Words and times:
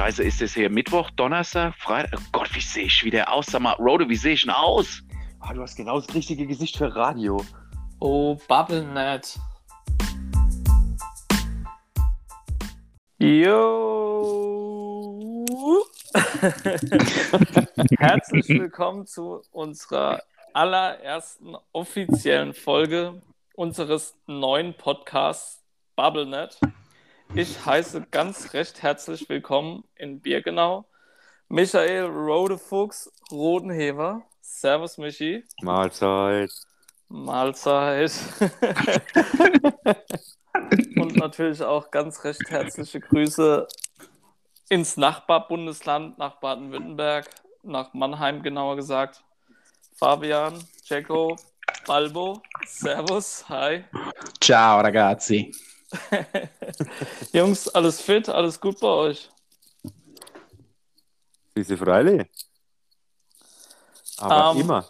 Scheiße, 0.00 0.22
ist 0.22 0.40
es 0.40 0.54
hier 0.54 0.70
Mittwoch, 0.70 1.10
Donnerstag, 1.10 1.74
Freitag? 1.76 2.18
Oh 2.18 2.28
Gott, 2.32 2.54
wie 2.54 2.60
sehe 2.60 2.84
ich 2.84 3.04
wieder 3.04 3.30
aus? 3.30 3.44
Sag 3.48 3.60
mal, 3.60 3.74
Rode, 3.74 4.08
wie 4.08 4.16
sehe 4.16 4.32
ich 4.32 4.40
denn 4.40 4.50
aus? 4.50 5.02
Ah, 5.40 5.52
du 5.52 5.60
hast 5.60 5.76
genau 5.76 6.00
das 6.00 6.14
richtige 6.14 6.46
Gesicht 6.46 6.78
für 6.78 6.96
Radio. 6.96 7.44
Oh, 7.98 8.34
BubbleNet. 8.48 9.38
Yo! 13.18 14.24
Herzlich 17.98 18.48
willkommen 18.48 19.06
zu 19.06 19.42
unserer 19.52 20.22
allerersten 20.54 21.56
offiziellen 21.72 22.54
Folge 22.54 23.20
unseres 23.54 24.16
neuen 24.26 24.72
Podcasts 24.72 25.62
BubbleNet. 25.94 26.58
Ich 27.34 27.64
heiße 27.64 28.06
ganz 28.10 28.54
recht 28.54 28.82
herzlich 28.82 29.28
willkommen 29.28 29.84
in 29.94 30.20
Birkenau 30.20 30.84
Michael 31.48 32.06
Rodefuchs 32.06 33.12
Rodenheber. 33.30 34.22
Servus, 34.40 34.98
Michi. 34.98 35.44
Mahlzeit. 35.62 36.50
Mahlzeit. 37.08 38.10
Und 40.96 41.16
natürlich 41.16 41.62
auch 41.62 41.92
ganz 41.92 42.24
recht 42.24 42.50
herzliche 42.50 42.98
Grüße 43.00 43.68
ins 44.68 44.96
Nachbarbundesland, 44.96 46.18
nach 46.18 46.40
Baden-Württemberg, 46.40 47.30
nach 47.62 47.94
Mannheim 47.94 48.42
genauer 48.42 48.74
gesagt. 48.74 49.22
Fabian, 49.96 50.64
Cecco, 50.84 51.36
Balbo, 51.86 52.42
Servus, 52.66 53.48
hi. 53.48 53.84
Ciao 54.40 54.80
ragazzi. 54.80 55.52
Jungs, 57.32 57.68
alles 57.68 58.00
fit, 58.00 58.28
alles 58.28 58.60
gut 58.60 58.78
bei 58.80 58.88
euch? 58.88 59.30
Diese 61.56 61.76
Freile. 61.76 62.28
Aber 64.18 64.52
Ähm, 64.52 64.60
immer. 64.60 64.88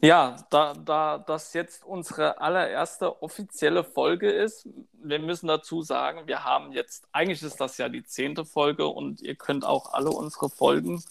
Ja, 0.00 0.36
da, 0.50 0.74
da 0.74 1.18
das 1.18 1.54
jetzt 1.54 1.84
unsere 1.84 2.40
allererste 2.40 3.20
offizielle 3.20 3.82
Folge 3.82 4.30
ist, 4.30 4.68
wir 4.92 5.18
müssen 5.18 5.48
dazu 5.48 5.82
sagen, 5.82 6.26
wir 6.26 6.44
haben 6.44 6.72
jetzt, 6.72 7.08
eigentlich 7.10 7.42
ist 7.42 7.60
das 7.60 7.78
ja 7.78 7.88
die 7.88 8.04
zehnte 8.04 8.44
Folge 8.44 8.86
und 8.86 9.20
ihr 9.22 9.34
könnt 9.34 9.64
auch 9.64 9.92
alle 9.92 10.10
unsere 10.10 10.50
Folgen 10.50 11.02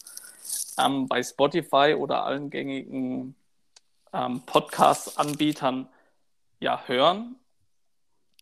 ähm, 0.78 1.08
bei 1.08 1.22
Spotify 1.22 1.96
oder 1.98 2.24
allen 2.24 2.50
gängigen 2.50 3.36
ähm, 4.14 4.42
Podcast-Anbietern 4.46 5.90
ja 6.60 6.82
hören. 6.86 7.36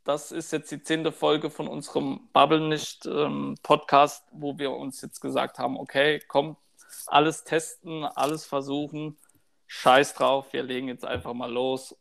Das 0.05 0.31
ist 0.31 0.53
jetzt 0.53 0.71
die 0.71 0.81
zehnte 0.81 1.11
Folge 1.11 1.49
von 1.49 1.67
unserem 1.67 2.29
Bubble 2.31 2.61
nicht 2.61 3.05
ähm, 3.05 3.55
Podcast, 3.63 4.23
wo 4.31 4.57
wir 4.57 4.71
uns 4.71 5.01
jetzt 5.01 5.19
gesagt 5.19 5.59
haben, 5.59 5.77
okay, 5.77 6.21
komm, 6.27 6.55
alles 7.07 7.43
testen, 7.43 8.05
alles 8.05 8.45
versuchen 8.45 9.17
scheiß 9.67 10.13
drauf, 10.13 10.53
wir 10.53 10.63
legen 10.63 10.87
jetzt 10.87 11.05
einfach 11.05 11.33
mal 11.33 11.51
los 11.51 11.95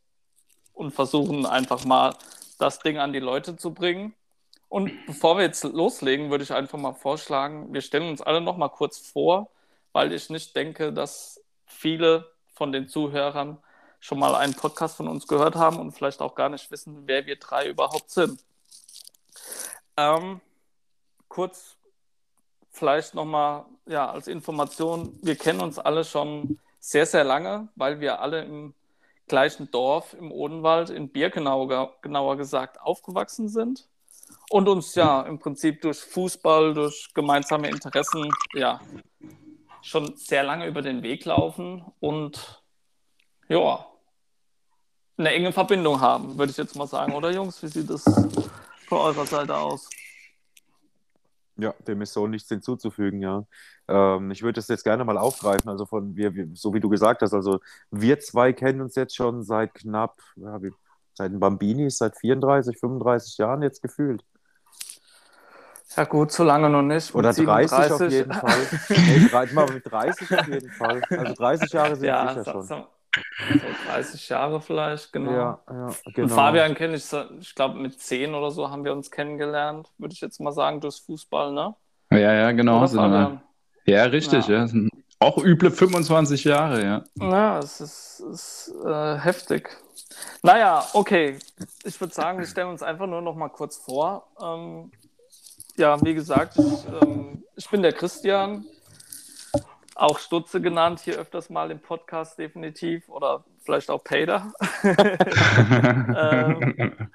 und 0.73 0.93
versuchen 0.93 1.47
einfach 1.47 1.85
mal 1.85 2.15
das 2.59 2.79
Ding 2.79 2.99
an 2.99 3.13
die 3.13 3.21
Leute 3.21 3.57
zu 3.57 3.73
bringen. 3.73 4.15
Und 4.69 4.93
bevor 5.07 5.37
wir 5.37 5.45
jetzt 5.45 5.65
loslegen, 5.65 6.31
würde 6.31 6.45
ich 6.45 6.53
einfach 6.53 6.79
mal 6.79 6.95
vorschlagen, 6.95 7.73
wir 7.73 7.81
stellen 7.81 8.09
uns 8.09 8.21
alle 8.21 8.41
noch 8.41 8.57
mal 8.57 8.69
kurz 8.69 8.99
vor, 8.99 9.51
weil 9.93 10.13
ich 10.13 10.31
nicht 10.31 10.57
denke, 10.57 10.93
dass 10.93 11.43
viele 11.67 12.31
von 12.53 12.73
den 12.73 12.89
Zuhörern 12.89 13.59
schon 14.05 14.19
mal 14.19 14.35
einen 14.35 14.53
Podcast 14.53 14.99
von 14.99 15.09
uns 15.09 15.27
gehört 15.27 15.57
haben 15.57 15.79
und 15.79 15.93
vielleicht 15.93 16.21
auch 16.21 16.35
gar 16.35 16.51
nicht 16.51 16.71
wissen, 16.71 17.05
wer 17.07 17.25
wir 17.25 17.37
drei 17.37 17.71
überhaupt 17.71 18.11
sind. 18.11 18.45
Ähm, 19.97 20.43
kurz 21.29 21.79
vielleicht 22.71 23.15
noch 23.15 23.25
mal 23.25 23.65
ja, 23.87 24.11
als 24.11 24.29
Information, 24.29 25.19
wir 25.23 25.37
kennen 25.37 25.63
uns 25.63 25.79
alle 25.79 26.05
schon 26.05 26.59
sehr, 26.81 27.07
sehr 27.07 27.25
lange, 27.25 27.69
weil 27.77 28.01
wir 28.01 28.21
alle 28.21 28.43
im 28.43 28.75
gleichen 29.27 29.71
Dorf 29.71 30.13
im 30.13 30.31
Odenwald 30.31 30.91
in 30.91 31.09
Birkenau 31.09 31.67
ge- 31.67 31.89
genauer 32.03 32.37
gesagt 32.37 32.79
aufgewachsen 32.83 33.49
sind 33.49 33.89
und 34.51 34.69
uns 34.69 34.95
ja 34.97 35.23
im 35.23 35.39
Prinzip 35.39 35.81
durch 35.81 36.01
Fußball, 36.01 36.75
durch 36.75 37.09
gemeinsame 37.15 37.71
Interessen 37.71 38.31
ja 38.53 38.83
schon 39.81 40.15
sehr 40.17 40.43
lange 40.43 40.67
über 40.67 40.83
den 40.83 41.03
Weg 41.03 41.25
laufen 41.25 41.91
und 42.01 42.63
ja 43.49 43.87
eine 45.17 45.31
enge 45.31 45.53
Verbindung 45.53 46.01
haben, 46.01 46.37
würde 46.37 46.51
ich 46.51 46.57
jetzt 46.57 46.77
mal 46.77 46.87
sagen, 46.87 47.13
oder 47.15 47.31
Jungs? 47.31 47.63
Wie 47.63 47.69
sieht 47.69 47.89
das 47.89 48.03
von 48.03 48.99
eurer 48.99 49.27
Seite 49.27 49.57
aus? 49.57 49.89
Ja, 51.57 51.73
dem 51.87 52.03
ist 52.03 52.13
so 52.13 52.27
nichts 52.27 52.49
hinzuzufügen, 52.49 53.23
ja. 53.23 53.45
Ähm, 53.87 54.33
ich 54.33 54.43
würde 54.43 54.55
das 54.55 54.67
jetzt 54.67 54.83
gerne 54.83 55.05
mal 55.05 55.17
aufgreifen, 55.19 55.69
also 55.71 55.87
von 55.87 56.17
wir, 56.17 56.35
wir, 56.35 56.49
so 56.55 56.75
wie 56.75 56.81
du 56.81 56.89
gesagt 56.89 57.23
hast, 57.23 57.33
also 57.33 57.61
wir 57.93 58.19
zwei 58.19 58.53
kennen 58.53 58.81
uns 58.81 58.97
jetzt 58.97 59.15
schon 59.15 59.45
seit 59.45 59.73
knapp, 59.75 60.17
ja, 60.35 60.61
wie, 60.63 60.73
seit 61.15 61.31
den 61.31 61.39
Bambinis, 61.39 61.99
seit 61.99 62.17
34, 62.17 62.77
35 62.77 63.39
Jahren 63.39 63.63
jetzt 63.63 63.83
gefühlt. 63.83 64.25
Ja 65.97 66.05
gut, 66.07 66.33
so 66.33 66.43
lange 66.43 66.69
noch 66.69 66.83
nicht. 66.83 67.15
Mit 67.15 67.21
Oder 67.21 67.33
30 67.33 67.93
auf 67.93 67.99
37. 68.01 68.13
jeden 68.13 68.33
Fall. 68.33 69.29
drei- 69.31 69.53
mal 69.53 69.73
mit 69.73 69.89
30 69.89 70.37
auf 70.37 70.49
jeden 70.49 70.71
Fall. 70.73 71.03
Also 71.11 71.35
30 71.35 71.73
Jahre 71.73 71.95
sind 71.95 72.09
Ja, 72.09 72.29
sicher 72.31 72.45
so, 72.45 72.51
schon. 72.51 72.87
So, 73.15 73.59
so 73.59 73.91
30 73.93 74.29
Jahre 74.29 74.61
vielleicht, 74.61 75.13
genau. 75.13 75.33
Ja, 75.33 75.59
ja, 75.71 75.87
Und 75.87 76.15
genau. 76.15 76.35
Fabian 76.35 76.75
kenne 76.75 76.97
ich, 76.97 77.05
ich 77.41 77.55
glaube, 77.55 77.79
mit 77.79 78.01
10 78.01 78.35
oder 78.35 78.51
so 78.51 78.71
haben 78.71 78.85
wir 78.85 78.93
uns 78.93 79.11
kennengelernt, 79.11 79.91
würde 79.99 80.15
ich 80.15 80.21
jetzt 80.21 80.41
mal 80.41 80.53
sagen, 80.53 80.81
durchs 80.81 80.99
Fußball, 81.01 81.53
ne? 81.53 81.75
Ja, 82.11 82.33
ja, 82.33 82.53
genau. 82.53 82.85
Ja, 83.87 84.05
richtig, 84.05 84.47
Ja. 84.49 84.65
ja. 84.65 84.89
Auch 85.21 85.39
üble 85.39 85.71
25 85.71 86.45
Jahre, 86.45 86.83
ja. 86.85 87.05
Ja, 87.15 87.59
es 87.59 87.81
ist, 87.81 88.21
ist 88.31 88.75
äh, 88.85 89.19
heftig. 89.19 89.71
Naja, 90.43 90.85
okay. 90.93 91.39
Ich 91.85 91.99
würde 92.01 92.13
sagen, 92.13 92.39
wir 92.39 92.47
stellen 92.47 92.69
uns 92.69 92.83
einfach 92.83 93.07
nur 93.07 93.23
noch 93.23 93.35
mal 93.35 93.49
kurz 93.49 93.77
vor. 93.79 94.27
Ähm, 94.43 94.91
ja, 95.77 96.01
wie 96.05 96.15
gesagt, 96.15 96.59
ich, 96.59 97.03
ähm, 97.03 97.43
ich 97.57 97.69
bin 97.71 97.83
der 97.83 97.93
Christian, 97.93 98.67
auch 99.95 100.19
Stutze 100.19 100.61
genannt, 100.61 101.01
hier 101.01 101.17
öfters 101.17 101.51
mal 101.51 101.71
im 101.71 101.81
Podcast 101.81 102.39
definitiv 102.39 103.09
oder 103.09 103.45
vielleicht 103.61 103.91
auch 103.91 104.03
Pader. 104.03 104.53
ähm, 104.85 107.09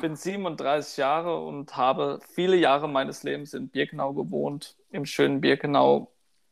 bin 0.00 0.16
37 0.16 0.96
Jahre 0.96 1.44
und 1.44 1.76
habe 1.76 2.20
viele 2.34 2.56
Jahre 2.56 2.88
meines 2.88 3.22
Lebens 3.22 3.54
in 3.54 3.68
Birkenau 3.68 4.12
gewohnt, 4.12 4.76
im 4.90 5.04
schönen 5.04 5.40
Birkenau, 5.40 6.10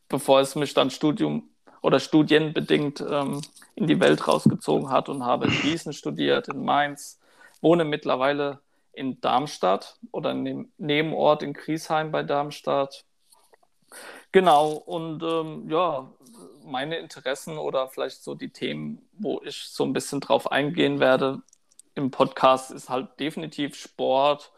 bevor 0.08 0.40
es 0.40 0.54
mich 0.54 0.74
dann 0.74 0.90
Studium 0.90 1.48
oder 1.80 2.00
studienbedingt 2.00 3.00
ähm, 3.00 3.40
in 3.74 3.86
die 3.86 4.00
Welt 4.00 4.26
rausgezogen 4.26 4.90
hat 4.90 5.08
und 5.08 5.24
habe 5.24 5.46
in 5.46 5.52
Gießen 5.52 5.92
studiert, 5.92 6.48
in 6.48 6.64
Mainz, 6.64 7.20
wohne 7.60 7.84
mittlerweile 7.84 8.60
in 8.92 9.20
Darmstadt 9.20 9.98
oder 10.12 10.30
in 10.30 10.44
dem 10.44 10.72
Nebenort 10.78 11.42
in 11.42 11.52
Griesheim 11.52 12.10
bei 12.10 12.22
Darmstadt. 12.22 13.04
Genau, 14.34 14.72
und 14.72 15.22
ähm, 15.22 15.70
ja, 15.70 16.10
meine 16.64 16.96
Interessen 16.96 17.56
oder 17.56 17.86
vielleicht 17.86 18.24
so 18.24 18.34
die 18.34 18.48
Themen, 18.48 19.00
wo 19.12 19.40
ich 19.44 19.56
so 19.68 19.84
ein 19.84 19.92
bisschen 19.92 20.18
drauf 20.18 20.50
eingehen 20.50 20.98
werde 20.98 21.40
im 21.94 22.10
Podcast, 22.10 22.72
ist 22.72 22.88
halt 22.88 23.20
definitiv 23.20 23.76
Sport, 23.76 24.50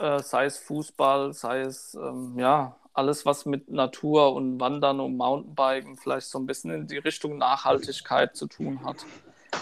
äh, 0.00 0.18
sei 0.18 0.46
es 0.46 0.58
Fußball, 0.58 1.32
sei 1.32 1.60
es 1.60 1.94
ähm, 1.94 2.36
ja 2.40 2.74
alles, 2.92 3.24
was 3.24 3.46
mit 3.46 3.70
Natur 3.70 4.34
und 4.34 4.58
Wandern 4.58 4.98
und 4.98 5.16
Mountainbiken 5.16 5.96
vielleicht 5.96 6.26
so 6.26 6.40
ein 6.40 6.46
bisschen 6.46 6.72
in 6.72 6.88
die 6.88 6.98
Richtung 6.98 7.38
Nachhaltigkeit 7.38 8.34
zu 8.34 8.48
tun 8.48 8.84
hat. 8.84 9.06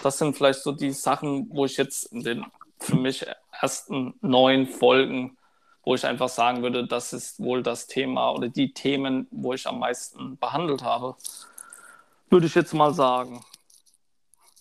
Das 0.01 0.17
sind 0.17 0.35
vielleicht 0.35 0.63
so 0.63 0.71
die 0.71 0.93
Sachen, 0.93 1.47
wo 1.51 1.65
ich 1.65 1.77
jetzt 1.77 2.11
in 2.11 2.23
den 2.23 2.43
für 2.79 2.95
mich 2.95 3.23
ersten 3.51 4.15
neun 4.21 4.65
Folgen, 4.65 5.36
wo 5.87 5.95
ich 5.95 6.05
einfach 6.05 6.27
sagen 6.27 6.63
würde, 6.63 6.85
das 6.85 7.13
ist 7.13 7.39
wohl 7.39 7.63
das 7.63 7.87
Thema 7.87 8.31
oder 8.31 8.49
die 8.49 8.73
Themen, 8.73 9.25
wo 9.31 9.53
ich 9.53 9.65
am 9.67 9.79
meisten 9.79 10.37
behandelt 10.37 10.83
habe. 10.83 11.15
Würde 12.29 12.45
ich 12.45 12.55
jetzt 12.55 12.73
mal 12.73 12.93
sagen. 12.93 13.41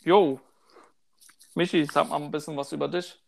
Jo, 0.04 0.38
Michi, 1.56 1.84
sag 1.92 2.08
mal 2.10 2.22
ein 2.22 2.30
bisschen 2.30 2.56
was 2.56 2.70
über 2.70 2.86
dich. 2.86 3.20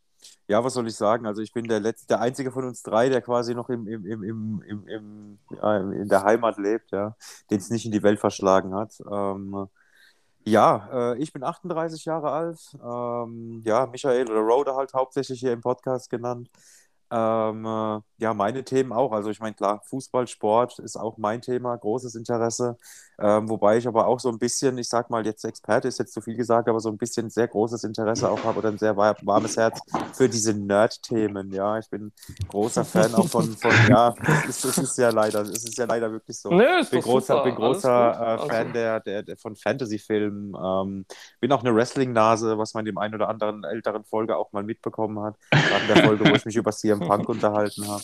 Ja, 0.46 0.62
was 0.62 0.74
soll 0.74 0.86
ich 0.86 0.94
sagen? 0.94 1.26
Also 1.26 1.42
ich 1.42 1.52
bin 1.52 1.66
der 1.66 1.80
letzte, 1.80 2.06
der 2.06 2.20
einzige 2.20 2.52
von 2.52 2.66
uns 2.66 2.84
drei, 2.84 3.08
der 3.08 3.20
quasi 3.20 3.52
noch 3.52 3.68
im, 3.68 3.88
im, 3.88 4.06
im, 4.06 4.22
im, 4.22 4.62
im, 4.62 4.86
im, 4.86 5.38
ja, 5.60 5.78
in 5.78 6.08
der 6.08 6.22
Heimat 6.22 6.56
lebt, 6.56 6.92
ja, 6.92 7.16
den 7.50 7.58
es 7.58 7.68
nicht 7.68 7.84
in 7.84 7.90
die 7.90 8.04
Welt 8.04 8.20
verschlagen 8.20 8.76
hat. 8.76 8.92
Ähm, 9.10 9.66
ja, 10.44 10.88
äh, 10.92 11.18
ich 11.18 11.32
bin 11.32 11.42
38 11.42 12.04
Jahre 12.04 12.30
alt. 12.30 12.60
Ähm, 12.80 13.60
ja, 13.64 13.86
Michael 13.86 14.30
oder 14.30 14.40
Rode 14.40 14.76
halt 14.76 14.94
hauptsächlich 14.94 15.40
hier 15.40 15.52
im 15.52 15.62
Podcast 15.62 16.08
genannt. 16.10 16.48
Ähm, 17.10 17.64
äh, 17.64 18.00
ja, 18.18 18.34
meine 18.34 18.64
Themen 18.64 18.92
auch. 18.92 19.12
Also 19.12 19.30
ich 19.30 19.40
meine, 19.40 19.54
klar, 19.54 19.80
Fußball, 19.84 20.26
Sport 20.26 20.78
ist 20.80 20.96
auch 20.96 21.16
mein 21.18 21.40
Thema, 21.40 21.76
großes 21.76 22.14
Interesse. 22.14 22.76
Ähm, 23.20 23.48
wobei 23.48 23.78
ich 23.78 23.88
aber 23.88 24.06
auch 24.06 24.20
so 24.20 24.28
ein 24.28 24.38
bisschen, 24.38 24.78
ich 24.78 24.88
sag 24.88 25.10
mal, 25.10 25.24
jetzt 25.26 25.44
Experte 25.44 25.88
ist 25.88 25.98
jetzt 25.98 26.12
zu 26.14 26.20
viel 26.20 26.36
gesagt, 26.36 26.68
aber 26.68 26.78
so 26.80 26.88
ein 26.88 26.98
bisschen 26.98 27.30
sehr 27.30 27.48
großes 27.48 27.82
Interesse 27.84 28.30
auch 28.30 28.44
habe 28.44 28.58
oder 28.58 28.68
ein 28.68 28.78
sehr 28.78 28.96
war- 28.96 29.16
warmes 29.22 29.56
Herz 29.56 29.80
für 30.12 30.28
diese 30.28 30.54
Nerd-Themen. 30.54 31.50
Ja, 31.52 31.78
ich 31.78 31.88
bin 31.90 32.12
großer 32.48 32.84
Fan 32.84 33.14
auch 33.14 33.26
von, 33.28 33.56
von 33.56 33.72
ja, 33.88 34.14
es 34.48 34.64
ist, 34.64 34.64
es 34.66 34.78
ist 34.78 34.98
ja 34.98 35.10
leider, 35.10 35.40
es 35.42 35.64
ist 35.64 35.78
ja 35.78 35.86
leider 35.86 36.12
wirklich 36.12 36.38
so. 36.38 36.50
Ist 36.60 36.90
bin 36.90 37.00
großer, 37.00 37.34
super. 37.34 37.44
bin 37.44 37.54
großer 37.56 37.88
äh, 38.12 38.16
Also- 38.16 38.46
Fan 38.48 38.72
der, 38.72 39.00
der, 39.00 39.22
der 39.24 39.36
von 39.36 39.56
Fantasy-Filmen. 39.56 40.54
Ähm, 40.56 41.06
bin 41.40 41.50
auch 41.52 41.60
eine 41.64 41.74
Wrestling-Nase, 41.74 42.58
was 42.58 42.74
man 42.74 42.82
in 42.82 42.92
dem 42.92 42.98
einen 42.98 43.14
oder 43.14 43.28
anderen 43.28 43.64
älteren 43.64 44.04
Folge 44.04 44.36
auch 44.36 44.52
mal 44.52 44.62
mitbekommen 44.62 45.20
hat. 45.20 45.36
Gerade 45.50 45.82
in 45.82 45.94
der 45.94 46.04
Folge, 46.04 46.24
wo 46.28 46.34
ich 46.34 46.44
mich 46.44 46.56
über 46.56 46.70
CM 46.72 46.97
Punk 47.00 47.28
unterhalten 47.28 47.86
habe. 47.86 48.02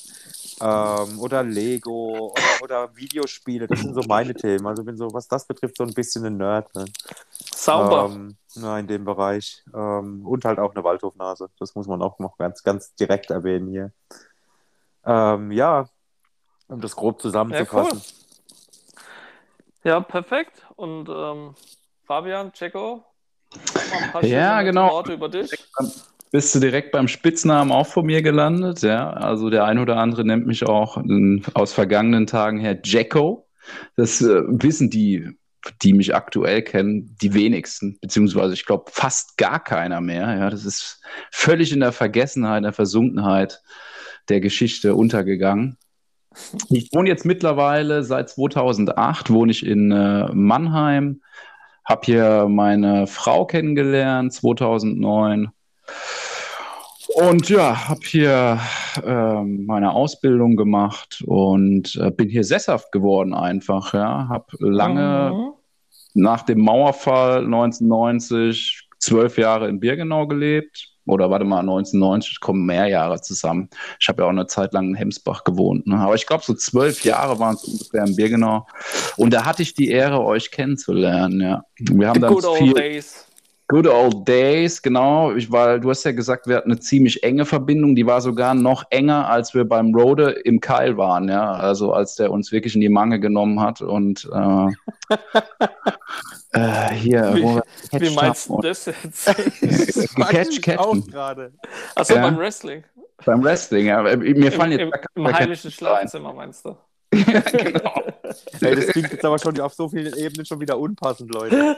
Ähm, 0.60 1.18
oder 1.18 1.42
Lego 1.42 2.32
oder, 2.32 2.62
oder 2.62 2.96
Videospiele, 2.96 3.66
das 3.66 3.80
sind 3.80 3.94
so 3.94 4.02
meine 4.06 4.34
Themen. 4.34 4.66
Also 4.66 4.84
bin 4.84 4.96
so, 4.96 5.12
was 5.12 5.26
das 5.28 5.46
betrifft, 5.46 5.76
so 5.76 5.84
ein 5.84 5.94
bisschen 5.94 6.24
ein 6.26 6.36
Nerd. 6.36 6.74
Ne? 6.74 6.84
Sauber. 7.54 8.10
Ähm, 8.10 8.36
na, 8.56 8.78
in 8.78 8.86
dem 8.86 9.04
Bereich. 9.04 9.64
Ähm, 9.74 10.26
und 10.26 10.44
halt 10.44 10.58
auch 10.58 10.74
eine 10.74 10.84
Waldhofnase. 10.84 11.50
Das 11.58 11.74
muss 11.74 11.86
man 11.86 12.02
auch 12.02 12.18
noch 12.18 12.38
ganz, 12.38 12.62
ganz 12.62 12.94
direkt 12.94 13.30
erwähnen 13.30 13.68
hier. 13.68 13.92
Ähm, 15.04 15.50
ja, 15.50 15.88
um 16.68 16.80
das 16.80 16.96
grob 16.96 17.20
zusammenzufassen. 17.20 18.02
Ja, 19.82 20.00
perfekt. 20.00 20.66
Und 20.76 21.08
ähm, 21.08 21.54
Fabian, 22.06 22.52
Checo, 22.52 23.04
mal 23.90 24.02
ein 24.02 24.12
paar 24.12 24.24
Ja, 24.24 24.58
schöne 24.58 24.64
genau. 24.64 24.90
Worte 24.90 25.12
über 25.12 25.28
dich. 25.28 25.50
Bist 26.34 26.52
du 26.52 26.58
direkt 26.58 26.90
beim 26.90 27.06
Spitznamen 27.06 27.70
auch 27.70 27.86
von 27.86 28.06
mir 28.06 28.20
gelandet? 28.20 28.82
Ja, 28.82 29.08
also 29.08 29.50
der 29.50 29.66
ein 29.66 29.78
oder 29.78 29.98
andere 29.98 30.24
nennt 30.24 30.48
mich 30.48 30.66
auch 30.66 30.96
äh, 30.96 31.40
aus 31.54 31.72
vergangenen 31.72 32.26
Tagen 32.26 32.58
her 32.58 32.76
Jacko. 32.82 33.46
Das 33.94 34.20
äh, 34.20 34.42
wissen 34.48 34.90
die, 34.90 35.28
die 35.82 35.92
mich 35.92 36.12
aktuell 36.12 36.62
kennen, 36.62 37.16
die 37.22 37.34
wenigsten, 37.34 38.00
beziehungsweise 38.00 38.52
ich 38.52 38.66
glaube 38.66 38.90
fast 38.90 39.36
gar 39.36 39.62
keiner 39.62 40.00
mehr. 40.00 40.36
Ja, 40.36 40.50
das 40.50 40.64
ist 40.64 41.00
völlig 41.30 41.72
in 41.72 41.78
der 41.78 41.92
Vergessenheit, 41.92 42.56
in 42.56 42.64
der 42.64 42.72
Versunkenheit 42.72 43.62
der 44.28 44.40
Geschichte 44.40 44.96
untergegangen. 44.96 45.78
Ich 46.68 46.88
wohne 46.92 47.10
jetzt 47.10 47.24
mittlerweile 47.24 48.02
seit 48.02 48.28
2008 48.28 49.30
wohne 49.30 49.52
ich 49.52 49.64
in 49.64 49.92
äh, 49.92 50.26
Mannheim, 50.32 51.22
habe 51.84 52.00
hier 52.06 52.48
meine 52.48 53.06
Frau 53.06 53.46
kennengelernt 53.46 54.32
2009 54.32 55.52
und 57.08 57.48
ja, 57.48 57.88
habe 57.88 58.00
hier 58.04 58.58
ähm, 59.04 59.66
meine 59.66 59.92
Ausbildung 59.92 60.56
gemacht 60.56 61.22
und 61.26 61.96
äh, 61.96 62.10
bin 62.10 62.28
hier 62.28 62.44
sesshaft 62.44 62.92
geworden 62.92 63.34
einfach. 63.34 63.92
Ja, 63.94 64.28
habe 64.28 64.46
lange 64.58 65.30
Mhm. 65.32 65.52
nach 66.14 66.42
dem 66.42 66.60
Mauerfall 66.60 67.44
1990 67.44 68.88
zwölf 68.98 69.36
Jahre 69.38 69.68
in 69.68 69.80
Birkenau 69.80 70.26
gelebt. 70.26 70.88
Oder 71.06 71.28
warte 71.28 71.44
mal, 71.44 71.60
1990 71.60 72.40
kommen 72.40 72.64
mehr 72.64 72.86
Jahre 72.86 73.20
zusammen. 73.20 73.68
Ich 74.00 74.08
habe 74.08 74.22
ja 74.22 74.26
auch 74.26 74.32
eine 74.32 74.46
Zeit 74.46 74.72
lang 74.72 74.88
in 74.88 74.94
Hemsbach 74.94 75.44
gewohnt. 75.44 75.86
Ne? 75.86 75.96
Aber 75.98 76.14
ich 76.14 76.26
glaube, 76.26 76.44
so 76.46 76.54
zwölf 76.54 77.04
Jahre 77.04 77.38
waren 77.38 77.56
es 77.56 77.64
ungefähr 77.64 78.04
in 78.06 78.16
Birkenau. 78.16 78.66
Und 79.18 79.34
da 79.34 79.44
hatte 79.44 79.62
ich 79.62 79.74
die 79.74 79.90
Ehre, 79.90 80.24
euch 80.24 80.50
kennenzulernen. 80.50 81.42
Ja. 81.42 81.64
Wir 81.78 82.08
haben 82.08 82.22
The 82.22 82.40
dann 82.40 82.56
viel, 82.56 82.72
days. 82.72 83.26
Good 83.74 83.88
old 83.88 84.28
days, 84.28 84.80
genau. 84.80 85.32
Ich, 85.34 85.50
weil 85.50 85.80
du 85.80 85.90
hast 85.90 86.04
ja 86.04 86.12
gesagt, 86.12 86.46
wir 86.46 86.54
hatten 86.58 86.70
eine 86.70 86.78
ziemlich 86.78 87.24
enge 87.24 87.44
Verbindung. 87.44 87.96
Die 87.96 88.06
war 88.06 88.20
sogar 88.20 88.54
noch 88.54 88.84
enger, 88.90 89.28
als 89.28 89.52
wir 89.52 89.64
beim 89.64 89.92
Rode 89.92 90.30
im 90.30 90.60
Keil 90.60 90.96
waren, 90.96 91.28
ja. 91.28 91.50
Also 91.54 91.92
als 91.92 92.14
der 92.14 92.30
uns 92.30 92.52
wirklich 92.52 92.76
in 92.76 92.80
die 92.82 92.88
Mangel 92.88 93.18
genommen 93.18 93.58
hat 93.60 93.82
und 93.82 94.30
äh, 94.32 94.66
äh, 96.52 96.94
hier, 96.94 97.32
Wie- 97.34 97.42
wo 97.42 97.60
wir 97.90 98.00
Wie 98.00 98.14
meinst 98.14 98.48
du 98.48 98.60
das 98.60 98.86
jetzt? 98.86 99.26
Catch, 100.16 100.78
auch 100.78 100.94
gerade. 101.08 101.52
Achso, 101.96 102.14
Ja. 102.14 102.22
beim 102.22 102.38
Wrestling. 102.38 102.84
beim 103.24 103.42
Wrestling. 103.42 103.86
Ja. 103.86 104.02
Mir 104.02 104.12
Im, 104.24 104.52
fallen 104.52 104.70
jetzt 104.70 104.80
im, 104.82 104.90
gar- 104.92 105.02
im 105.16 105.32
heimlichen 105.36 105.68
ein. 105.68 105.72
Schlafzimmer, 105.72 106.32
meinst 106.32 106.64
du? 106.64 106.76
ja, 107.12 107.40
genau. 107.40 108.02
Ey, 108.60 108.76
das 108.76 108.86
klingt 108.86 109.10
jetzt 109.10 109.24
aber 109.24 109.38
schon 109.40 109.58
auf 109.60 109.74
so 109.74 109.88
vielen 109.88 110.14
Ebenen 110.16 110.46
schon 110.46 110.60
wieder 110.60 110.78
unpassend, 110.78 111.32
Leute. 111.34 111.76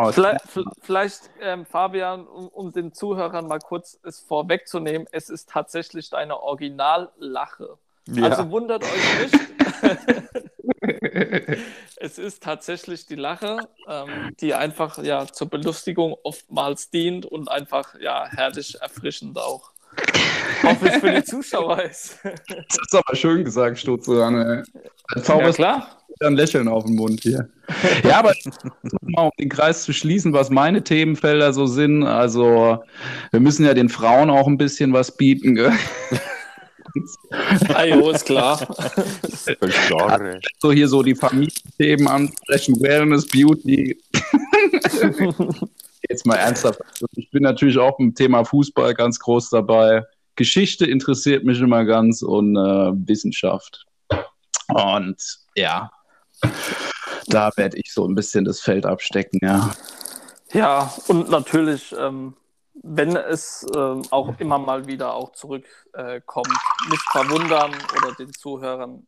Oh, 0.00 0.12
Vielleicht, 0.12 0.44
vielleicht 0.82 1.30
ähm, 1.40 1.66
Fabian, 1.66 2.26
um, 2.26 2.46
um 2.48 2.70
den 2.72 2.92
Zuhörern 2.92 3.48
mal 3.48 3.58
kurz 3.58 3.98
es 4.04 4.20
vorwegzunehmen, 4.20 5.08
es 5.10 5.28
ist 5.28 5.48
tatsächlich 5.48 6.10
deine 6.10 6.40
Originallache. 6.40 7.78
Ja. 8.06 8.24
Also 8.24 8.48
wundert 8.50 8.84
euch 8.84 9.18
nicht. 9.20 9.34
es 11.96 12.18
ist 12.18 12.44
tatsächlich 12.44 13.06
die 13.06 13.16
Lache, 13.16 13.68
ähm, 13.88 14.36
die 14.40 14.54
einfach 14.54 14.98
ja 14.98 15.26
zur 15.26 15.50
Belustigung 15.50 16.16
oftmals 16.22 16.90
dient 16.90 17.26
und 17.26 17.50
einfach 17.50 17.98
ja 17.98 18.26
herrlich 18.28 18.80
erfrischend 18.80 19.36
auch. 19.36 19.72
Hoffe 20.62 20.88
ich 20.88 20.94
für 20.94 21.10
die 21.10 21.24
Zuschauer 21.24 21.82
ist. 21.82 22.20
Das 22.22 22.78
ist 22.86 22.94
aber 22.94 23.16
schön 23.16 23.44
gesagt, 23.44 23.78
Stutze. 23.78 24.30
Ne? 24.30 24.62
ja 25.26 25.52
klar. 25.52 25.97
Ein 26.26 26.34
Lächeln 26.34 26.68
auf 26.68 26.84
den 26.84 26.96
Mund 26.96 27.20
hier. 27.22 27.48
Ja, 28.02 28.18
aber 28.18 28.34
um 29.16 29.30
den 29.38 29.48
Kreis 29.48 29.84
zu 29.84 29.92
schließen, 29.92 30.32
was 30.32 30.50
meine 30.50 30.82
Themenfelder 30.82 31.52
so 31.52 31.66
sind. 31.66 32.02
Also, 32.04 32.82
wir 33.30 33.40
müssen 33.40 33.64
ja 33.64 33.74
den 33.74 33.88
Frauen 33.88 34.30
auch 34.30 34.46
ein 34.46 34.58
bisschen 34.58 34.92
was 34.92 35.16
bieten. 35.16 35.54
Gell? 35.54 35.72
Ajo, 37.74 38.10
ist 38.10 38.26
klar. 38.26 38.66
So 40.60 40.72
hier 40.72 40.88
so 40.88 41.02
die 41.02 41.14
Familienthemen 41.14 42.08
ansprechen, 42.08 42.80
Wellness, 42.80 43.26
Beauty. 43.26 43.98
Jetzt 46.08 46.26
mal 46.26 46.36
ernsthaft. 46.36 46.80
Also, 46.82 47.06
Ich 47.16 47.30
bin 47.30 47.42
natürlich 47.42 47.78
auch 47.78 47.98
im 47.98 48.14
Thema 48.14 48.44
Fußball 48.44 48.94
ganz 48.94 49.18
groß 49.18 49.50
dabei. 49.50 50.04
Geschichte 50.36 50.86
interessiert 50.86 51.44
mich 51.44 51.60
immer 51.60 51.84
ganz 51.84 52.22
und 52.22 52.56
äh, 52.56 52.92
Wissenschaft. 53.08 53.84
Und 54.68 55.16
ja, 55.56 55.90
da 57.26 57.50
werde 57.56 57.76
ich 57.78 57.92
so 57.92 58.06
ein 58.06 58.14
bisschen 58.14 58.44
das 58.44 58.60
Feld 58.60 58.86
abstecken, 58.86 59.40
ja. 59.42 59.70
Ja, 60.52 60.92
und 61.08 61.28
natürlich, 61.28 61.94
ähm, 61.98 62.34
wenn 62.82 63.16
es 63.16 63.66
ähm, 63.76 64.02
auch 64.10 64.38
immer 64.38 64.58
mal 64.58 64.86
wieder 64.86 65.14
auch 65.14 65.32
zurückkommt, 65.32 66.48
äh, 66.48 66.90
nicht 66.90 67.02
verwundern 67.10 67.74
oder 67.96 68.14
den 68.14 68.32
Zuhörern 68.32 69.06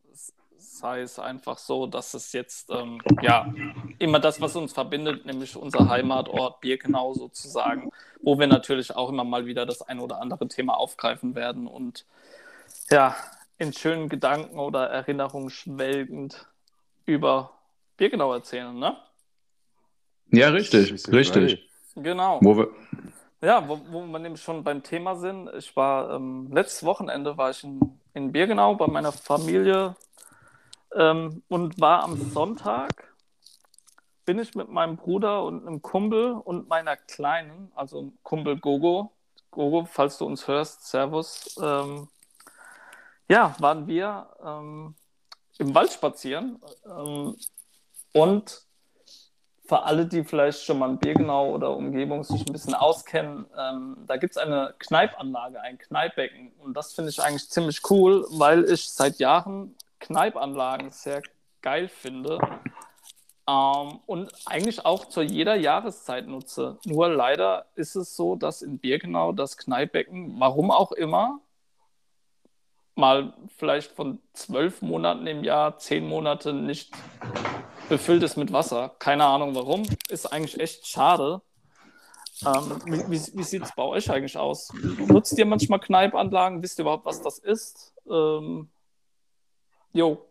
sei 0.80 1.02
es 1.02 1.18
einfach 1.18 1.58
so, 1.58 1.86
dass 1.86 2.14
es 2.14 2.32
jetzt 2.32 2.70
ähm, 2.70 3.00
ja 3.22 3.52
immer 3.98 4.18
das, 4.18 4.40
was 4.40 4.56
uns 4.56 4.72
verbindet, 4.72 5.26
nämlich 5.26 5.56
unser 5.56 5.88
Heimatort 5.88 6.60
Birkenau 6.60 7.14
sozusagen, 7.14 7.90
wo 8.22 8.38
wir 8.38 8.46
natürlich 8.46 8.94
auch 8.96 9.10
immer 9.10 9.24
mal 9.24 9.46
wieder 9.46 9.66
das 9.66 9.82
ein 9.82 10.00
oder 10.00 10.20
andere 10.20 10.48
Thema 10.48 10.74
aufgreifen 10.74 11.34
werden 11.34 11.66
und 11.66 12.06
ja, 12.90 13.14
in 13.58 13.72
schönen 13.72 14.08
Gedanken 14.08 14.58
oder 14.58 14.88
Erinnerungen 14.88 15.50
schwelgend 15.50 16.46
über 17.06 17.50
Birkenau 17.96 18.32
erzählen, 18.32 18.76
ne? 18.78 18.96
Ja, 20.32 20.48
richtig, 20.48 21.06
richtig. 21.08 21.68
Genau. 21.96 22.38
Wo 22.42 22.56
wir, 22.56 22.68
Ja, 23.40 23.66
wo, 23.68 23.80
wo 23.90 24.06
wir 24.06 24.18
nämlich 24.18 24.42
schon 24.42 24.62
beim 24.62 24.82
Thema 24.82 25.16
sind. 25.16 25.50
Ich 25.54 25.74
war 25.76 26.14
ähm, 26.14 26.48
letztes 26.52 26.84
Wochenende 26.84 27.36
war 27.36 27.50
ich 27.50 27.64
in, 27.64 27.80
in 28.14 28.32
Birkenau 28.32 28.74
bei 28.74 28.86
meiner 28.86 29.12
Familie 29.12 29.96
ähm, 30.94 31.42
und 31.48 31.80
war 31.80 32.04
am 32.04 32.16
Sonntag 32.16 33.10
bin 34.24 34.38
ich 34.38 34.54
mit 34.54 34.68
meinem 34.68 34.96
Bruder 34.96 35.42
und 35.42 35.66
einem 35.66 35.82
Kumpel 35.82 36.32
und 36.32 36.68
meiner 36.68 36.96
Kleinen, 36.96 37.72
also 37.74 38.12
Kumpel 38.22 38.58
Gogo, 38.60 39.10
Gogo, 39.50 39.86
falls 39.86 40.18
du 40.18 40.26
uns 40.26 40.46
hörst, 40.46 40.86
Servus, 40.86 41.58
ähm, 41.60 42.06
ja, 43.28 43.56
waren 43.58 43.88
wir 43.88 44.28
ähm, 44.44 44.94
im 45.60 45.74
Wald 45.74 45.92
spazieren 45.92 46.60
ähm, 46.86 47.36
und 48.12 48.62
für 49.70 49.84
alle, 49.84 50.04
die 50.04 50.24
vielleicht 50.24 50.64
schon 50.64 50.80
mal 50.80 50.90
in 50.90 50.98
Birkenau 50.98 51.54
oder 51.54 51.76
Umgebung 51.76 52.24
sich 52.24 52.44
ein 52.44 52.52
bisschen 52.52 52.74
auskennen, 52.74 53.46
ähm, 53.56 53.98
da 54.08 54.16
gibt 54.16 54.32
es 54.32 54.36
eine 54.36 54.74
Kneipanlage, 54.80 55.60
ein 55.60 55.78
Kneippbecken. 55.78 56.50
Und 56.58 56.76
das 56.76 56.92
finde 56.92 57.10
ich 57.10 57.22
eigentlich 57.22 57.48
ziemlich 57.48 57.88
cool, 57.88 58.26
weil 58.30 58.64
ich 58.64 58.90
seit 58.90 59.20
Jahren 59.20 59.76
Kneipanlagen 60.00 60.90
sehr 60.90 61.22
geil 61.62 61.86
finde 61.88 62.40
ähm, 63.48 64.00
und 64.06 64.32
eigentlich 64.46 64.84
auch 64.84 65.04
zu 65.04 65.22
jeder 65.22 65.54
Jahreszeit 65.54 66.26
nutze. 66.26 66.78
Nur 66.84 67.08
leider 67.08 67.66
ist 67.76 67.94
es 67.94 68.16
so, 68.16 68.34
dass 68.34 68.62
in 68.62 68.78
Birkenau 68.80 69.30
das 69.30 69.56
Kneippbecken, 69.56 70.40
warum 70.40 70.72
auch 70.72 70.90
immer, 70.90 71.38
mal 73.00 73.34
vielleicht 73.56 73.92
von 73.92 74.20
zwölf 74.32 74.82
Monaten 74.82 75.26
im 75.26 75.42
Jahr 75.42 75.78
zehn 75.78 76.06
Monate 76.06 76.52
nicht 76.52 76.92
befüllt 77.88 78.22
ist 78.22 78.36
mit 78.36 78.52
Wasser. 78.52 78.94
Keine 78.98 79.24
Ahnung 79.24 79.54
warum. 79.54 79.82
Ist 80.08 80.32
eigentlich 80.32 80.60
echt 80.60 80.86
schade. 80.86 81.40
Ähm, 82.46 82.80
wie 82.86 83.18
wie, 83.34 83.42
sieht 83.42 83.64
es 83.64 83.74
bei 83.74 83.82
euch 83.82 84.10
eigentlich 84.10 84.38
aus? 84.38 84.72
Nutzt 85.08 85.36
ihr 85.36 85.44
manchmal 85.44 85.80
Kneipanlagen? 85.80 86.62
Wisst 86.62 86.78
ihr 86.78 86.82
überhaupt, 86.82 87.04
was 87.04 87.20
das 87.20 87.38
ist? 87.38 87.92
Ähm, 88.08 88.70
jo. 89.92 90.24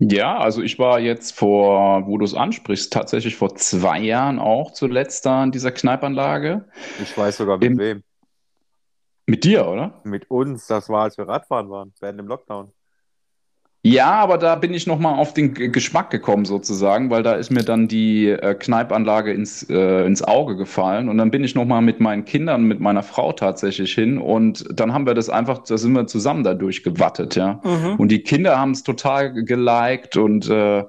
Ja, 0.00 0.38
also 0.38 0.62
ich 0.62 0.78
war 0.78 1.00
jetzt 1.00 1.36
vor, 1.36 2.06
wo 2.06 2.18
du 2.18 2.24
es 2.24 2.34
ansprichst, 2.34 2.92
tatsächlich 2.92 3.34
vor 3.34 3.56
zwei 3.56 3.98
Jahren 3.98 4.38
auch 4.38 4.72
zuletzt 4.72 5.26
da 5.26 5.42
in 5.42 5.50
dieser 5.50 5.72
Kneipanlage. 5.72 6.68
Ich 7.02 7.18
weiß 7.18 7.38
sogar 7.38 7.58
mit 7.58 7.66
Im- 7.66 7.78
wem. 7.78 8.02
Mit 9.28 9.44
dir, 9.44 9.68
oder? 9.68 9.92
Mit 10.04 10.30
uns, 10.30 10.66
das 10.68 10.88
war, 10.88 11.02
als 11.02 11.18
wir 11.18 11.28
Radfahren 11.28 11.68
waren, 11.68 11.92
während 12.00 12.18
dem 12.18 12.28
Lockdown. 12.28 12.72
Ja, 13.82 14.12
aber 14.12 14.38
da 14.38 14.56
bin 14.56 14.72
ich 14.72 14.86
nochmal 14.86 15.18
auf 15.18 15.34
den 15.34 15.52
G- 15.52 15.68
Geschmack 15.68 16.08
gekommen 16.10 16.46
sozusagen, 16.46 17.10
weil 17.10 17.22
da 17.22 17.34
ist 17.34 17.50
mir 17.50 17.62
dann 17.62 17.88
die 17.88 18.28
äh, 18.28 18.54
Kneipanlage 18.54 19.32
ins, 19.32 19.68
äh, 19.68 20.06
ins 20.06 20.22
Auge 20.22 20.56
gefallen 20.56 21.10
und 21.10 21.18
dann 21.18 21.30
bin 21.30 21.44
ich 21.44 21.54
nochmal 21.54 21.82
mit 21.82 22.00
meinen 22.00 22.24
Kindern, 22.24 22.62
mit 22.62 22.80
meiner 22.80 23.02
Frau 23.02 23.32
tatsächlich 23.32 23.92
hin 23.92 24.16
und 24.16 24.66
dann 24.72 24.94
haben 24.94 25.06
wir 25.06 25.14
das 25.14 25.28
einfach, 25.28 25.58
da 25.58 25.76
sind 25.76 25.92
wir 25.92 26.06
zusammen 26.06 26.42
da 26.42 26.54
durchgewattet, 26.54 27.36
ja. 27.36 27.60
Mhm. 27.62 27.96
Und 27.98 28.08
die 28.08 28.22
Kinder 28.22 28.58
haben 28.58 28.70
es 28.70 28.82
total 28.82 29.32
geliked 29.44 30.16
und 30.16 30.48
äh, 30.48 30.84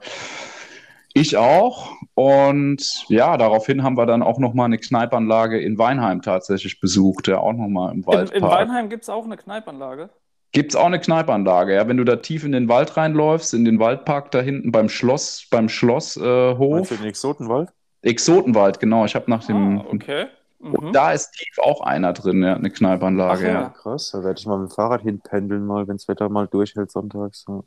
ich 1.19 1.37
auch. 1.37 1.91
Und 2.15 3.05
ja, 3.09 3.37
daraufhin 3.37 3.83
haben 3.83 3.97
wir 3.97 4.05
dann 4.05 4.23
auch 4.23 4.39
nochmal 4.39 4.65
eine 4.65 4.77
Kneipanlage 4.77 5.59
in 5.59 5.77
Weinheim 5.77 6.21
tatsächlich 6.21 6.79
besucht, 6.79 7.27
ja, 7.27 7.37
auch 7.39 7.53
nochmal 7.53 7.91
im 7.93 7.99
In, 7.99 8.07
Waldpark. 8.07 8.35
in 8.35 8.43
Weinheim 8.43 8.89
gibt 8.89 9.03
es 9.03 9.09
auch 9.09 9.25
eine 9.25 9.37
Kneipanlage. 9.37 10.09
Gibt's 10.51 10.75
auch 10.75 10.85
eine 10.87 10.99
Kneipanlage, 10.99 11.75
ja. 11.75 11.87
Wenn 11.87 11.97
du 11.97 12.03
da 12.03 12.15
tief 12.15 12.43
in 12.43 12.51
den 12.51 12.67
Wald 12.69 12.97
reinläufst, 12.97 13.53
in 13.53 13.65
den 13.65 13.79
Waldpark 13.79 14.31
da 14.31 14.41
hinten 14.41 14.71
beim 14.71 14.89
Schloss, 14.89 15.47
beim 15.51 15.69
Schlosshof, 15.69 16.23
äh, 16.23 16.53
Meinst 16.55 16.59
Hof, 16.59 16.89
du 16.89 16.95
den 16.95 17.05
Exotenwald? 17.05 17.69
Exotenwald, 18.01 18.79
genau. 18.79 19.05
Ich 19.05 19.13
habe 19.15 19.29
nach 19.29 19.43
dem. 19.45 19.79
Ah, 19.79 19.85
okay. 19.91 20.25
Und 20.59 20.87
Mhm. 20.87 20.91
da 20.91 21.13
ist 21.13 21.31
tief 21.33 21.57
auch 21.59 21.81
einer 21.81 22.11
drin, 22.13 22.43
ja, 22.43 22.55
eine 22.55 22.69
Kneipanlage, 22.69 23.39
Ach 23.39 23.53
ja. 23.53 23.61
ja. 23.61 23.69
Krass, 23.69 24.11
da 24.11 24.23
werde 24.23 24.39
ich 24.39 24.45
mal 24.45 24.57
mit 24.57 24.69
dem 24.71 24.73
Fahrrad 24.73 25.01
hinpendeln, 25.03 25.65
mal, 25.65 25.87
wenn 25.87 25.95
das 25.95 26.07
Wetter 26.09 26.27
mal 26.29 26.47
durchhält 26.47 26.91
sonntags. 26.91 27.45
Ja. 27.47 27.61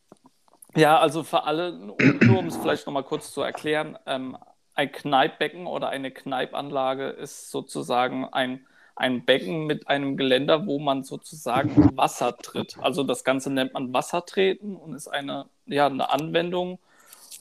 Ja, 0.74 0.98
also 0.98 1.22
für 1.22 1.44
alle, 1.44 1.72
nur 1.72 2.38
um 2.38 2.46
es 2.46 2.56
vielleicht 2.56 2.86
nochmal 2.86 3.04
kurz 3.04 3.32
zu 3.32 3.42
erklären, 3.42 3.98
ähm, 4.06 4.36
ein 4.74 4.90
Kneippbecken 4.90 5.66
oder 5.66 5.90
eine 5.90 6.10
Kneipanlage 6.10 7.08
ist 7.08 7.50
sozusagen 7.50 8.24
ein, 8.32 8.66
ein 8.96 9.24
Becken 9.24 9.66
mit 9.66 9.88
einem 9.88 10.16
Geländer, 10.16 10.66
wo 10.66 10.78
man 10.78 11.04
sozusagen 11.04 11.96
Wasser 11.96 12.36
tritt. 12.38 12.78
Also 12.80 13.02
das 13.04 13.22
Ganze 13.24 13.50
nennt 13.50 13.74
man 13.74 13.92
Wassertreten 13.92 14.76
und 14.76 14.94
ist 14.94 15.08
eine, 15.08 15.46
ja, 15.66 15.86
eine 15.86 16.10
Anwendung, 16.10 16.78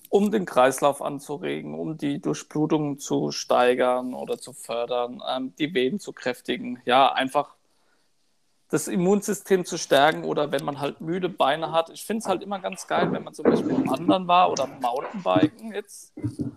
um 0.10 0.32
den 0.32 0.46
Kreislauf 0.46 1.02
anzuregen, 1.02 1.74
um 1.80 1.98
die 1.98 2.20
Durchblutung 2.22 3.00
zu 3.00 3.32
steigern 3.32 4.14
oder 4.14 4.38
zu 4.40 4.54
fördern, 4.54 5.22
ähm, 5.30 5.54
die 5.58 5.74
Venen 5.74 6.00
zu 6.00 6.12
kräftigen. 6.14 6.82
Ja, 6.86 7.14
einfach 7.14 7.56
das 8.72 8.88
Immunsystem 8.88 9.66
zu 9.66 9.78
stärken 9.78 10.24
oder 10.24 10.52
wenn 10.54 10.64
man 10.64 10.80
halt 10.80 11.02
müde 11.02 11.28
Beine 11.30 11.72
hat. 11.74 11.90
Ich 11.90 12.06
finde 12.06 12.20
es 12.22 12.28
halt 12.30 12.42
immer 12.42 12.60
ganz 12.60 12.88
geil, 12.88 13.12
wenn 13.12 13.24
man 13.24 13.34
zum 13.34 13.46
Beispiel 13.48 13.76
Wandern 13.86 14.28
war 14.28 14.50
oder 14.50 14.66
Mountainbiken 14.66 15.74
jetzt 15.74 16.14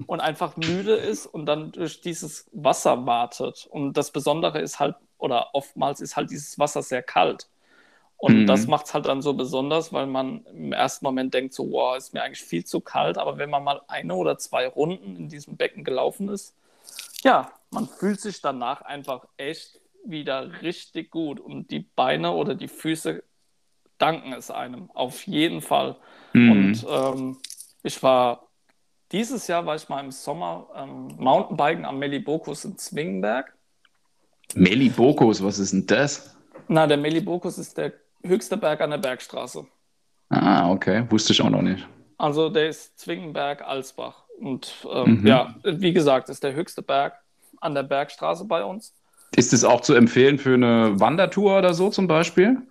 und 0.07 0.21
einfach 0.21 0.57
müde 0.57 0.95
ist 0.95 1.27
und 1.27 1.47
dann 1.47 1.73
durch 1.73 2.01
dieses 2.01 2.49
Wasser 2.53 3.05
wartet. 3.05 3.67
Und 3.69 3.95
das 3.97 4.13
Besondere 4.13 4.61
ist 4.61 4.79
halt, 4.79 4.95
oder 5.19 5.55
oftmals 5.55 6.01
ist 6.01 6.17
halt 6.17 6.31
dieses 6.31 6.57
Wasser 6.59 6.83
sehr 6.83 7.03
kalt. 7.03 7.49
Und 8.17 8.43
Mhm. 8.43 8.47
das 8.47 8.69
macht 8.69 8.87
es 8.87 8.95
halt 8.95 9.07
dann 9.07 9.21
so 9.21 9.35
besonders, 9.35 9.93
weil 9.93 10.07
man 10.07 10.47
im 10.47 10.73
ersten 10.73 11.05
Moment 11.05 11.35
denkt 11.35 11.53
so, 11.53 11.71
wow, 11.73 11.97
ist 11.97 12.15
mir 12.15 12.23
eigentlich 12.23 12.45
viel 12.45 12.65
zu 12.65 12.81
kalt. 12.81 13.19
Aber 13.19 13.39
wenn 13.39 13.51
man 13.51 13.65
mal 13.65 13.83
eine 13.89 14.15
oder 14.15 14.39
zwei 14.39 14.69
Runden 14.69 15.17
in 15.17 15.29
diesem 15.29 15.57
Becken 15.57 15.83
gelaufen 15.83 16.29
ist, 16.29 16.55
ja, 17.25 17.51
man 17.71 17.89
fühlt 17.89 18.21
sich 18.21 18.41
danach 18.41 18.83
einfach 18.83 19.27
echt 19.37 19.81
wieder 20.05 20.63
richtig 20.63 21.11
gut 21.11 21.41
und 21.41 21.71
die 21.71 21.81
Beine 21.81 22.33
oder 22.33 22.55
die 22.55 22.69
Füße 22.69 23.23
danken 23.99 24.33
es 24.33 24.51
einem 24.51 24.91
auf 24.93 25.27
jeden 25.27 25.61
Fall. 25.61 25.97
Mhm. 26.33 26.51
Und 26.51 26.87
ähm, 26.89 27.37
ich 27.83 28.03
war 28.03 28.49
dieses 29.13 29.47
Jahr 29.47 29.65
war 29.65 29.77
ich 29.77 29.89
mal 29.89 30.01
im 30.03 30.11
Sommer 30.11 30.67
ähm, 30.75 31.09
Mountainbiken 31.19 31.85
am 31.85 31.99
Melibokus 31.99 32.65
in 32.65 32.77
Zwingenberg. 32.77 33.55
Melibokos, 34.55 35.43
was 35.43 35.59
ist 35.59 35.73
denn 35.73 35.87
das? 35.87 36.37
Na, 36.69 36.87
der 36.87 36.97
Melibokus 36.97 37.59
ist 37.59 37.77
der 37.79 37.93
höchste 38.23 38.57
Berg 38.57 38.81
an 38.81 38.91
der 38.91 38.99
Bergstraße. 38.99 39.67
Ah, 40.31 40.71
okay, 40.71 41.07
wusste 41.11 41.33
ich 41.33 41.43
auch 41.43 41.51
noch 41.51 41.63
nicht. 41.63 41.87
Also 42.19 42.49
der 42.49 42.69
ist 42.69 42.99
Zwingenberg-Alsbach. 42.99 44.25
Und 44.41 44.87
ähm, 44.91 45.21
Mhm. 45.21 45.27
ja, 45.27 45.55
wie 45.63 45.93
gesagt, 45.93 46.29
ist 46.29 46.43
der 46.43 46.55
höchste 46.55 46.83
Berg 46.83 47.15
an 47.61 47.75
der 47.75 47.83
Bergstraße 47.83 48.45
bei 48.47 48.65
uns. 48.65 48.95
Ist 49.37 49.53
es 49.53 49.63
auch 49.65 49.81
zu 49.83 49.95
empfehlen 49.95 50.39
für 50.39 50.55
eine 50.55 50.99
Wandertour 50.99 51.59
oder 51.59 51.73
so 51.75 51.89
zum 51.91 52.07
Beispiel? 52.09 52.67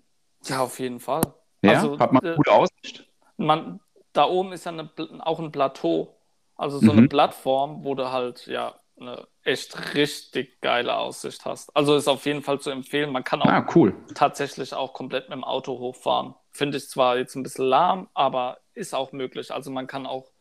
Ja, 0.46 0.62
auf 0.63 0.79
jeden 0.79 1.00
Fall. 1.00 1.34
Ja, 1.63 1.72
Also, 1.72 1.96
hat 2.00 2.12
man 2.13 2.22
äh, 2.22 2.36
gute 2.36 2.51
Aussicht? 2.51 3.10
man, 3.38 3.79
da 4.13 4.25
oben 4.25 4.53
ist 4.53 4.65
ja 4.65 4.72
eine, 4.72 4.89
auch 5.25 5.39
ein 5.39 5.51
Plateau, 5.51 6.17
also 6.55 6.79
so 6.79 6.91
eine 6.91 7.01
Mhm. 7.01 7.08
Plattform, 7.08 7.84
wo 7.84 7.96
du 7.96 8.12
halt 8.12 8.46
ja 8.48 8.75
eine 9.00 9.27
echt 9.43 9.96
richtig 9.96 10.62
geile 10.62 10.96
Aussicht 10.98 11.46
hast. 11.46 11.75
Also 11.75 11.96
ist 11.96 12.08
auf 12.08 12.25
jeden 12.25 12.43
Fall 12.43 12.60
zu 12.60 12.70
empfehlen. 12.70 13.12
Man 13.12 13.24
kann 13.24 13.41
auch 13.41 13.55
Ah, 13.55 13.65
cool. 13.75 13.93
tatsächlich 14.13 14.74
auch 14.74 14.93
komplett 14.93 15.29
mit 15.29 15.38
dem 15.38 15.43
Auto 15.43 15.79
hochfahren. 15.79 16.36
Finde 16.51 16.77
ich 16.77 16.89
zwar 16.89 17.17
jetzt 17.17 17.36
ein 17.36 17.43
bisschen 17.43 17.65
lahm, 17.65 18.10
aber 18.13 18.60
ist 18.74 18.93
auch 18.93 19.12
möglich. 19.12 19.51
Also 19.51 19.72
man 19.72 19.88
kann 19.88 20.05
auch 20.05 20.32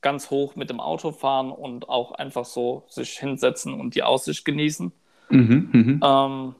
ganz 0.00 0.30
hoch 0.30 0.56
mit 0.56 0.70
dem 0.70 0.80
Auto 0.80 1.12
fahren 1.12 1.50
und 1.52 1.88
auch 1.88 2.12
einfach 2.12 2.44
so 2.46 2.84
sich 2.88 3.18
hinsetzen 3.18 3.74
und 3.78 3.94
die 3.94 4.02
Aussicht 4.04 4.44
genießen. 4.44 4.92
Mhm, 5.30 5.68
mhm. 5.72 6.00
Ähm, 6.02 6.54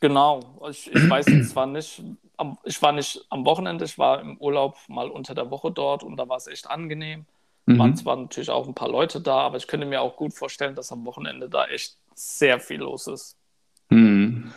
genau, 0.00 0.40
ich, 0.70 0.90
ich 0.92 1.08
weiß 1.08 1.30
jetzt 1.30 1.50
zwar 1.50 1.66
nicht, 1.66 2.02
am, 2.36 2.58
ich 2.64 2.80
war 2.82 2.92
nicht 2.92 3.24
am 3.30 3.44
Wochenende, 3.44 3.84
ich 3.84 3.98
war 3.98 4.20
im 4.20 4.36
Urlaub 4.38 4.76
mal 4.88 5.10
unter 5.10 5.34
der 5.34 5.50
Woche 5.50 5.70
dort 5.70 6.02
und 6.02 6.16
da 6.16 6.28
war 6.28 6.36
es 6.36 6.46
echt 6.46 6.68
angenehm. 6.68 7.26
Waren 7.66 7.92
Mhm. 7.92 7.96
zwar 7.96 8.16
natürlich 8.16 8.50
auch 8.50 8.66
ein 8.66 8.74
paar 8.74 8.88
Leute 8.88 9.20
da, 9.20 9.38
aber 9.40 9.56
ich 9.56 9.66
könnte 9.66 9.86
mir 9.86 10.00
auch 10.00 10.16
gut 10.16 10.34
vorstellen, 10.34 10.74
dass 10.74 10.92
am 10.92 11.04
Wochenende 11.04 11.48
da 11.48 11.66
echt 11.66 11.96
sehr 12.14 12.60
viel 12.60 12.78
los 12.80 13.06
ist. 13.06 13.36
Mhm. 13.90 14.52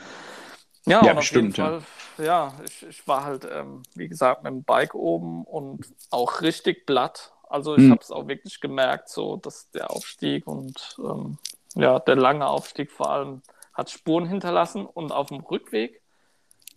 Ja, 0.85 1.03
Ja, 1.03 1.11
und 1.11 1.17
auf 1.17 1.17
bestimmt, 1.19 1.57
jeden 1.57 1.65
ja. 1.65 1.79
Fall, 2.17 2.25
ja, 2.25 2.53
ich, 2.65 2.83
ich 2.83 3.07
war 3.07 3.23
halt, 3.23 3.47
ähm, 3.51 3.83
wie 3.95 4.07
gesagt, 4.07 4.43
mit 4.43 4.51
dem 4.51 4.63
Bike 4.63 4.95
oben 4.95 5.43
und 5.43 5.85
auch 6.11 6.41
richtig 6.41 6.85
platt. 6.85 7.31
Also 7.49 7.75
ich 7.75 7.83
Mhm. 7.83 7.91
habe 7.91 8.01
es 8.01 8.11
auch 8.11 8.27
wirklich 8.27 8.59
gemerkt, 8.59 9.09
so 9.09 9.37
dass 9.37 9.69
der 9.71 9.89
Aufstieg 9.91 10.47
und 10.47 10.95
ähm, 10.99 11.37
ja, 11.81 11.99
der 11.99 12.15
lange 12.15 12.47
Aufstieg 12.47 12.91
vor 12.91 13.09
allem 13.11 13.41
hat 13.73 13.89
Spuren 13.89 14.27
hinterlassen 14.27 14.85
und 14.85 15.11
auf 15.11 15.29
dem 15.29 15.39
Rückweg, 15.39 16.01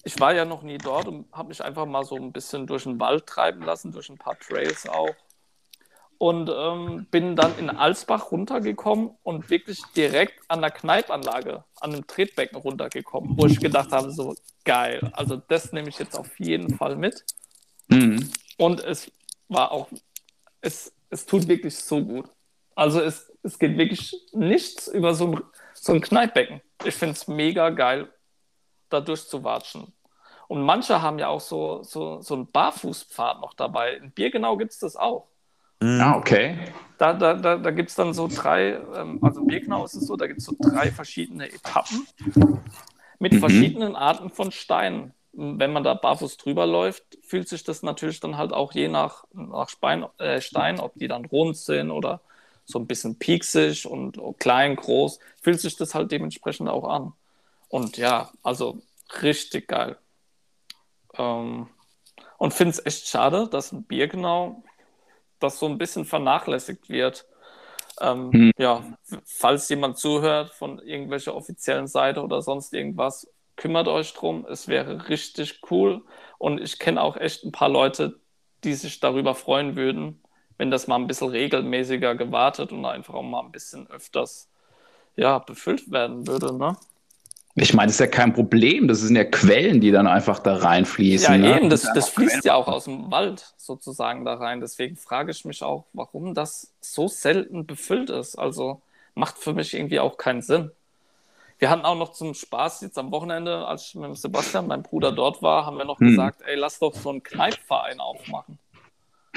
ich 0.04 0.18
war 0.20 0.34
ja 0.34 0.44
noch 0.44 0.62
nie 0.62 0.78
dort 0.78 1.08
und 1.08 1.26
habe 1.32 1.48
mich 1.48 1.62
einfach 1.62 1.86
mal 1.86 2.04
so 2.04 2.16
ein 2.16 2.32
bisschen 2.32 2.66
durch 2.66 2.84
den 2.84 2.98
Wald 3.00 3.26
treiben 3.26 3.62
lassen, 3.62 3.92
durch 3.92 4.08
ein 4.08 4.18
paar 4.18 4.38
Trails 4.38 4.88
auch. 4.88 5.14
Und 6.18 6.48
ähm, 6.54 7.06
bin 7.10 7.34
dann 7.34 7.58
in 7.58 7.68
Alsbach 7.68 8.30
runtergekommen 8.30 9.10
und 9.24 9.50
wirklich 9.50 9.82
direkt 9.96 10.38
an 10.46 10.60
der 10.60 10.70
Kneipanlage, 10.70 11.64
an 11.80 11.90
dem 11.90 12.06
Tretbecken 12.06 12.58
runtergekommen, 12.58 13.36
wo 13.36 13.46
ich 13.46 13.58
gedacht 13.58 13.90
habe, 13.90 14.12
so 14.12 14.36
geil. 14.64 15.10
Also 15.14 15.36
das 15.36 15.72
nehme 15.72 15.88
ich 15.88 15.98
jetzt 15.98 16.16
auf 16.16 16.38
jeden 16.38 16.76
Fall 16.76 16.94
mit. 16.94 17.24
Mhm. 17.88 18.30
Und 18.56 18.84
es 18.84 19.10
war 19.48 19.72
auch, 19.72 19.88
es, 20.60 20.92
es 21.10 21.26
tut 21.26 21.48
wirklich 21.48 21.76
so 21.76 22.04
gut. 22.04 22.30
Also 22.76 23.00
es, 23.00 23.31
es 23.42 23.58
geht 23.58 23.76
wirklich 23.76 24.14
nichts 24.32 24.88
über 24.88 25.14
so 25.14 25.28
ein, 25.28 25.40
so 25.74 25.92
ein 25.92 26.00
Kneippbecken. 26.00 26.60
Ich 26.84 26.94
finde 26.94 27.14
es 27.14 27.28
mega 27.28 27.70
geil, 27.70 28.08
da 28.88 29.00
durchzuwatschen. 29.00 29.92
Und 30.48 30.62
manche 30.62 31.00
haben 31.00 31.18
ja 31.18 31.28
auch 31.28 31.40
so, 31.40 31.82
so, 31.82 32.20
so 32.20 32.34
einen 32.34 32.50
Barfußpfad 32.50 33.40
noch 33.40 33.54
dabei. 33.54 33.94
In 33.94 34.10
Biergenau 34.10 34.56
gibt 34.56 34.72
es 34.72 34.78
das 34.78 34.96
auch. 34.96 35.28
Ah, 35.80 36.16
okay. 36.16 36.58
Da, 36.98 37.12
da, 37.12 37.34
da, 37.34 37.56
da 37.56 37.70
gibt 37.70 37.88
es 37.88 37.96
dann 37.96 38.12
so 38.14 38.28
drei, 38.28 38.80
ähm, 38.94 39.18
also 39.22 39.40
in 39.40 39.46
Birkenau 39.48 39.84
ist 39.84 39.94
es 39.94 40.06
so, 40.06 40.16
da 40.16 40.26
gibt 40.26 40.38
es 40.40 40.44
so 40.44 40.54
drei 40.60 40.92
verschiedene 40.92 41.48
Etappen 41.48 42.06
mit 43.18 43.32
Mhm. 43.32 43.38
verschiedenen 43.38 43.96
Arten 43.96 44.30
von 44.30 44.52
Steinen. 44.52 45.12
Wenn 45.32 45.72
man 45.72 45.82
da 45.82 45.94
barfuß 45.94 46.36
drüber 46.36 46.66
läuft, 46.66 47.02
fühlt 47.22 47.48
sich 47.48 47.64
das 47.64 47.82
natürlich 47.82 48.20
dann 48.20 48.36
halt 48.36 48.52
auch 48.52 48.72
je 48.72 48.88
nach, 48.88 49.24
nach 49.32 49.68
Spein, 49.70 50.04
äh, 50.18 50.40
Stein, 50.40 50.78
ob 50.78 50.94
die 50.94 51.08
dann 51.08 51.24
rund 51.24 51.56
sind 51.56 51.90
oder 51.90 52.20
so 52.72 52.78
ein 52.80 52.86
bisschen 52.88 53.18
pieksig 53.18 53.86
und 53.86 54.18
klein, 54.38 54.76
groß, 54.76 55.20
fühlt 55.40 55.60
sich 55.60 55.76
das 55.76 55.94
halt 55.94 56.10
dementsprechend 56.12 56.68
auch 56.68 56.84
an. 56.84 57.12
Und 57.68 57.96
ja, 57.96 58.30
also 58.42 58.82
richtig 59.22 59.68
geil. 59.68 59.96
Ähm, 61.14 61.68
und 62.38 62.54
finde 62.54 62.72
es 62.72 62.84
echt 62.86 63.08
schade, 63.08 63.48
dass 63.48 63.72
in 63.72 63.84
Birkenau 63.84 64.64
das 65.38 65.58
so 65.58 65.66
ein 65.66 65.78
bisschen 65.78 66.04
vernachlässigt 66.04 66.88
wird. 66.88 67.26
Ähm, 68.00 68.32
Hm. 68.32 68.52
Ja, 68.58 68.84
falls 69.24 69.68
jemand 69.68 69.98
zuhört 69.98 70.54
von 70.54 70.78
irgendwelcher 70.80 71.34
offiziellen 71.34 71.86
Seite 71.86 72.22
oder 72.22 72.42
sonst 72.42 72.72
irgendwas, 72.72 73.28
kümmert 73.56 73.88
euch 73.88 74.14
drum. 74.14 74.46
Es 74.48 74.68
wäre 74.68 75.08
richtig 75.08 75.60
cool. 75.70 76.02
Und 76.38 76.60
ich 76.60 76.78
kenne 76.78 77.02
auch 77.02 77.16
echt 77.16 77.44
ein 77.44 77.52
paar 77.52 77.68
Leute, 77.68 78.20
die 78.64 78.74
sich 78.74 79.00
darüber 79.00 79.34
freuen 79.34 79.76
würden, 79.76 80.21
wenn 80.62 80.70
das 80.70 80.86
mal 80.86 80.94
ein 80.94 81.08
bisschen 81.08 81.30
regelmäßiger 81.30 82.14
gewartet 82.14 82.70
und 82.70 82.84
einfach 82.84 83.14
auch 83.14 83.24
mal 83.24 83.40
ein 83.40 83.50
bisschen 83.50 83.90
öfters 83.90 84.48
ja, 85.16 85.40
befüllt 85.40 85.90
werden 85.90 86.28
würde, 86.28 86.56
ne? 86.56 86.76
Ich 87.56 87.74
meine, 87.74 87.88
das 87.88 87.96
ist 87.96 88.00
ja 88.00 88.06
kein 88.06 88.32
Problem. 88.32 88.86
Das 88.86 89.00
sind 89.00 89.16
ja 89.16 89.24
Quellen, 89.24 89.80
die 89.80 89.90
dann 89.90 90.06
einfach 90.06 90.38
da 90.38 90.58
reinfließen. 90.58 91.34
Ja, 91.34 91.36
ne? 91.36 91.56
eben, 91.58 91.68
das, 91.68 91.82
das 91.92 92.10
fließt 92.10 92.44
ja 92.44 92.54
auch 92.54 92.68
aus 92.68 92.84
dem 92.84 93.10
Wald 93.10 93.54
sozusagen 93.56 94.24
da 94.24 94.34
rein. 94.34 94.60
Deswegen 94.60 94.96
frage 94.96 95.32
ich 95.32 95.44
mich 95.44 95.64
auch, 95.64 95.84
warum 95.92 96.32
das 96.32 96.72
so 96.80 97.08
selten 97.08 97.66
befüllt 97.66 98.08
ist. 98.08 98.38
Also 98.38 98.80
macht 99.16 99.38
für 99.38 99.54
mich 99.54 99.74
irgendwie 99.74 99.98
auch 99.98 100.16
keinen 100.16 100.42
Sinn. 100.42 100.70
Wir 101.58 101.70
hatten 101.70 101.84
auch 101.84 101.96
noch 101.96 102.12
zum 102.12 102.34
Spaß 102.34 102.82
jetzt 102.82 102.98
am 102.98 103.10
Wochenende, 103.10 103.66
als 103.66 103.88
ich 103.88 103.96
mit 103.96 104.16
Sebastian, 104.16 104.68
meinem 104.68 104.84
Bruder, 104.84 105.10
dort 105.10 105.42
war, 105.42 105.66
haben 105.66 105.76
wir 105.76 105.84
noch 105.84 105.98
Hm. 105.98 106.06
gesagt, 106.06 106.42
ey, 106.46 106.54
lass 106.54 106.78
doch 106.78 106.94
so 106.94 107.10
einen 107.10 107.24
Kneipverein 107.24 107.98
aufmachen. 107.98 108.60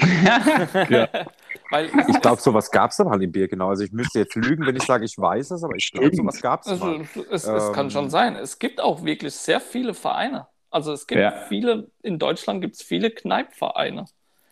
Ja. 0.00 1.08
Weil 1.70 1.90
Ich 2.08 2.20
glaube, 2.20 2.40
sowas 2.40 2.70
gab 2.70 2.90
es 2.92 2.98
mal 2.98 3.20
im 3.22 3.32
Bier, 3.32 3.48
genau. 3.48 3.70
Also 3.70 3.82
ich 3.84 3.92
müsste 3.92 4.20
jetzt 4.20 4.34
lügen, 4.36 4.64
wenn 4.66 4.76
ich 4.76 4.84
sage, 4.84 5.04
ich 5.04 5.18
weiß 5.18 5.50
es, 5.50 5.64
aber 5.64 5.74
ich 5.76 5.90
glaube, 5.90 6.14
sowas 6.14 6.40
gab 6.40 6.60
es 6.60 6.68
Also, 6.68 6.84
mal. 6.84 7.00
es, 7.30 7.44
es 7.44 7.72
kann 7.72 7.86
Ähm, 7.86 7.90
schon 7.90 8.10
sein. 8.10 8.36
Es 8.36 8.58
gibt 8.58 8.80
auch 8.80 9.04
wirklich 9.04 9.34
sehr 9.34 9.60
viele 9.60 9.94
Vereine. 9.94 10.46
Also 10.70 10.92
es 10.92 11.06
gibt 11.06 11.20
Ja. 11.20 11.32
viele, 11.48 11.90
in 12.02 12.18
Deutschland 12.18 12.60
gibt 12.60 12.76
es 12.76 12.82
viele 12.82 13.10
Kneipvereine. 13.10 14.04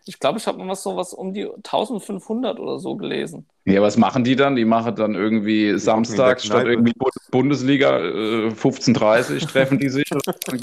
Ich 0.07 0.19
glaube, 0.19 0.39
ich 0.39 0.47
habe 0.47 0.59
mal 0.59 0.69
was 0.69 0.83
so 0.83 0.97
was 0.97 1.15
um 1.15 1.33
die 1.33 1.45
1500 1.47 2.59
oder 2.59 2.79
so 2.79 2.97
gelesen. 2.97 3.47
ja, 3.65 3.81
was 3.81 3.97
machen 3.97 4.23
die 4.25 4.37
dann? 4.37 4.55
Die 4.57 4.65
machen 4.67 4.95
dann 4.97 5.15
irgendwie 5.15 5.79
samstags 5.79 6.45
in 6.45 6.51
der 6.51 6.57
statt 6.59 6.67
irgendwie 6.67 6.93
Bu- 6.95 7.09
Bundesliga 7.31 7.99
äh, 8.01 8.49
15.30 8.49 9.47
treffen 9.49 9.79
die 9.79 9.89
sich. 9.89 10.05
Dann 10.47 10.59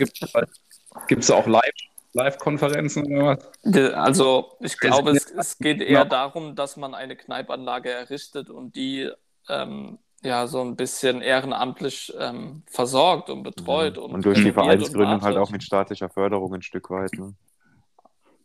gibt 1.08 1.24
es 1.24 1.32
auch 1.32 1.48
Live- 1.48 1.64
Live-Konferenzen 2.14 3.06
oder 3.06 3.38
was? 3.64 3.94
Also 3.94 4.58
ich 4.60 4.78
glaube, 4.78 5.12
es, 5.12 5.32
es 5.32 5.58
geht 5.58 5.82
eher 5.82 6.00
Ja. 6.00 6.06
darum, 6.06 6.56
dass 6.56 6.78
man 6.78 6.94
eine 6.94 7.16
Kneipanlage 7.16 7.90
errichtet 7.90 8.50
und 8.50 8.76
die 8.76 9.10
ähm, 9.48 9.98
ja 10.24 10.48
so 10.48 10.62
ein 10.62 10.76
bisschen 10.76 11.22
ehrenamtlich 11.22 12.14
ähm, 12.20 12.64
versorgt 12.68 13.30
und 13.30 13.44
betreut. 13.44 13.98
Und, 13.98 14.14
Und 14.14 14.26
durch 14.26 14.44
die 14.44 14.52
Vereinsgründung 14.52 15.22
halt 15.22 15.38
auch 15.38 15.50
mit 15.50 15.64
staatlicher 15.64 16.10
Förderung 16.10 16.54
ein 16.54 16.62
Stück 16.62 16.90
weit. 16.90 17.14
Ne? 17.14 17.34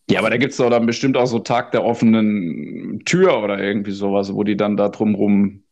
Ja, 0.08 0.20
aber 0.20 0.30
da 0.30 0.37
gibt 0.37 0.52
es 0.52 0.58
doch 0.58 0.70
dann 0.70 0.87
bestimmt 0.87 1.16
auch 1.16 1.26
so 1.26 1.40
Tag 1.40 1.73
der 1.73 1.85
offenen 1.85 3.02
Tür 3.04 3.42
oder 3.42 3.58
irgendwie 3.58 3.90
sowas, 3.90 4.32
wo 4.32 4.44
die 4.44 4.56
dann 4.56 4.76
da 4.76 4.88
drumrum 4.88 5.64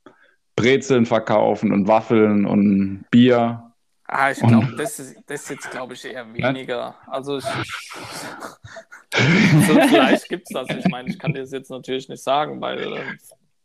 Brezeln 0.56 1.06
verkaufen 1.06 1.72
und 1.72 1.86
Waffeln 1.88 2.44
und 2.44 3.04
Bier. 3.10 3.63
Ah, 4.06 4.30
ich 4.30 4.38
glaube, 4.38 4.74
das 4.76 4.98
ist, 4.98 5.16
das 5.26 5.42
ist 5.42 5.50
jetzt, 5.50 5.70
glaube 5.70 5.94
ich, 5.94 6.04
eher 6.04 6.32
weniger. 6.34 6.96
Also, 7.06 7.38
ich, 7.38 7.44
so 9.14 9.80
vielleicht 9.80 10.28
gibt 10.28 10.48
es 10.48 10.52
das. 10.52 10.68
Ich 10.76 10.86
meine, 10.88 11.08
ich 11.08 11.18
kann 11.18 11.32
dir 11.32 11.40
das 11.40 11.52
jetzt 11.52 11.70
natürlich 11.70 12.08
nicht 12.08 12.22
sagen, 12.22 12.60
weil 12.60 12.92
äh, 12.92 13.16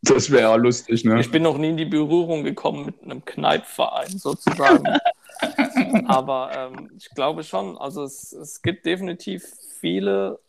Das 0.04 0.32
wäre 0.32 0.44
ja 0.44 0.56
lustig, 0.56 1.04
ne? 1.04 1.20
ich 1.20 1.30
bin 1.30 1.44
noch 1.44 1.58
nie 1.58 1.70
in 1.70 1.78
die 1.78 1.86
Berührung 1.86 2.44
gekommen 2.44 2.86
mit 2.86 3.04
einem 3.04 3.26
Kneipverein 3.26 4.18
sozusagen. 4.18 4.86
Aber 6.08 6.52
ähm, 6.56 6.92
ich 6.98 7.10
glaube 7.10 7.44
schon, 7.44 7.78
also 7.78 8.04
es, 8.04 8.32
es 8.32 8.62
gibt 8.62 8.86
definitiv 8.86 9.44
viele 9.80 10.40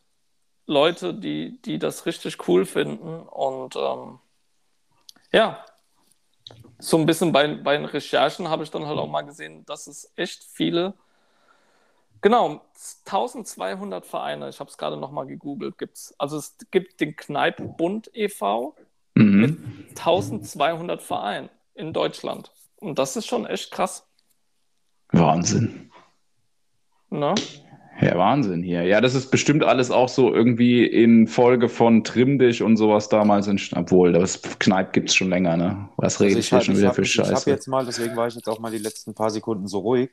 Leute, 0.67 1.15
die, 1.15 1.61
die 1.63 1.79
das 1.79 2.07
richtig 2.07 2.47
cool 2.49 2.65
finden. 2.65 3.21
Und 3.21 3.77
ähm, 3.77 4.21
ja, 5.33 5.65
so 6.81 6.97
ein 6.97 7.07
bisschen 7.07 7.33
bei, 7.33 7.55
bei 7.55 7.77
den 7.77 7.85
Recherchen 7.87 8.49
habe 8.49 8.65
ich 8.65 8.71
dann 8.71 8.87
halt 8.87 8.99
auch 8.99 9.09
mal 9.09 9.23
gesehen, 9.23 9.65
dass 9.67 9.87
es 9.87 10.13
echt 10.17 10.45
viele, 10.45 10.95
genau, 12.21 12.63
1200 13.05 14.07
Vereine, 14.07 14.49
ich 14.49 14.61
habe 14.61 14.71
es 14.71 14.79
gerade 14.79 14.97
nochmal 14.97 15.27
gegoogelt, 15.27 15.79
gibt 15.79 15.97
es. 15.97 16.15
Also 16.19 16.39
es 16.39 16.57
gibt 16.71 17.01
den 17.01 17.17
Kneippbund 17.17 18.11
e.V., 18.15 18.75
Mhm. 19.15 19.87
1200 19.91 21.03
Vereine 21.03 21.51
in 21.75 21.93
Deutschland. 21.93 22.53
Und 22.77 22.99
das 22.99 23.17
ist 23.17 23.27
schon 23.27 23.45
echt 23.45 23.71
krass. 23.71 24.07
Wahnsinn. 25.11 25.91
Ne? 27.11 27.35
Ja, 28.01 28.17
Wahnsinn 28.17 28.63
hier. 28.63 28.83
Ja, 28.85 29.01
das 29.01 29.15
ist 29.15 29.31
bestimmt 29.31 29.63
alles 29.65 29.91
auch 29.91 30.09
so 30.09 30.33
irgendwie 30.35 30.85
in 30.87 31.27
Folge 31.27 31.69
von 31.69 32.03
Trimm 32.05 32.39
dich 32.39 32.63
und 32.63 32.77
sowas 32.77 33.09
damals 33.09 33.47
entstanden. 33.47 33.85
Obwohl, 33.87 34.13
das 34.13 34.41
Kneipp 34.59 34.93
gibt 34.93 35.11
es 35.11 35.15
schon 35.15 35.29
länger, 35.29 35.57
ne? 35.57 35.89
Was 35.97 36.21
rede 36.21 36.31
Also 36.31 36.39
ich 36.41 36.49
hier 36.49 36.59
hab- 36.59 36.65
schon 36.65 36.77
wieder 36.79 36.89
hab- 36.89 36.95
für 36.97 37.03
Ich 37.03 37.19
habe 37.19 37.29
Scheiße? 37.29 37.51
jetzt 37.51 37.67
mal, 37.69 37.85
deswegen 37.85 38.17
war 38.17 38.27
ich 38.29 38.35
jetzt 38.35 38.49
auch 38.49 38.59
mal 38.59 38.71
die 38.73 38.79
letzten 38.79 39.13
paar 39.15 39.31
Sekunden 39.31 39.67
so 39.67 39.81
ruhig. 39.81 40.11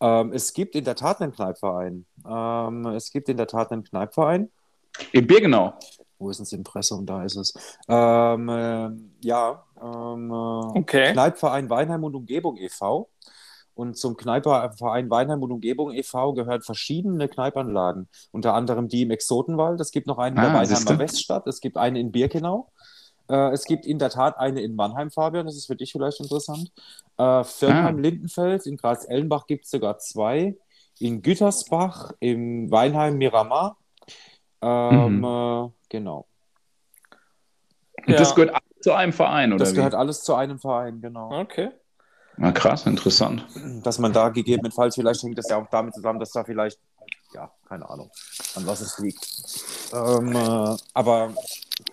Ähm, 0.00 0.32
es 0.32 0.52
gibt 0.52 0.74
in 0.74 0.84
der 0.84 0.96
Tat 0.96 1.20
einen 1.20 1.32
Kneipverein. 1.32 2.04
Ähm, 2.28 2.86
es 2.86 3.10
gibt 3.10 3.28
in 3.28 3.36
der 3.36 3.46
Tat 3.46 3.72
einen 3.72 3.84
Kneipverein. 3.84 4.50
In 5.12 5.26
Birkenau. 5.26 5.74
Wo 6.18 6.30
ist 6.30 6.38
denn 6.38 6.44
das 6.44 6.52
Impressum? 6.52 7.04
Da 7.04 7.24
ist 7.24 7.36
es. 7.36 7.52
Ähm, 7.88 8.48
ähm, 8.48 9.10
ja, 9.22 9.64
ähm, 9.82 10.30
äh, 10.30 10.78
Okay. 10.78 11.12
Kneipverein 11.12 11.68
Weinheim 11.68 12.04
und 12.04 12.14
Umgebung 12.14 12.56
e.V. 12.58 13.08
Und 13.74 13.96
zum 13.96 14.16
Kneiperverein 14.16 15.10
Weinheim 15.10 15.42
und 15.42 15.50
Umgebung 15.50 15.92
e.V. 15.92 16.32
gehören 16.34 16.62
verschiedene 16.62 17.28
Kneipanlagen. 17.28 18.08
Unter 18.30 18.54
anderem 18.54 18.86
die 18.88 19.02
im 19.02 19.10
Exotenwald. 19.10 19.80
Es 19.80 19.90
gibt 19.90 20.06
noch 20.06 20.18
eine 20.18 20.36
in 20.36 20.42
der 20.42 20.50
Ah, 20.52 20.54
Weinheimer. 20.62 20.98
Weststadt. 20.98 21.46
Es 21.48 21.60
gibt 21.60 21.76
eine 21.76 21.98
in 21.98 22.12
Birkenau. 22.12 22.70
Äh, 23.28 23.50
es 23.52 23.64
gibt 23.64 23.84
in 23.86 23.98
der 23.98 24.10
Tat 24.10 24.38
eine 24.38 24.60
in 24.62 24.76
Mannheim, 24.76 25.10
Fabian. 25.10 25.46
Das 25.46 25.56
ist 25.56 25.66
für 25.66 25.74
dich 25.76 25.90
vielleicht 25.92 26.20
interessant. 26.20 26.70
Äh, 27.18 27.42
Firnheim, 27.42 27.96
Ah. 27.96 28.00
Lindenfeld. 28.00 28.66
In 28.66 28.76
Graz-Ellenbach 28.76 29.46
gibt 29.48 29.64
es 29.64 29.70
sogar 29.72 29.98
zwei. 29.98 30.56
In 31.00 31.22
Gütersbach, 31.22 32.12
im 32.20 32.70
Weinheim 32.70 33.16
Miramar. 33.18 33.76
Ähm, 34.62 35.18
Mhm. 35.18 35.24
äh, 35.24 35.68
genau. 35.88 36.26
Und 38.06 38.18
das 38.20 38.28
Ja. 38.30 38.34
gehört 38.36 38.50
alles 38.54 38.80
zu 38.82 38.92
einem 38.92 39.12
Verein, 39.12 39.52
oder 39.52 39.58
Das 39.60 39.72
wie? 39.72 39.76
gehört 39.76 39.94
alles 39.94 40.22
zu 40.22 40.34
einem 40.34 40.58
Verein, 40.60 41.00
genau. 41.00 41.40
Okay. 41.40 41.70
Na 42.36 42.52
krass, 42.52 42.86
interessant. 42.86 43.44
Dass 43.82 43.98
man 43.98 44.12
da 44.12 44.28
gegebenenfalls, 44.28 44.94
vielleicht 44.94 45.22
hängt 45.22 45.38
das 45.38 45.48
ja 45.48 45.56
auch 45.56 45.68
damit 45.70 45.94
zusammen, 45.94 46.18
dass 46.18 46.30
da 46.30 46.44
vielleicht, 46.44 46.78
ja, 47.32 47.50
keine 47.68 47.88
Ahnung, 47.88 48.10
an 48.56 48.66
was 48.66 48.80
es 48.80 48.98
liegt. 48.98 49.26
Ähm, 49.92 50.34
äh, 50.34 50.76
aber 50.94 51.30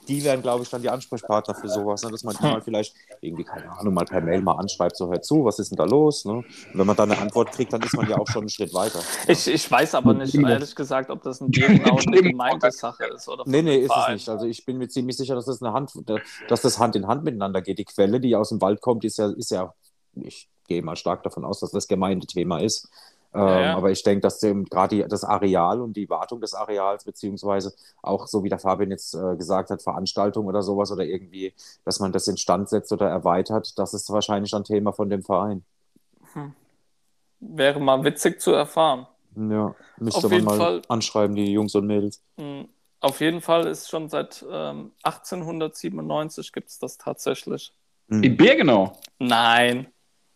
die 0.08 0.24
wären, 0.24 0.42
glaube 0.42 0.64
ich, 0.64 0.70
dann 0.70 0.82
die 0.82 0.90
Ansprechpartner 0.90 1.56
für 1.56 1.70
sowas, 1.70 2.04
ne? 2.04 2.12
dass 2.12 2.24
man 2.24 2.36
die 2.36 2.44
mal 2.44 2.62
vielleicht 2.62 2.94
irgendwie, 3.22 3.44
keine 3.44 3.72
Ahnung, 3.72 3.94
mal 3.94 4.06
per 4.06 4.22
Mail 4.22 4.42
mal 4.42 4.54
anschreibt, 4.54 4.96
so 4.96 5.10
hört 5.10 5.26
zu, 5.26 5.44
was 5.46 5.60
ist 5.60 5.72
denn 5.72 5.78
da 5.78 5.86
los? 5.86 6.26
Ne? 6.26 6.34
Und 6.34 6.46
wenn 6.74 6.86
man 6.86 6.96
dann 6.96 7.12
eine 7.12 7.20
Antwort 7.20 7.52
kriegt, 7.52 7.74
dann 7.74 7.82
ist 7.82 7.96
man 7.96 8.08
ja 8.10 8.18
auch 8.18 8.28
schon 8.28 8.44
einen 8.44 8.50
Schritt 8.50 8.74
weiter. 8.74 9.00
Ich, 9.28 9.48
ich 9.48 9.70
weiß 9.72 9.96
aber 9.96 10.14
nicht, 10.14 10.36
ehrlich 10.36 10.76
gesagt, 10.76 11.10
ob 11.10 11.24
das 11.24 11.42
ein 11.42 11.50
Birkenau 11.50 11.98
eine 11.98 12.22
Gemeindesache 12.22 13.06
ist. 13.06 13.28
Oder 13.28 13.44
Nee, 13.48 13.62
nee, 13.62 13.78
ist 13.78 13.92
es 13.96 14.08
nicht. 14.10 14.30
Also 14.30 14.46
ich 14.46 14.66
bin 14.66 14.78
mir 14.78 14.88
ziemlich 14.88 15.18
sicher, 15.18 15.36
dass 15.36 15.46
das 15.46 15.62
eine 15.62 15.74
Hand, 15.74 15.92
dass 16.48 16.62
das 16.62 16.78
Hand 16.80 16.96
in 16.96 17.08
Hand 17.08 17.24
miteinander 17.24 17.62
geht. 17.62 17.80
Die 17.80 17.86
Quelle, 17.86 18.20
die 18.20 18.36
aus 18.36 18.50
dem 18.50 18.62
Wald 18.62 18.82
kommt, 18.82 19.04
ist 19.04 19.18
ja, 19.18 19.30
ist 19.32 19.52
ja, 19.52 19.74
ich 20.16 20.50
gehe 20.68 20.82
mal 20.82 20.96
stark 20.96 21.24
davon 21.24 21.46
aus, 21.46 21.60
dass 21.60 21.72
das 21.72 21.88
Gemeindethema 21.88 22.60
ist. 22.60 22.90
Ähm, 23.34 23.42
ja. 23.42 23.76
Aber 23.78 23.92
ich 23.92 24.04
denke, 24.04 24.22
dass 24.22 24.42
gerade 24.42 25.08
das 25.08 25.24
Areal 25.24 25.80
und 25.80 25.96
die 25.96 26.10
Wartung 26.10 26.42
des 26.42 26.54
Areals, 26.54 27.06
beziehungsweise 27.06 27.74
auch, 28.02 28.28
so 28.28 28.44
wie 28.44 28.50
der 28.50 28.60
Fabian 28.60 28.92
jetzt 28.92 29.14
äh, 29.14 29.38
gesagt 29.38 29.70
hat, 29.70 29.82
Veranstaltungen 29.82 30.50
oder 30.50 30.62
sowas 30.64 30.92
oder 30.92 31.06
irgendwie, 31.06 31.54
dass 31.86 32.00
man 32.00 32.12
das 32.12 32.28
instand 32.28 32.68
setzt 32.70 32.92
oder 32.92 33.08
erweitert, 33.08 33.78
das 33.78 33.94
ist 33.94 34.10
wahrscheinlich 34.12 34.54
ein 34.54 34.66
Thema 34.66 34.92
von 34.92 35.10
dem 35.10 35.24
Verein. 35.24 35.64
Wäre 37.40 37.80
mal 37.80 38.04
witzig 38.04 38.42
zu 38.42 38.52
erfahren. 38.52 39.08
Ja, 39.36 39.76
müsste 39.98 40.28
Auf 40.28 40.32
man 40.32 40.44
mal 40.44 40.58
Fall. 40.58 40.82
anschreiben, 40.90 41.36
die 41.36 41.54
Jungs 41.54 41.74
und 41.76 41.88
Mädels. 41.88 42.22
Mhm. 42.38 42.68
Auf 43.00 43.20
jeden 43.20 43.42
Fall 43.42 43.66
ist 43.66 43.90
schon 43.90 44.10
seit 44.10 44.46
ähm, 44.48 44.92
1897 45.04 46.52
gibt 46.52 46.70
es 46.70 46.78
das 46.78 46.98
tatsächlich. 46.98 47.74
In 48.10 48.36
Birkenau. 48.36 48.92
Nein. 49.18 49.88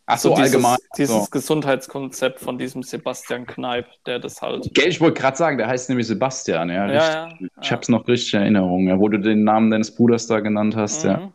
Ach 0.07 0.17
so, 0.17 0.35
dieses, 0.35 0.53
allgemein. 0.53 0.77
Dieses 0.97 1.15
So. 1.15 1.27
Gesundheitskonzept 1.31 2.39
von 2.39 2.57
diesem 2.57 2.83
Sebastian 2.83 3.45
Kneip, 3.47 3.87
der 4.05 4.19
das 4.19 4.41
halt. 4.41 4.69
Gell, 4.73 4.87
ich 4.87 5.01
wollte 5.01 5.19
gerade 5.19 5.35
sagen, 5.35 5.57
der 5.57 5.67
heißt 5.67 5.89
nämlich 5.89 6.07
Sebastian, 6.07 6.69
ja. 6.69 6.87
Ja, 6.87 6.93
ja. 6.93 7.29
Ich 7.61 7.71
habe 7.71 7.81
es 7.81 7.89
noch 7.89 8.07
richtig 8.07 8.33
in 8.35 8.41
Erinnerung, 8.41 8.87
ja, 8.87 8.99
wo 8.99 9.09
du 9.09 9.19
den 9.19 9.43
Namen 9.43 9.71
deines 9.71 9.95
Bruders 9.95 10.27
da 10.27 10.41
genannt 10.41 10.75
hast, 10.75 11.03
ja. 11.03 11.17
Mhm. 11.17 11.33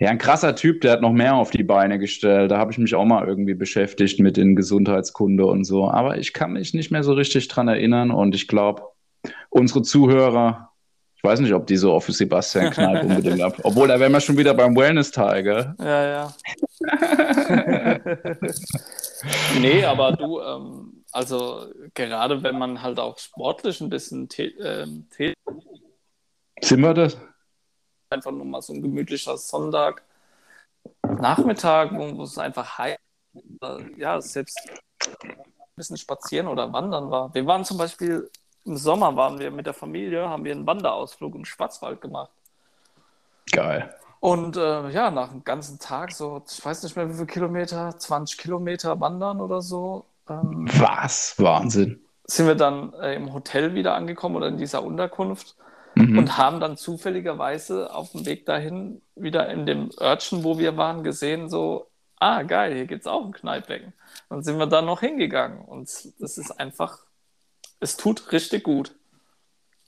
Ja, 0.00 0.10
ein 0.10 0.18
krasser 0.18 0.54
Typ, 0.54 0.82
der 0.82 0.92
hat 0.92 1.00
noch 1.00 1.12
mehr 1.12 1.34
auf 1.34 1.50
die 1.50 1.64
Beine 1.64 1.98
gestellt. 1.98 2.52
Da 2.52 2.58
habe 2.58 2.70
ich 2.70 2.78
mich 2.78 2.94
auch 2.94 3.04
mal 3.04 3.26
irgendwie 3.26 3.54
beschäftigt 3.54 4.20
mit 4.20 4.38
in 4.38 4.54
Gesundheitskunde 4.54 5.44
und 5.44 5.64
so. 5.64 5.90
Aber 5.90 6.18
ich 6.18 6.32
kann 6.32 6.52
mich 6.52 6.72
nicht 6.72 6.92
mehr 6.92 7.02
so 7.02 7.14
richtig 7.14 7.48
dran 7.48 7.66
erinnern 7.66 8.12
und 8.12 8.32
ich 8.32 8.46
glaube, 8.46 8.82
unsere 9.50 9.82
Zuhörer, 9.82 10.70
ich 11.16 11.24
weiß 11.24 11.40
nicht, 11.40 11.52
ob 11.52 11.66
die 11.66 11.76
so 11.76 11.92
auf 11.92 12.06
Sebastian 12.06 12.70
Kneipp 12.70 13.02
unbedingt 13.10 13.40
ab. 13.42 13.58
Obwohl, 13.64 13.88
da 13.88 13.98
wären 13.98 14.12
wir 14.12 14.20
schon 14.20 14.38
wieder 14.38 14.54
beim 14.54 14.76
Wellness-Teil, 14.76 15.42
gell? 15.42 15.74
Ja, 15.80 16.04
ja. 16.04 16.34
nee, 19.60 19.84
aber 19.84 20.12
du, 20.12 20.40
ähm, 20.40 21.04
also 21.12 21.66
gerade 21.94 22.42
wenn 22.42 22.58
man 22.58 22.82
halt 22.82 22.98
auch 22.98 23.18
sportlich 23.18 23.80
ein 23.80 23.90
bisschen 23.90 24.28
ähm, 24.38 25.06
Sind 26.60 26.80
wir 26.80 26.94
das? 26.94 27.16
einfach 28.10 28.30
nur 28.30 28.44
mal 28.44 28.62
so 28.62 28.72
ein 28.72 28.82
gemütlicher 28.82 29.36
Sonntag 29.36 30.02
Nachmittag, 31.02 31.92
wo, 31.92 32.22
es 32.22 32.38
einfach 32.38 32.78
heiß 32.78 32.98
ja, 33.96 34.20
selbst 34.20 34.58
ein 35.22 35.36
bisschen 35.76 35.96
spazieren 35.96 36.48
oder 36.48 36.72
wandern 36.72 37.10
war. 37.10 37.32
Wir 37.34 37.46
waren 37.46 37.64
zum 37.64 37.78
Beispiel 37.78 38.30
im 38.64 38.76
Sommer 38.76 39.16
waren 39.16 39.38
wir 39.38 39.50
mit 39.50 39.66
der 39.66 39.74
Familie, 39.74 40.28
haben 40.28 40.44
wir 40.44 40.52
einen 40.52 40.66
Wanderausflug 40.66 41.34
im 41.34 41.44
Schwarzwald 41.44 42.00
gemacht. 42.00 42.30
Geil. 43.50 43.94
Und 44.20 44.56
äh, 44.56 44.90
ja, 44.90 45.10
nach 45.10 45.30
einem 45.30 45.44
ganzen 45.44 45.78
Tag, 45.78 46.12
so, 46.12 46.42
ich 46.50 46.64
weiß 46.64 46.82
nicht 46.82 46.96
mehr 46.96 47.08
wie 47.08 47.14
viele 47.14 47.26
Kilometer, 47.26 47.96
20 47.96 48.38
Kilometer 48.38 49.00
wandern 49.00 49.40
oder 49.40 49.62
so, 49.62 50.04
ähm, 50.28 50.68
Was? 50.78 51.34
Wahnsinn. 51.38 52.00
sind 52.24 52.46
wir 52.46 52.56
dann 52.56 52.92
äh, 52.94 53.14
im 53.14 53.32
Hotel 53.32 53.74
wieder 53.74 53.94
angekommen 53.94 54.36
oder 54.36 54.48
in 54.48 54.58
dieser 54.58 54.82
Unterkunft 54.82 55.56
Mhm. 55.94 56.18
und 56.18 56.38
haben 56.38 56.60
dann 56.60 56.76
zufälligerweise 56.76 57.92
auf 57.92 58.12
dem 58.12 58.24
Weg 58.24 58.46
dahin 58.46 59.02
wieder 59.16 59.48
in 59.48 59.66
dem 59.66 59.90
Örtchen, 60.00 60.44
wo 60.44 60.56
wir 60.58 60.76
waren, 60.76 61.02
gesehen, 61.02 61.48
so, 61.48 61.88
ah, 62.20 62.42
geil, 62.44 62.74
hier 62.74 62.86
gibt 62.86 63.00
es 63.00 63.06
auch 63.08 63.24
ein 63.24 63.32
Kneippbecken. 63.32 63.92
Dann 64.28 64.42
sind 64.44 64.58
wir 64.58 64.66
da 64.66 64.80
noch 64.80 65.00
hingegangen 65.00 65.60
und 65.64 65.88
das 66.20 66.38
ist 66.38 66.52
einfach, 66.60 66.98
es 67.80 67.96
tut 67.96 68.30
richtig 68.30 68.62
gut. 68.62 68.94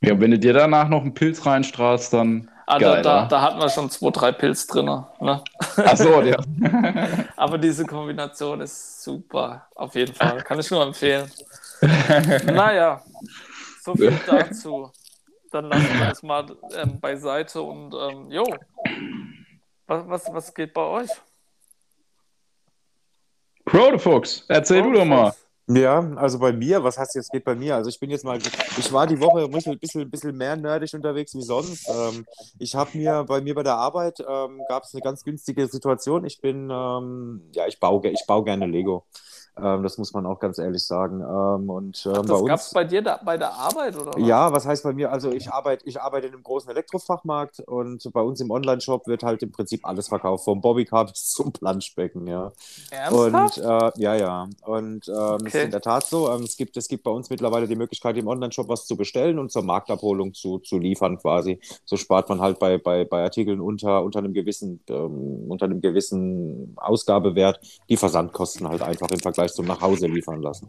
Ja, 0.01 0.19
wenn 0.19 0.33
du 0.33 0.39
dir 0.39 0.53
danach 0.53 0.89
noch 0.89 1.03
einen 1.03 1.15
Pilz 1.15 1.47
reinstrahlst, 1.47 2.13
dann. 2.13 2.51
Da, 2.71 2.79
Geil, 2.79 3.03
da, 3.03 3.19
oder? 3.19 3.27
da 3.27 3.43
hatten 3.43 3.59
wir 3.59 3.69
schon 3.69 3.91
zwei, 3.91 4.11
drei 4.11 4.31
Pilz 4.31 4.65
drin. 4.69 4.85
Ne? 4.85 5.43
Ach 5.77 5.97
so, 5.97 6.23
ja. 6.23 6.37
Aber 7.37 7.59
diese 7.59 7.85
Kombination 7.85 8.61
ist 8.61 9.03
super, 9.03 9.67
auf 9.75 9.97
jeden 9.97 10.15
Fall. 10.15 10.41
Kann 10.43 10.61
ich 10.61 10.71
nur 10.71 10.81
empfehlen. 10.85 11.29
naja, 12.45 13.03
so 13.83 13.97
viel 13.97 14.17
dazu. 14.25 14.93
Dann 15.51 15.65
lassen 15.65 15.99
wir 15.99 16.07
das 16.07 16.23
mal 16.23 16.47
ähm, 16.77 17.01
beiseite 17.01 17.61
und 17.61 17.93
ähm, 17.93 18.31
jo, 18.31 18.45
was, 19.89 20.09
was, 20.09 20.33
was 20.33 20.55
geht 20.55 20.73
bei 20.73 20.83
euch? 20.83 21.11
Crodefuchs, 23.67 24.45
erzähl 24.47 24.83
du 24.83 24.93
doch 24.93 25.05
mal. 25.05 25.35
Ja, 25.73 26.01
also 26.17 26.41
bei 26.41 26.53
mir, 26.53 26.83
was 26.83 26.99
heißt 26.99 27.15
jetzt 27.15 27.31
geht 27.31 27.45
bei 27.45 27.55
mir? 27.55 27.77
Also 27.77 27.91
ich 27.91 28.01
bin 28.01 28.11
jetzt 28.11 28.25
mal, 28.25 28.39
ich 28.39 28.93
war 28.93 29.07
die 29.07 29.21
Woche 29.21 29.45
ein 29.45 29.51
bisschen, 29.53 29.79
bisschen, 29.79 30.11
bisschen 30.11 30.37
mehr 30.37 30.57
nerdig 30.57 30.93
unterwegs 30.95 31.33
wie 31.37 31.43
sonst. 31.43 31.89
Ähm, 31.89 32.27
ich 32.59 32.75
habe 32.75 32.99
mir, 32.99 33.25
bei 33.25 33.41
mir 33.41 33.55
bei 33.55 33.63
der 33.63 33.77
Arbeit 33.77 34.19
ähm, 34.19 34.63
gab 34.69 34.83
es 34.83 34.95
eine 34.95 35.03
ganz 35.03 35.23
günstige 35.23 35.69
Situation. 35.69 36.25
Ich 36.25 36.41
bin, 36.41 36.71
ähm, 36.73 37.43
ja, 37.53 37.69
ich 37.69 37.79
baue, 37.79 38.09
ich 38.09 38.25
baue 38.27 38.43
gerne 38.43 38.67
Lego. 38.67 39.05
Ähm, 39.57 39.83
das 39.83 39.99
muss 39.99 40.13
man 40.13 40.27
auch 40.27 40.39
ganz 40.41 40.59
ehrlich 40.59 40.85
sagen. 40.87 41.21
Ähm, 41.21 41.71
und 41.71 42.07
ähm, 42.07 42.27
bei 42.29 42.41
Das 42.41 42.45
gab 42.45 42.61
es 42.61 42.71
bei 42.73 42.85
dir 42.85 43.03
da, 43.03 43.21
bei 43.25 43.37
der 43.39 43.53
Arbeit 43.55 43.97
oder 43.97 44.13
was? 44.15 44.27
Ja, 44.27 44.53
was 44.53 44.67
heißt 44.67 44.83
bei 44.85 44.93
mir? 44.93 45.13
Also 45.13 45.33
ich 45.33 45.53
arbeite, 45.53 45.87
ich 45.87 46.01
arbeite 46.01 46.27
in 46.29 46.35
einem 46.35 46.43
großen 46.43 46.71
Elektrofachmarkt 46.71 47.61
und 47.61 48.11
bei 48.13 48.21
uns 48.23 48.41
im 48.41 48.51
Online-Shop 48.51 49.07
wird 49.07 49.23
halt 49.23 49.43
im 49.43 49.53
Prinzip 49.53 49.85
alles 49.87 50.09
verkauft, 50.09 50.45
vom 50.45 50.61
Bobbycar 50.61 51.07
bis 51.07 51.29
zum 51.29 51.53
Planschbecken, 51.53 52.27
ja. 52.27 52.53
Ernsthaft? 52.91 53.59
Und 53.59 53.65
äh, 53.65 53.93
ja, 53.97 54.15
ja. 54.15 54.49
Und 54.65 55.09
ähm, 55.09 55.47
es 55.47 55.55
ist 55.57 55.61
Okay. 55.61 55.65
in 55.65 55.71
der 55.71 55.81
Tat 55.81 56.07
so, 56.07 56.31
ähm, 56.33 56.43
es, 56.43 56.57
gibt, 56.57 56.77
es 56.77 56.89
gibt 56.89 57.05
bei 57.05 57.11
uns 57.11 57.31
mittlerweile 57.31 57.67
die 57.69 57.77
Möglichkeit, 57.77 58.17
im 58.17 58.29
Online-Shop 58.29 58.69
was 58.69 58.87
zu 58.87 58.97
bestellen 58.97 59.39
und 59.39 59.51
zur 59.53 59.63
Marktabholung 59.63 60.35
zu, 60.35 60.59
zu 60.59 60.79
liefern 60.79 61.19
quasi. 61.19 61.61
So 61.85 61.97
spart 61.97 62.29
man 62.29 62.41
halt 62.41 62.59
bei, 62.59 62.79
bei, 62.79 63.05
bei 63.05 63.23
Artikeln 63.23 63.61
unter, 63.61 64.03
unter 64.05 64.21
einem 64.21 64.33
gewissen, 64.33 64.83
ähm, 64.89 65.51
unter 65.51 65.67
einem 65.67 65.81
gewissen 65.81 66.75
Ausgabewert 66.77 67.61
die 67.89 67.97
Versandkosten 67.97 68.69
halt 68.69 68.83
einfach 68.83 69.11
im 69.11 69.19
Vergleich 69.21 69.40
zum 69.49 69.67
nach 69.67 69.81
Hause 69.81 70.07
liefern 70.07 70.43
lassen. 70.43 70.69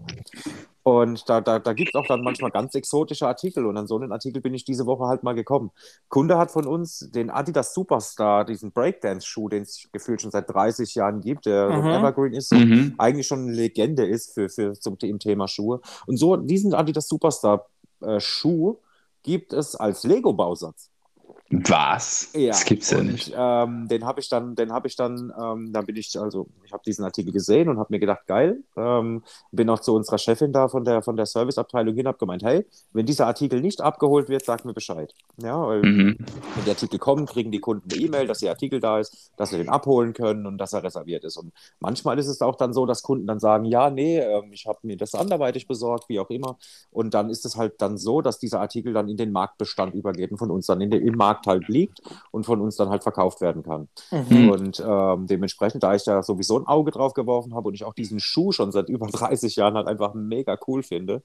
Und 0.83 1.29
da, 1.29 1.41
da, 1.41 1.59
da 1.59 1.73
gibt 1.73 1.89
es 1.89 1.95
auch 1.95 2.07
dann 2.07 2.23
manchmal 2.23 2.49
ganz 2.49 2.73
exotische 2.73 3.27
Artikel. 3.27 3.67
Und 3.67 3.77
an 3.77 3.85
so 3.85 3.97
einen 3.97 4.11
Artikel 4.11 4.41
bin 4.41 4.53
ich 4.55 4.65
diese 4.65 4.87
Woche 4.87 5.05
halt 5.05 5.21
mal 5.21 5.33
gekommen. 5.35 5.71
Kunde 6.09 6.37
hat 6.39 6.49
von 6.51 6.65
uns 6.65 7.07
den 7.11 7.29
Adidas 7.29 7.73
Superstar, 7.75 8.45
diesen 8.45 8.71
Breakdance-Schuh, 8.71 9.49
den 9.49 9.61
es 9.63 9.87
gefühlt 9.91 10.21
schon 10.21 10.31
seit 10.31 10.49
30 10.49 10.95
Jahren 10.95 11.21
gibt, 11.21 11.45
der 11.45 11.69
Mhm. 11.69 11.87
Evergreen 11.91 12.33
ist, 12.33 12.51
Mhm. 12.53 12.95
eigentlich 12.97 13.27
schon 13.27 13.41
eine 13.43 13.51
Legende 13.53 14.05
ist 14.07 14.33
für, 14.33 14.49
für 14.49 14.73
zum 14.73 14.97
im 15.01 15.19
Thema 15.19 15.47
Schuhe. 15.47 15.81
Und 16.07 16.17
so 16.17 16.35
diesen 16.35 16.73
Adidas 16.73 17.07
Superstar 17.07 17.67
äh, 18.01 18.19
Schuh 18.19 18.77
gibt 19.23 19.53
es 19.53 19.75
als 19.75 20.03
Lego-Bausatz. 20.03 20.90
Was? 21.51 22.31
Das 22.33 22.65
gibt's 22.65 22.91
ja 22.91 22.99
und, 22.99 23.07
nicht. 23.07 23.33
Ähm, 23.35 23.87
den 23.89 24.05
habe 24.05 24.21
ich 24.21 24.29
dann, 24.29 24.55
den 24.55 24.71
habe 24.71 24.87
ich 24.87 24.95
dann, 24.95 25.33
ähm, 25.39 25.73
da 25.73 25.81
bin 25.81 25.97
ich, 25.97 26.17
also 26.19 26.47
ich 26.63 26.73
habe 26.73 26.83
diesen 26.85 27.05
Artikel 27.05 27.33
gesehen 27.33 27.69
und 27.69 27.77
habe 27.79 27.93
mir 27.93 27.99
gedacht, 27.99 28.25
geil. 28.27 28.63
Ähm, 28.77 29.23
bin 29.51 29.69
auch 29.69 29.79
zu 29.81 29.93
unserer 29.95 30.17
Chefin 30.17 30.53
da 30.53 30.69
von 30.69 30.85
der, 30.85 31.01
von 31.03 31.17
der 31.17 31.25
Serviceabteilung 31.25 31.95
hin, 31.95 32.07
habe 32.07 32.17
gemeint, 32.17 32.43
hey, 32.43 32.65
wenn 32.93 33.05
dieser 33.05 33.27
Artikel 33.27 33.61
nicht 33.61 33.81
abgeholt 33.81 34.29
wird, 34.29 34.45
sag 34.45 34.65
mir 34.65 34.73
Bescheid. 34.73 35.13
Ja, 35.43 35.67
weil 35.67 35.83
Mhm. 35.83 36.17
wenn 36.55 36.65
die 36.65 36.69
Artikel 36.71 36.99
kommen, 36.99 37.25
kriegen 37.25 37.51
die 37.51 37.59
Kunden 37.59 37.91
eine 37.91 38.01
E-Mail, 38.01 38.27
dass 38.27 38.39
der 38.39 38.51
Artikel 38.51 38.79
da 38.79 38.99
ist, 38.99 39.31
dass 39.37 39.49
sie 39.51 39.57
den 39.57 39.69
abholen 39.69 40.13
können 40.13 40.45
und 40.47 40.57
dass 40.57 40.73
er 40.73 40.83
reserviert 40.83 41.23
ist. 41.25 41.37
Und 41.37 41.53
manchmal 41.79 42.19
ist 42.19 42.27
es 42.27 42.41
auch 42.41 42.55
dann 42.55 42.73
so, 42.73 42.85
dass 42.85 43.03
Kunden 43.03 43.27
dann 43.27 43.39
sagen, 43.39 43.65
ja, 43.65 43.89
nee, 43.89 44.19
ähm, 44.19 44.53
ich 44.53 44.67
habe 44.67 44.79
mir 44.83 44.97
das 44.97 45.15
anderweitig 45.15 45.67
besorgt, 45.67 46.09
wie 46.09 46.19
auch 46.19 46.29
immer. 46.29 46.57
Und 46.91 47.13
dann 47.13 47.29
ist 47.29 47.45
es 47.45 47.57
halt 47.57 47.81
dann 47.81 47.97
so, 47.97 48.21
dass 48.21 48.39
dieser 48.39 48.61
Artikel 48.61 48.93
dann 48.93 49.09
in 49.09 49.17
den 49.17 49.31
Marktbestand 49.31 49.95
übergeht 49.95 50.31
und 50.31 50.37
von 50.37 50.51
uns 50.51 50.67
dann 50.67 50.81
in 50.81 50.91
den, 50.91 51.05
im 51.05 51.15
Markt 51.15 51.40
halt 51.47 51.67
liegt 51.67 52.01
und 52.31 52.45
von 52.45 52.61
uns 52.61 52.75
dann 52.75 52.89
halt 52.89 53.03
verkauft 53.03 53.41
werden 53.41 53.63
kann. 53.63 53.87
Mhm. 54.11 54.49
Und 54.49 54.83
ähm, 54.85 55.27
dementsprechend, 55.27 55.83
da 55.83 55.95
ich 55.95 56.03
da 56.03 56.23
sowieso 56.23 56.57
ein 56.57 56.67
Auge 56.67 56.91
drauf 56.91 57.13
geworfen 57.13 57.55
habe 57.55 57.69
und 57.69 57.75
ich 57.75 57.83
auch 57.83 57.93
diesen 57.93 58.19
Schuh 58.19 58.51
schon 58.51 58.71
seit 58.71 58.89
über 58.89 59.07
30 59.11 59.55
Jahren 59.55 59.75
halt 59.75 59.87
einfach 59.87 60.13
mega 60.13 60.57
cool 60.67 60.83
finde, 60.83 61.23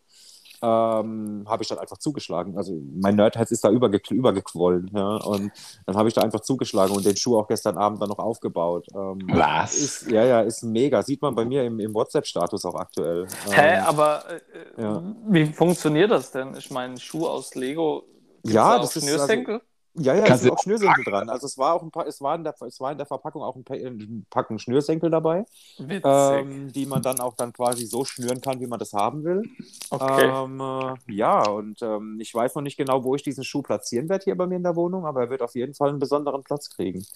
ähm, 0.63 1.45
habe 1.47 1.63
ich 1.63 1.69
dann 1.69 1.79
einfach 1.79 1.99
zugeschlagen. 1.99 2.57
Also 2.57 2.81
mein 3.01 3.17
Nerdherz 3.17 3.51
ist 3.51 3.65
da 3.65 3.71
überge 3.71 4.01
übergequollen. 4.11 4.91
Ja? 4.95 5.17
Und 5.17 5.53
dann 5.87 5.97
habe 5.97 6.09
ich 6.09 6.15
da 6.15 6.23
einfach 6.23 6.41
zugeschlagen 6.41 6.95
und 6.97 7.05
den 7.05 7.17
Schuh 7.17 7.39
auch 7.39 7.49
gestern 7.49 7.77
Abend 7.79 8.01
dann 8.01 8.09
noch 8.09 8.19
aufgebaut. 8.19 8.87
Ähm, 8.95 9.33
Was? 9.33 9.75
Ist, 9.75 10.11
ja, 10.11 10.25
ja, 10.25 10.41
ist 10.41 10.63
mega. 10.63 11.03
Sieht 11.03 11.23
man 11.23 11.35
bei 11.35 11.45
mir 11.45 11.65
im, 11.65 11.81
im 11.81 11.95
WhatsApp-Status 11.95 12.65
auch 12.65 12.75
aktuell. 12.77 13.27
Hä, 13.51 13.79
Ähm, 13.79 13.85
aber 13.85 14.25
äh, 14.31 14.83
ja. 14.83 15.03
wie 15.29 15.47
funktioniert 15.47 16.11
das 16.11 16.31
denn? 16.33 16.55
Ich 16.57 16.71
meine, 16.71 16.99
Schuh 16.99 17.27
aus 17.27 17.55
Lego. 17.55 18.05
gibt's 18.47 18.53
Ja, 18.55 18.71
da 18.71 18.79
das 18.79 18.97
ist 18.97 19.05
Schnürsenkel? 19.05 19.63
Ja, 19.99 20.15
ja, 20.15 20.29
es 20.29 20.39
sind 20.41 20.51
auch 20.51 20.59
Schnürsenkel 20.59 21.05
dran. 21.05 21.31
Also 21.31 21.47
es 21.47 21.57
war 21.57 21.75
auch 21.75 21.83
ein 21.83 21.91
paar, 21.91 22.07
es 22.07 22.21
war 22.21 22.35
in 22.35 22.45
der, 22.45 22.55
es 22.67 22.81
war 22.81 22.93
in 22.93 22.99
der 22.99 23.07
Verpackung 23.07 23.43
auch 23.43 23.57
ein, 23.57 23.65
Pa- 23.65 23.75
ein 23.75 24.27
Packen 24.29 24.59
Schnürsenkel 24.59 25.11
dabei, 25.11 25.47
Witzig. 25.79 26.49
ähm, 26.51 26.73
die 26.73 26.87
man 26.87 27.03
dann 27.03 27.21
auch 27.21 27.35
dann 27.37 27.53
quasi 27.53 27.87
so 27.87 28.05
schnüren 28.05 28.41
kann, 28.41 28.61
wie 28.61 28.67
man 28.67 28.79
das 28.79 28.93
haben 28.95 29.25
will. 29.25 29.49
okay. 29.91 30.37
Ähm, 30.39 30.61
äh, 30.61 30.97
ja, 31.15 31.47
und 31.49 31.83
ähm, 31.83 32.19
ich 32.21 32.35
weiß 32.35 32.55
noch 32.57 32.63
nicht 32.63 32.77
genau, 32.77 33.05
wo 33.05 33.15
ich 33.17 33.23
diesen 33.23 33.45
Schuh 33.45 33.63
platzieren 33.63 34.09
werde 34.09 34.25
hier 34.25 34.37
bei 34.37 34.47
mir 34.47 34.57
in 34.57 34.65
der 34.65 34.77
Wohnung, 34.77 35.07
aber 35.07 35.23
er 35.23 35.31
wird 35.31 35.43
auf 35.43 35.55
jeden 35.55 35.75
Fall 35.75 35.91
einen 35.91 35.99
besonderen 36.01 36.45
Platz 36.45 36.71
kriegen. 36.71 37.07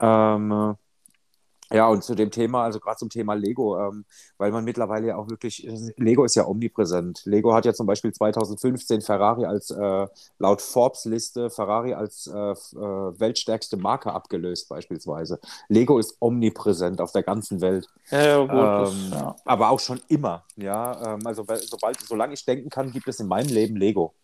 Ähm, 0.00 0.52
äh, 0.52 0.74
ja, 1.72 1.88
und 1.88 2.04
zu 2.04 2.14
dem 2.14 2.30
Thema, 2.30 2.64
also 2.64 2.78
gerade 2.80 2.96
zum 2.96 3.08
Thema 3.08 3.34
Lego, 3.34 3.78
ähm, 3.78 4.04
weil 4.38 4.52
man 4.52 4.64
mittlerweile 4.64 5.08
ja 5.08 5.16
auch 5.16 5.28
wirklich, 5.28 5.66
Lego 5.96 6.24
ist 6.24 6.36
ja 6.36 6.46
omnipräsent. 6.46 7.22
Lego 7.24 7.54
hat 7.54 7.64
ja 7.64 7.74
zum 7.74 7.86
Beispiel 7.86 8.12
2015 8.12 9.00
Ferrari 9.00 9.46
als, 9.46 9.70
äh, 9.70 10.06
laut 10.38 10.62
Forbes-Liste, 10.62 11.50
Ferrari 11.50 11.94
als 11.94 12.26
äh, 12.26 12.32
äh, 12.32 12.54
weltstärkste 13.20 13.76
Marke 13.76 14.12
abgelöst 14.12 14.68
beispielsweise. 14.68 15.40
Lego 15.68 15.98
ist 15.98 16.16
omnipräsent 16.20 17.00
auf 17.00 17.12
der 17.12 17.22
ganzen 17.22 17.60
Welt. 17.60 17.88
ja, 18.10 18.38
gut. 18.38 18.92
Ähm, 18.92 19.10
ja. 19.12 19.36
Aber 19.44 19.70
auch 19.70 19.80
schon 19.80 20.00
immer, 20.08 20.44
ja. 20.56 21.14
Ähm, 21.14 21.26
also 21.26 21.44
sobald, 21.62 22.00
solange 22.00 22.34
ich 22.34 22.44
denken 22.44 22.70
kann, 22.70 22.92
gibt 22.92 23.08
es 23.08 23.20
in 23.20 23.26
meinem 23.26 23.48
Leben 23.48 23.76
Lego. 23.76 24.14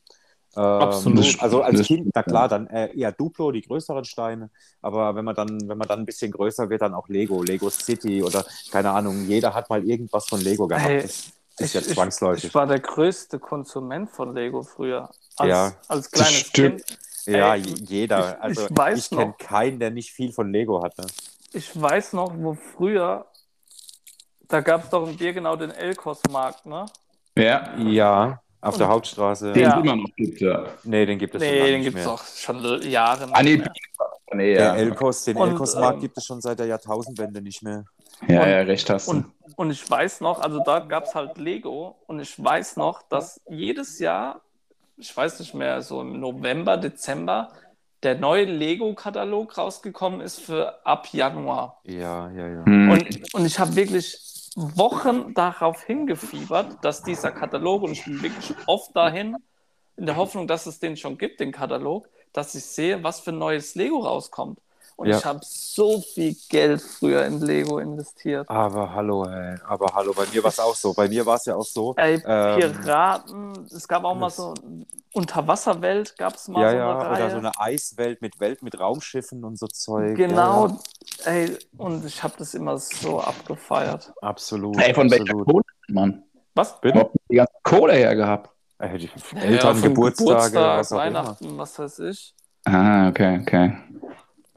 Ähm, 0.55 0.62
Absolut. 0.62 1.41
Also 1.43 1.62
als 1.62 1.83
Kind, 1.83 2.11
na 2.15 2.23
klar, 2.23 2.49
dann 2.49 2.67
äh, 2.67 2.95
eher 2.95 3.12
Duplo, 3.12 3.53
die 3.53 3.62
größeren 3.62 4.05
Steine. 4.05 4.51
Aber 4.83 5.15
wenn 5.15 5.25
man 5.25 5.35
dann, 5.35 5.67
wenn 5.69 5.79
man 5.79 5.88
dann 5.88 6.01
ein 6.01 6.07
bisschen 6.07 6.31
größer 6.31 6.69
wird, 6.69 6.83
dann 6.83 6.95
auch 6.95 7.09
Lego, 7.09 7.43
Lego 7.43 7.71
City 7.71 8.23
oder 8.23 8.45
keine 8.71 8.91
Ahnung, 8.91 9.25
jeder 9.25 9.55
hat 9.55 9.71
mal 9.71 9.83
irgendwas 9.85 10.27
von 10.27 10.41
Lego 10.41 10.67
gehabt. 10.69 10.87
Ey, 10.87 11.03
das 11.03 11.33
ist 11.59 11.75
ja 11.75 11.83
zwangsläufig. 11.83 12.45
Ich 12.45 12.55
war 12.55 12.67
der 12.67 12.81
größte 12.81 13.38
Konsument 13.38 14.11
von 14.11 14.35
Lego 14.35 14.62
früher. 14.62 15.09
Als, 15.37 15.49
Ja, 15.49 15.73
als 15.88 16.11
kleines 16.11 16.35
stimmt. 16.49 16.85
Kind. 16.87 16.99
ja, 17.27 17.55
ey, 17.55 17.61
jeder. 17.87 18.35
ich- 18.37 18.43
Also 18.43 18.67
ich 18.67 18.99
ich 18.99 19.11
kenne 19.11 19.35
keinen, 19.38 19.79
der 19.81 19.91
nicht 19.91 20.12
viel 20.12 20.33
von 20.33 20.53
Lego 20.53 20.83
hatte. 20.83 21.07
Ich 21.55 21.81
weiß 21.81 22.12
noch, 22.15 22.33
wo 22.37 22.55
früher, 22.55 23.27
da 24.49 24.61
gab 24.61 24.85
es 24.85 24.91
doch 24.91 25.09
in 25.09 25.17
Birgenau 25.17 25.57
den 25.57 25.71
Elkos-Markt, 25.71 26.67
ne? 26.67 26.87
Ja, 27.37 27.75
Ja, 27.79 28.43
auf 28.62 28.77
der 28.79 28.87
Und- 28.87 28.92
Hauptstraße. 28.94 29.53
den 29.53 29.62
Ja. 29.62 29.77
es 29.79 29.85
immer 29.85 29.96
noch 29.96 30.09
gibt, 30.16 30.40
ja. 30.40 30.64
Nee, 30.85 31.05
den 31.05 31.18
gibt 31.18 31.35
es 31.35 31.42
schon 31.42 31.51
Nee, 31.51 31.59
lange 31.61 31.72
den 31.72 31.83
gibt 31.83 31.98
es 31.98 32.07
auch 32.07 32.25
schon 32.25 32.83
Jahre 32.90 33.29
Ah, 33.33 33.42
nee, 33.42 33.57
mehr. 33.59 33.72
nee 34.33 34.55
Der 34.55 34.64
ja. 34.64 34.75
Elkos, 34.77 35.25
den 35.25 35.37
Elkos-Markt 35.37 35.96
ähm, 35.96 36.01
gibt 36.01 36.16
es 36.16 36.25
schon 36.25 36.40
seit 36.40 36.59
der 36.59 36.66
Jahrtausendwende 36.66 37.42
nicht 37.42 37.62
mehr. 37.62 37.85
ja, 38.29 38.42
und- 38.42 38.48
ja, 38.48 38.61
recht 38.61 38.88
hast 38.88 39.09
du. 39.09 39.12
Und, 39.12 39.27
und 39.57 39.70
ich 39.72 39.90
weiß 39.90 40.20
noch, 40.22 40.40
also 40.40 40.61
da 40.64 40.79
gab 40.79 41.05
es 41.05 41.14
halt 41.14 41.37
Lego 41.38 41.96
und 42.07 42.20
ich 42.20 42.42
weiß 42.42 42.77
noch, 42.77 43.03
dass 43.03 43.40
jedes 43.51 43.98
Jahr, 43.98 44.40
ich 44.96 45.14
weiß 45.14 45.40
nicht 45.40 45.55
mehr, 45.55 45.83
so 45.83 46.01
im 46.01 46.20
November, 46.20 46.77
Dezember, 46.77 47.51
der 48.05 48.16
neue 48.16 48.44
Lego-Katalog 48.44 49.59
rausgekommen 49.59 50.20
ist 50.20 50.40
für 50.40 50.85
ab 50.87 51.09
Januar. 51.12 51.81
Ja, 51.85 52.31
ja, 52.31 52.48
ja. 52.48 52.64
Hm. 52.64 52.90
Und, 52.90 53.35
und 53.35 53.44
ich 53.46 53.59
habe 53.59 53.75
wirklich 53.77 54.16
Wochen 54.57 55.35
darauf 55.35 55.83
hingefiebert, 55.83 56.85
dass 56.85 57.03
dieser 57.03 57.33
Katalog, 57.33 57.83
und 57.83 57.93
ich 57.93 58.05
bin 58.05 58.23
wirklich 58.23 58.55
oft 58.67 58.95
dahin, 58.95 59.37
in 59.97 60.07
der 60.07 60.17
Hoffnung, 60.17 60.47
dass 60.47 60.67
es 60.67 60.79
den 60.79 60.97
schon 60.97 61.19
gibt, 61.19 61.41
den 61.41 61.53
Katalog, 61.53 62.09
dass 62.33 62.55
ich 62.55 62.65
sehe, 62.65 63.03
was 63.03 63.21
für 63.21 63.33
neues 63.33 63.75
Lego 63.75 63.99
rauskommt. 64.01 64.59
Und 64.97 65.09
Ja. 65.09 65.19
ich 65.19 65.25
habe 65.25 65.41
so 65.43 66.01
viel 66.01 66.37
Geld 66.49 66.81
früher 66.81 67.25
in 67.27 67.41
Lego 67.41 67.79
investiert. 67.79 68.49
Aber 68.49 68.95
hallo, 68.95 69.25
ey. 69.25 69.57
Aber 69.67 69.87
hallo, 69.95 70.13
bei 70.15 70.25
mir 70.33 70.43
war 70.43 70.51
es 70.51 70.59
auch 70.61 70.75
so. 70.77 70.93
Bei 70.93 71.09
mir 71.09 71.25
war 71.27 71.37
es 71.37 71.45
ja 71.47 71.57
auch 71.57 71.65
so. 71.65 71.95
Ey, 71.97 72.23
Ähm, 72.25 72.73
Piraten, 72.73 73.67
es 73.75 73.87
gab 73.89 74.05
auch 74.05 74.15
mal 74.15 74.31
so 74.31 74.55
Unterwasserwelt 75.15 76.17
gab 76.17 76.35
es 76.37 76.49
mal 76.49 76.63
ja, 76.63 76.71
so 76.71 76.77
ja, 76.77 76.91
eine 76.91 77.01
Reihe. 77.11 77.17
oder 77.25 77.31
so 77.31 77.37
eine 77.39 77.53
Eiswelt 77.59 78.23
mit 78.23 78.41
Welt 78.41 78.63
mit 78.63 78.81
Raumschiffen 78.81 79.45
und 79.45 79.59
so 79.59 79.67
Zeug. 79.67 80.17
Genau, 80.17 80.69
Ja, 80.69 81.33
ey, 81.33 81.59
und 81.77 82.05
ich 82.07 82.23
habe 82.23 82.33
das 82.39 82.55
immer 82.55 82.79
so 82.79 83.21
abgefeiert. 83.21 84.07
ja. 84.23 84.29
Absolut. 84.29 84.79
Ey, 84.81 84.95
von 84.95 85.11
welcher 85.11 85.23
absolut. 85.25 85.47
Kohle, 85.47 85.65
Mann? 85.89 86.23
Was? 86.55 86.81
Bitte? 86.81 86.95
Wo 86.97 87.01
habt 87.01 87.15
ihr 87.15 87.21
die 87.31 87.37
ganze 87.37 87.53
Kohle 87.63 87.93
her 87.95 88.15
gehabt? 88.17 88.51
Die 88.81 89.05
Ja, 89.37 89.41
Eltern, 89.43 89.77
von 89.77 89.89
Geburtstage, 89.91 90.51
Geburtstag, 90.51 90.79
was 90.79 90.93
auch 90.93 90.97
immer. 90.97 91.05
Weihnachten, 91.05 91.59
was 91.59 91.79
weiß 91.79 91.99
ich. 92.01 92.35
Ah, 92.65 93.09
okay, 93.09 93.39
okay. 93.43 93.77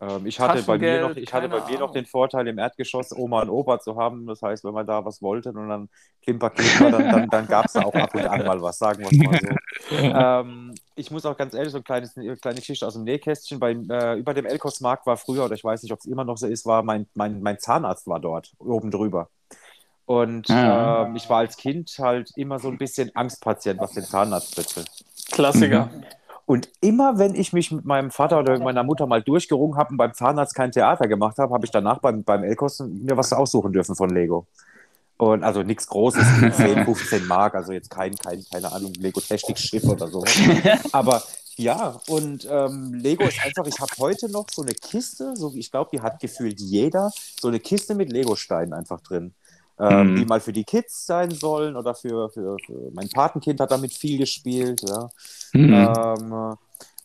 Ähm, 0.02 0.26
ich 0.26 0.40
hatte 0.40 0.62
bei 0.64 0.78
mir 0.78 1.02
noch, 1.02 1.16
ich 1.16 1.34
hatte 1.34 1.48
bei 1.48 1.66
mir 1.72 1.80
noch 1.80 1.92
den 1.92 2.06
Vorteil, 2.06 2.48
im 2.48 2.58
Erdgeschoss 2.58 3.14
Oma 3.16 3.44
und 3.44 3.50
Opa 3.50 3.80
zu 3.80 3.96
haben. 3.96 4.26
Das 4.26 4.42
heißt, 4.42 4.64
wenn 4.66 4.74
man 4.74 4.86
da 4.86 5.06
was 5.06 5.22
wollte 5.22 5.50
und 5.52 5.70
dann 5.70 5.90
Klimper, 6.22 6.50
Klimper, 6.50 6.92
dann, 6.92 7.10
dann, 7.10 7.30
dann 7.30 7.48
gab 7.48 7.68
es 7.68 7.74
da 7.74 7.84
auch 7.84 7.94
ab 7.96 8.14
und 8.14 8.26
an 8.26 8.46
mal 8.46 8.62
was, 8.62 8.78
sagen 8.78 9.00
wir 9.00 9.12
es 9.12 9.18
mal 9.18 9.40
so. 9.40 9.96
ähm, 9.96 10.76
ich 10.96 11.12
muss 11.12 11.26
auch 11.26 11.38
ganz 11.38 11.54
ehrlich, 11.54 11.72
so 11.72 11.78
ein 11.78 11.84
kleines, 11.84 12.18
eine 12.18 12.36
kleine 12.36 12.60
Geschichte 12.60 12.86
aus 12.86 12.96
dem 12.96 13.04
Nähkästchen. 13.04 13.60
Bei, 13.60 13.72
äh, 13.72 14.20
über 14.20 14.34
dem 14.34 14.46
Elkos-Markt 14.46 15.06
war 15.06 15.16
früher, 15.18 15.46
oder 15.46 15.56
ich 15.56 15.64
weiß 15.64 15.84
nicht, 15.84 15.94
ob 15.94 16.00
es 16.00 16.06
immer 16.06 16.26
noch 16.26 16.38
so 16.38 16.48
ist, 16.48 16.66
war 16.66 16.84
mein, 16.84 17.08
mein, 17.14 17.42
mein 17.42 17.60
Zahnarzt 17.60 18.08
war 18.08 18.20
dort, 18.20 18.52
oben 18.60 18.92
drüber. 18.92 19.30
Und 20.06 20.50
Ah. 20.50 21.06
ähm, 21.06 21.16
ich 21.16 21.30
war 21.30 21.40
als 21.40 21.58
Kind 21.58 21.96
halt 22.00 22.32
immer 22.36 22.60
so 22.60 22.68
ein 22.68 22.78
bisschen 22.78 23.16
Angstpatient, 23.16 23.80
was 23.80 23.94
den 23.94 24.04
Zahnarzt 24.04 24.56
betrifft. 24.56 25.04
Klassiker. 25.32 25.90
Und 26.46 26.70
immer, 26.80 27.18
wenn 27.18 27.34
ich 27.34 27.54
mich 27.54 27.72
mit 27.72 27.86
meinem 27.86 28.12
Vater 28.12 28.40
oder 28.40 28.54
mit 28.54 28.64
meiner 28.64 28.84
Mutter 28.84 29.08
mal 29.08 29.22
durchgerungen 29.22 29.78
habe 29.78 29.92
und 29.92 29.98
beim 29.98 30.14
Zahnarzt 30.14 30.54
kein 30.54 30.72
Theater 30.72 31.08
gemacht 31.08 31.38
habe, 31.40 31.54
habe 31.54 31.66
ich 31.66 31.72
danach 31.72 32.00
beim, 32.00 32.24
beim 32.24 32.44
Elkos 32.44 32.80
mir 32.80 33.18
was 33.18 33.34
aussuchen 33.34 33.74
dürfen 33.74 33.96
von 33.96 34.10
Lego. 34.10 34.46
Und 35.18 35.44
also 35.44 35.64
nichts 35.64 35.88
Großes, 35.88 36.24
10, 36.58 36.86
15 36.86 37.26
Mark, 37.26 37.56
also 37.56 37.72
jetzt 37.72 37.90
kein, 37.90 38.16
kein 38.16 38.44
keine 38.52 38.72
Ahnung, 38.72 38.94
Lego-Technik-Schiff 38.94 39.86
oder 39.86 40.08
so. 40.08 40.24
Aber 40.92 41.24
ja, 41.58 42.00
und 42.08 42.48
ähm, 42.52 42.94
Lego 42.94 43.24
ist 43.24 43.44
einfach, 43.44 43.66
ich 43.66 43.80
habe 43.80 43.92
heute 43.98 44.30
noch 44.30 44.46
so 44.52 44.62
eine 44.62 44.74
Kiste, 44.74 45.36
so 45.36 45.54
wie 45.54 45.60
ich 45.60 45.72
glaube, 45.72 45.90
die 45.94 46.02
hat 46.02 46.20
gefühlt 46.20 46.60
jeder, 46.60 47.12
so 47.40 47.48
eine 47.48 47.60
Kiste 47.60 47.96
mit 47.96 48.12
Lego-Steinen 48.12 48.74
einfach 48.74 49.02
drin. 49.02 49.34
Ähm, 49.80 50.14
Mhm. 50.14 50.16
Die 50.16 50.26
mal 50.26 50.40
für 50.40 50.54
die 50.54 50.64
Kids 50.64 51.06
sein 51.06 51.32
sollen 51.32 51.76
oder 51.76 51.96
für, 51.96 52.30
für, 52.30 52.58
für 52.66 52.92
mein 52.94 53.10
Patenkind 53.10 53.60
hat 53.60 53.72
damit 53.72 53.94
viel 53.94 54.18
gespielt. 54.18 54.82
Ja. 54.88 55.10
Mhm. 55.54 55.74
Ähm, 55.74 56.56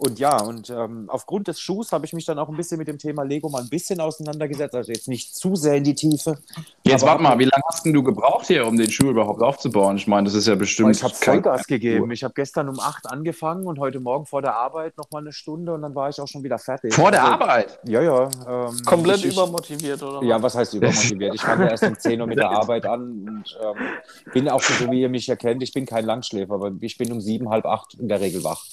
und 0.01 0.19
ja, 0.19 0.41
und 0.43 0.71
ähm, 0.71 1.05
aufgrund 1.09 1.47
des 1.47 1.61
Schuhs 1.61 1.93
habe 1.93 2.07
ich 2.07 2.15
mich 2.15 2.25
dann 2.25 2.39
auch 2.39 2.49
ein 2.49 2.57
bisschen 2.57 2.79
mit 2.79 2.89
dem 2.89 2.97
Thema 2.99 3.23
Lego 3.23 3.51
mal 3.51 3.61
ein 3.61 3.69
bisschen 3.69 4.01
auseinandergesetzt. 4.01 4.75
Also 4.75 4.93
jetzt 4.93 5.09
nicht 5.09 5.37
zu 5.37 5.57
sehr 5.57 5.77
in 5.77 5.85
die 5.85 5.95
Tiefe. 5.95 6.39
Jetzt 6.85 7.03
warte 7.05 7.23
mal, 7.23 7.39
wie 7.39 7.45
lange 7.45 7.63
hast 7.69 7.85
denn 7.85 7.93
du 7.93 8.03
gebraucht 8.03 8.47
hier, 8.47 8.67
um 8.67 8.79
den 8.79 8.91
Schuh 8.91 9.11
überhaupt 9.11 9.43
aufzubauen? 9.43 9.97
Ich 9.97 10.07
meine, 10.07 10.25
das 10.25 10.35
ist 10.35 10.47
ja 10.47 10.55
bestimmt. 10.55 10.97
ich 10.97 11.03
habe 11.03 11.13
kein- 11.21 11.35
Vollgas 11.43 11.67
gegeben. 11.67 12.11
Ich 12.13 12.25
habe 12.25 12.33
gestern 12.35 12.71
um 12.71 12.81
8 12.81 13.11
angefangen 13.11 13.67
und 13.67 13.79
heute 13.79 14.01
Morgen 14.01 14.25
vor 14.25 14.41
der 14.41 14.57
Arbeit 14.57 14.97
noch 14.97 15.11
mal 15.11 15.19
eine 15.19 15.33
Stunde 15.33 15.75
und 15.75 15.83
dann 15.83 15.95
war 15.95 16.09
ich 16.09 16.19
auch 16.19 16.29
schon 16.29 16.43
wieder 16.43 16.59
fertig. 16.59 16.95
Vor 16.95 17.11
der 17.11 17.23
Also, 17.23 17.35
Arbeit. 17.35 17.79
Ja, 17.85 18.01
ja. 18.01 18.31
Ähm, 18.49 18.83
Komplett 18.87 19.19
ich, 19.19 19.27
ich, 19.27 19.33
übermotiviert, 19.35 20.03
oder? 20.03 20.27
Ja, 20.27 20.43
was 20.43 20.55
heißt 20.55 20.73
übermotiviert? 20.75 21.35
Ich 21.35 21.43
fange 21.43 21.65
ja 21.67 21.73
erst 21.73 21.85
um 21.85 21.99
10 21.99 22.19
Uhr 22.21 22.27
mit 22.27 22.39
der 22.39 22.51
Arbeit 22.59 22.87
an 22.87 23.03
und 23.29 23.59
ähm, 23.63 24.33
bin 24.33 24.49
auch 24.49 24.63
so, 24.63 24.91
wie 24.91 25.03
ihr 25.03 25.11
mich 25.11 25.29
erkennt, 25.29 25.63
ich 25.63 25.75
bin 25.75 25.85
kein 25.85 26.07
Langschläfer, 26.07 26.55
aber 26.55 26.73
ich 26.81 26.97
bin 26.97 27.13
um 27.13 27.21
sieben, 27.21 27.51
halb 27.51 27.67
acht 27.67 27.95
in 27.95 28.09
der 28.09 28.21
Regel 28.21 28.43
wach. 28.45 28.65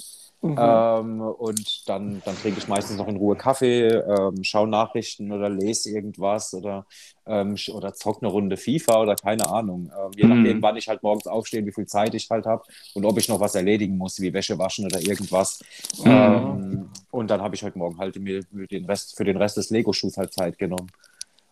Mhm. 0.42 0.58
Ähm, 0.60 1.22
und 1.22 1.88
dann, 1.90 2.22
dann 2.24 2.36
trinke 2.36 2.60
ich 2.60 2.68
meistens 2.68 2.98
noch 2.98 3.08
in 3.08 3.18
Ruhe 3.18 3.36
Kaffee, 3.36 3.90
ähm, 3.90 4.44
schaue 4.44 4.68
Nachrichten 4.68 5.32
oder 5.32 5.50
lese 5.50 5.90
irgendwas 5.92 6.54
oder, 6.54 6.86
ähm, 7.26 7.56
oder 7.74 7.94
zock 7.94 8.22
eine 8.24 8.32
Runde 8.32 8.58
FIFA 8.58 9.02
oder 9.02 9.16
keine 9.16 9.48
Ahnung. 9.50 9.92
Ähm, 9.98 10.16
je 10.16 10.28
Mhm. 10.28 10.30
nachdem, 10.30 10.62
wann 10.62 10.78
ich 10.78 10.88
halt 10.88 11.04
morgens 11.04 11.28
aufstehe, 11.28 11.66
wie 11.66 11.74
viel 11.74 11.86
Zeit 11.88 12.14
ich 12.16 12.30
halt 12.30 12.46
habe 12.46 12.64
und 12.94 13.06
ob 13.06 13.18
ich 13.20 13.28
noch 13.30 13.40
was 13.40 13.56
erledigen 13.56 13.98
muss, 13.98 14.20
wie 14.20 14.34
Wäsche 14.34 14.58
waschen 14.58 14.86
oder 14.86 15.00
irgendwas. 15.02 15.60
Mhm. 15.98 16.12
Ähm, 16.12 16.92
und 17.12 17.30
dann 17.30 17.42
habe 17.42 17.56
ich 17.56 17.64
heute 17.64 17.78
Morgen 17.78 17.98
halt 17.98 18.16
mir 18.18 18.44
für 18.46 18.68
den 18.68 18.86
Rest, 18.86 19.18
für 19.18 19.26
den 19.26 19.38
Rest 19.38 19.58
des 19.58 19.70
Lego-Schuhs 19.70 20.18
halt 20.18 20.34
Zeit 20.34 20.58
genommen. 20.58 20.92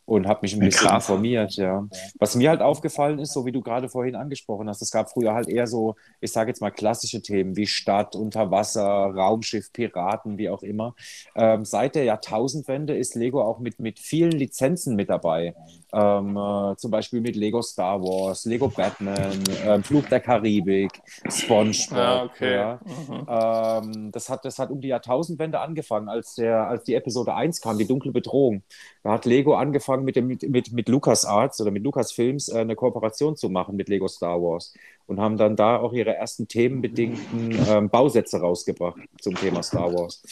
Und 0.06 0.28
habe 0.28 0.42
mich 0.44 0.54
ein 0.54 0.60
bisschen 0.60 0.88
krass. 0.88 1.04
informiert, 1.04 1.56
ja. 1.56 1.88
Was 2.20 2.36
mir 2.36 2.50
halt 2.50 2.62
aufgefallen 2.62 3.18
ist, 3.18 3.34
so 3.34 3.46
wie 3.46 3.52
du 3.52 3.62
gerade 3.62 3.90
vorhin 3.90 4.16
angesprochen 4.16 4.70
hast, 4.70 4.82
es 4.82 4.92
gab 4.92 5.10
früher 5.10 5.34
halt 5.34 5.50
eher 5.50 5.66
so, 5.66 5.96
ich 6.22 6.32
sage 6.32 6.52
jetzt 6.52 6.62
mal 6.62 6.70
klassische 6.70 7.24
Themen 7.24 7.56
wie 7.56 7.66
Stadt, 7.66 8.16
Unterwasser, 8.16 8.84
Raumschiff, 8.84 9.74
Piraten, 9.74 10.38
wie 10.38 10.50
auch 10.50 10.62
immer. 10.62 10.96
Ähm, 11.36 11.66
seit 11.66 11.96
der 11.96 12.04
Jahrtausendwende 12.04 12.96
ist 12.96 13.16
Lego 13.16 13.42
auch 13.42 13.60
mit, 13.60 13.80
mit 13.80 14.00
vielen 14.00 14.32
Lizenzen 14.32 14.96
mit 14.96 15.10
dabei. 15.10 15.56
Ähm, 15.96 16.36
äh, 16.36 16.76
zum 16.76 16.92
Beispiel 16.92 17.22
mit 17.22 17.38
Lego 17.38 17.62
Star 17.62 18.02
Wars, 18.02 18.44
Lego 18.44 18.68
Batman, 18.68 19.42
ähm, 19.64 19.82
Fluch 19.82 20.06
der 20.10 20.20
Karibik, 20.20 20.92
SpongeBob. 21.30 21.98
Ja, 21.98 22.24
okay. 22.24 22.54
ja. 22.54 22.80
Mhm. 22.84 23.94
Ähm, 23.96 24.12
das, 24.12 24.30
hat, 24.30 24.44
das 24.44 24.60
hat 24.60 24.72
um 24.72 24.82
die 24.82 24.90
Jahrtausendwende 24.90 25.62
angefangen, 25.62 26.10
als, 26.10 26.36
der, 26.36 26.68
als 26.68 26.84
die 26.84 26.96
Episode 26.96 27.34
1 27.34 27.62
kam, 27.62 27.78
die 27.78 27.88
dunkle 27.88 28.12
Bedrohung. 28.12 28.64
Da 29.04 29.14
hat 29.14 29.26
Lego 29.26 29.56
angefangen, 29.56 30.04
mit, 30.04 30.18
dem, 30.18 30.28
mit, 30.28 30.44
mit, 30.44 30.74
mit 30.74 30.90
LucasArts 30.90 31.62
oder 31.62 31.72
mit 31.72 31.84
Lucasfilms 31.84 32.50
äh, 32.50 32.60
eine 32.60 32.76
Kooperation 32.76 33.38
zu 33.38 33.50
machen 33.50 33.78
mit 33.78 33.88
Lego 33.88 34.10
Star 34.10 34.42
Wars 34.42 34.74
und 35.08 35.20
haben 35.20 35.38
dann 35.38 35.56
da 35.56 35.78
auch 35.78 35.94
ihre 35.94 36.16
ersten 36.16 36.48
themenbedingten 36.48 37.66
ähm, 37.70 37.90
Bausätze 37.90 38.40
rausgebracht 38.40 39.00
zum 39.22 39.36
Thema 39.36 39.62
Star 39.64 39.94
Wars, 39.94 40.24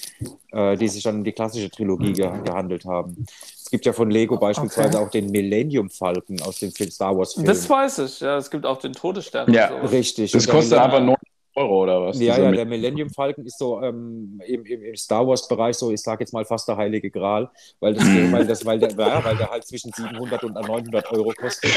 äh, 0.52 0.76
die 0.78 0.88
sich 0.88 1.04
dann 1.04 1.18
um 1.18 1.24
die 1.24 1.32
klassische 1.32 1.70
Trilogie 1.70 2.14
ge 2.14 2.30
gehandelt 2.44 2.86
haben. 2.86 3.26
Es 3.56 3.70
gibt 3.70 3.86
ja 3.86 3.94
von 3.94 4.10
Lego 4.12 4.38
beispielsweise 4.38 4.98
Okay. 4.98 5.06
auch 5.06 5.10
den 5.10 5.32
Millennium 5.32 5.90
Falcon 5.90 6.40
aus 6.42 6.60
dem 6.60 6.72
Film 6.72 6.92
Star 6.92 7.18
Wars 7.18 7.34
Film. 7.34 7.46
Das 7.46 7.70
weiß 7.70 8.00
ich, 8.00 8.20
ja. 8.20 8.38
Es 8.38 8.50
gibt 8.52 8.66
auch 8.66 8.78
den 8.78 8.94
Todesstern. 8.94 9.52
Ja. 9.52 9.74
und 9.74 9.88
so. 9.90 9.96
Richtig. 9.96 10.32
Das 10.32 10.46
Und 10.46 10.52
kostet 10.52 10.78
aber 10.78 11.00
9 11.00 11.16
Euro 11.56 11.84
oder 11.84 12.02
was? 12.02 12.20
ja, 12.20 12.38
ja, 12.38 12.52
der 12.52 12.66
Millennium 12.66 13.10
Falcon 13.10 13.46
ist 13.46 13.60
so 13.60 13.82
ähm, 13.82 14.42
im, 14.46 14.66
im, 14.66 14.84
im 14.84 14.96
Star 14.96 15.28
Wars-Bereich 15.28 15.76
so, 15.76 15.92
ich 15.92 16.02
sage 16.02 16.24
jetzt 16.24 16.34
mal 16.34 16.46
fast 16.46 16.68
der 16.68 16.78
heilige 16.78 17.12
Gral, 17.12 17.50
weil, 17.80 17.94
das, 17.94 18.04
weil, 18.06 18.48
das, 18.48 18.66
weil, 18.66 18.80
der, 18.80 18.90
ja, 18.92 19.24
weil 19.24 19.38
der 19.38 19.50
halt 19.50 19.66
zwischen 19.66 19.92
700 19.92 20.44
und 20.44 20.54
900 20.54 21.12
Euro 21.12 21.32
kostet 21.34 21.72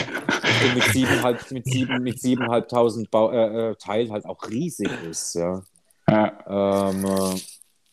und 0.65 0.75
mit 0.75 0.85
7,5 0.85 1.55
mit 1.55 1.67
sieben, 1.67 2.03
mit 2.03 2.17
7.500 2.17 3.11
Bau- 3.11 3.31
äh, 3.31 3.71
äh, 3.71 3.75
Teil 3.77 4.11
halt 4.11 4.25
auch 4.25 4.49
riesig 4.49 4.91
ist. 5.11 5.35
Ja. 5.35 5.62
Ja. 6.09 6.91
Ähm, 6.91 7.05
äh, 7.05 7.41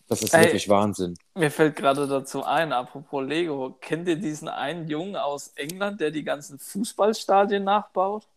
das 0.08 0.22
ist 0.22 0.34
Ey. 0.34 0.46
wirklich 0.46 0.70
Wahnsinn. 0.70 1.16
Mir 1.36 1.50
fällt 1.50 1.76
gerade 1.76 2.08
dazu 2.08 2.44
ein, 2.44 2.72
apropos 2.72 3.26
Lego, 3.26 3.76
kennt 3.82 4.08
ihr 4.08 4.18
diesen 4.18 4.48
einen 4.48 4.88
Jungen 4.88 5.16
aus 5.16 5.50
England, 5.56 6.02
der 6.02 6.12
die 6.12 6.24
ganzen 6.24 6.60
Fußballstadien 6.60 7.64
nachbaut? 7.64 8.28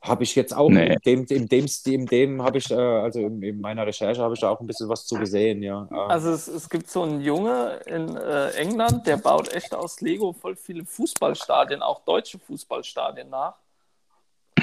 Habe 0.00 0.22
ich 0.22 0.36
jetzt 0.36 0.54
auch, 0.56 0.70
Nee. 0.70 0.94
in 1.04 1.26
dem, 1.26 1.36
in 1.36 1.48
dem, 1.48 1.66
in 1.86 2.06
dem 2.06 2.42
habe 2.42 2.58
ich, 2.58 2.70
äh, 2.70 2.74
also 2.74 3.18
in, 3.18 3.42
in 3.42 3.60
meiner 3.60 3.84
Recherche 3.84 4.22
habe 4.22 4.34
ich 4.34 4.40
da 4.40 4.48
auch 4.50 4.60
ein 4.60 4.66
bisschen 4.66 4.88
was 4.88 5.04
zu 5.06 5.16
gesehen, 5.16 5.60
ja. 5.62 5.88
Äh, 5.90 5.94
Also 5.94 6.30
es, 6.30 6.46
es 6.46 6.68
gibt 6.70 6.88
so 6.88 7.02
einen 7.02 7.20
Junge 7.20 7.80
in 7.86 8.16
äh, 8.16 8.50
England, 8.50 9.06
der 9.08 9.16
baut 9.16 9.52
echt 9.52 9.74
aus 9.74 10.00
Lego 10.00 10.32
voll 10.32 10.54
viele 10.54 10.84
Fußballstadien, 10.84 11.82
auch 11.82 12.04
deutsche 12.04 12.38
Fußballstadien 12.38 13.28
nach. 13.28 13.54